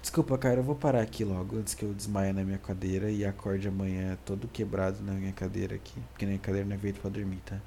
Desculpa, 0.00 0.38
cara, 0.38 0.60
eu 0.60 0.62
vou 0.62 0.76
parar 0.76 1.02
aqui 1.02 1.24
logo 1.24 1.58
antes 1.58 1.74
que 1.74 1.84
eu 1.84 1.92
desmaie 1.92 2.32
na 2.32 2.44
minha 2.44 2.58
cadeira 2.58 3.10
e 3.10 3.24
acorde 3.24 3.66
amanhã 3.66 4.16
todo 4.24 4.46
quebrado 4.46 5.02
na 5.02 5.12
minha 5.12 5.32
cadeira 5.32 5.74
aqui. 5.74 6.00
Porque 6.12 6.24
minha 6.24 6.38
cadeira 6.38 6.66
não 6.66 6.76
é 6.76 6.78
feita 6.78 7.00
pra 7.00 7.10
dormir, 7.10 7.42
tá? 7.44 7.60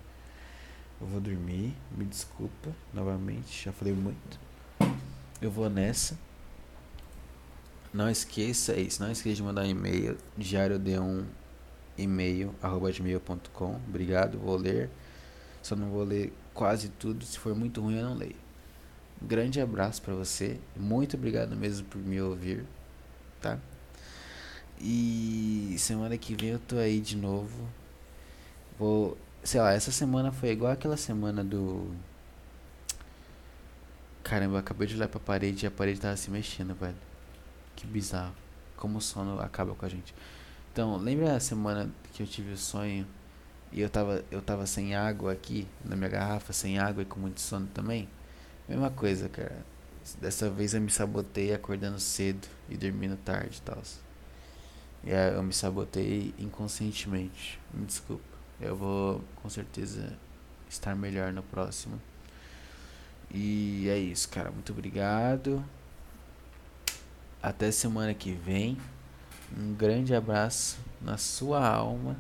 Eu 1.02 1.08
vou 1.08 1.20
dormir, 1.20 1.76
me 1.98 2.06
desculpa 2.06 2.74
novamente, 2.94 3.66
já 3.66 3.74
falei 3.74 3.94
muito. 3.94 4.40
Eu 5.42 5.52
vou 5.52 5.70
nessa. 5.70 6.18
Não 7.94 8.10
esqueça 8.10 8.80
isso, 8.80 9.02
não 9.04 9.12
esqueça 9.12 9.36
de 9.36 9.44
mandar 9.44 9.64
um 9.64 9.70
e-mail, 9.70 10.18
diário 10.38 10.80
de 10.80 10.98
um 10.98 11.26
e-mail, 11.98 12.56
arroba 12.62 12.92
gmail.com. 12.92 13.76
Obrigado, 13.88 14.38
vou 14.38 14.56
ler. 14.56 14.90
Só 15.62 15.76
não 15.76 15.90
vou 15.90 16.04
ler 16.04 16.32
quase 16.54 16.88
tudo, 16.88 17.26
se 17.26 17.38
for 17.38 17.54
muito 17.54 17.82
ruim 17.82 17.98
eu 17.98 18.06
não 18.06 18.16
leio. 18.16 18.36
Grande 19.22 19.60
abraço 19.60 20.02
para 20.02 20.14
você, 20.16 20.60
muito 20.76 21.18
obrigado 21.18 21.56
mesmo 21.56 21.86
por 21.88 22.00
me 22.00 22.22
ouvir, 22.22 22.66
tá? 23.42 23.60
E 24.80 25.76
semana 25.78 26.18
que 26.18 26.36
vem 26.36 26.52
eu 26.52 26.60
tô 26.60 26.78
aí 26.78 27.02
de 27.02 27.18
novo. 27.18 27.68
Vou, 28.78 29.18
sei 29.44 29.60
lá, 29.60 29.74
essa 29.74 29.92
semana 29.92 30.32
foi 30.32 30.50
igual 30.50 30.72
aquela 30.72 30.96
semana 30.96 31.44
do 31.44 31.94
Caramba, 34.30 34.60
acabei 34.60 34.88
de 34.88 34.96
olhar 34.96 35.08
pra 35.08 35.20
parede 35.20 35.66
e 35.66 35.68
a 35.68 35.72
parede 35.72 36.00
tava 36.00 36.16
se 36.16 36.30
mexendo, 36.30 36.76
velho. 36.76 36.96
Que 37.76 37.88
bizarro. 37.88 38.36
Como 38.78 39.00
o 39.00 39.02
sono 39.02 39.40
acaba 39.42 39.74
com 39.74 39.86
a 39.86 39.90
gente. 39.90 40.14
Então, 40.72 40.98
lembra 40.98 41.36
a 41.36 41.40
semana 41.40 41.90
que 42.14 42.22
eu 42.22 42.28
tive 42.28 42.54
o 42.54 42.58
sonho 42.58 43.08
e 43.72 43.82
eu 43.82 43.90
tava, 43.90 44.24
eu 44.30 44.40
tava 44.40 44.68
sem 44.68 44.96
água 44.96 45.32
aqui, 45.32 45.68
na 45.84 45.96
minha 45.96 46.10
garrafa, 46.10 46.54
sem 46.54 46.78
água 46.78 47.02
e 47.02 47.06
com 47.06 47.20
muito 47.20 47.42
sono 47.42 47.68
também? 47.74 48.08
Mesma 48.70 48.92
coisa, 48.92 49.28
cara. 49.28 49.66
Dessa 50.22 50.48
vez 50.48 50.76
eu 50.76 50.82
me 50.82 50.92
sabotei 50.92 51.52
acordando 51.54 52.00
cedo 52.00 52.48
e 52.70 52.78
dormindo 52.78 53.18
tarde 53.18 53.58
e 53.58 53.62
tal. 53.62 53.82
Eu 55.34 55.42
me 55.42 55.52
sabotei 55.52 56.36
inconscientemente. 56.38 57.60
Me 57.74 57.86
desculpa. 57.88 58.24
Eu 58.62 58.76
vou 58.76 59.24
com 59.42 59.50
certeza 59.50 60.16
estar 60.70 60.96
melhor 60.96 61.34
no 61.34 61.42
próximo. 61.42 62.00
E 63.32 63.90
é 63.90 63.98
isso, 63.98 64.30
cara. 64.30 64.52
Muito 64.52 64.72
obrigado. 64.72 65.66
Até 67.42 67.72
semana 67.72 68.14
que 68.14 68.34
vem. 68.34 68.78
Um 69.58 69.74
grande 69.74 70.14
abraço 70.14 70.78
na 71.02 71.18
sua 71.18 71.68
alma. 71.68 72.16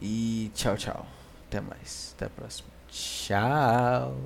E 0.00 0.52
tchau, 0.54 0.76
tchau. 0.76 1.06
Até 1.48 1.60
mais. 1.60 2.14
Até 2.16 2.26
a 2.26 2.30
próxima. 2.30 2.68
Tchau. 2.88 4.16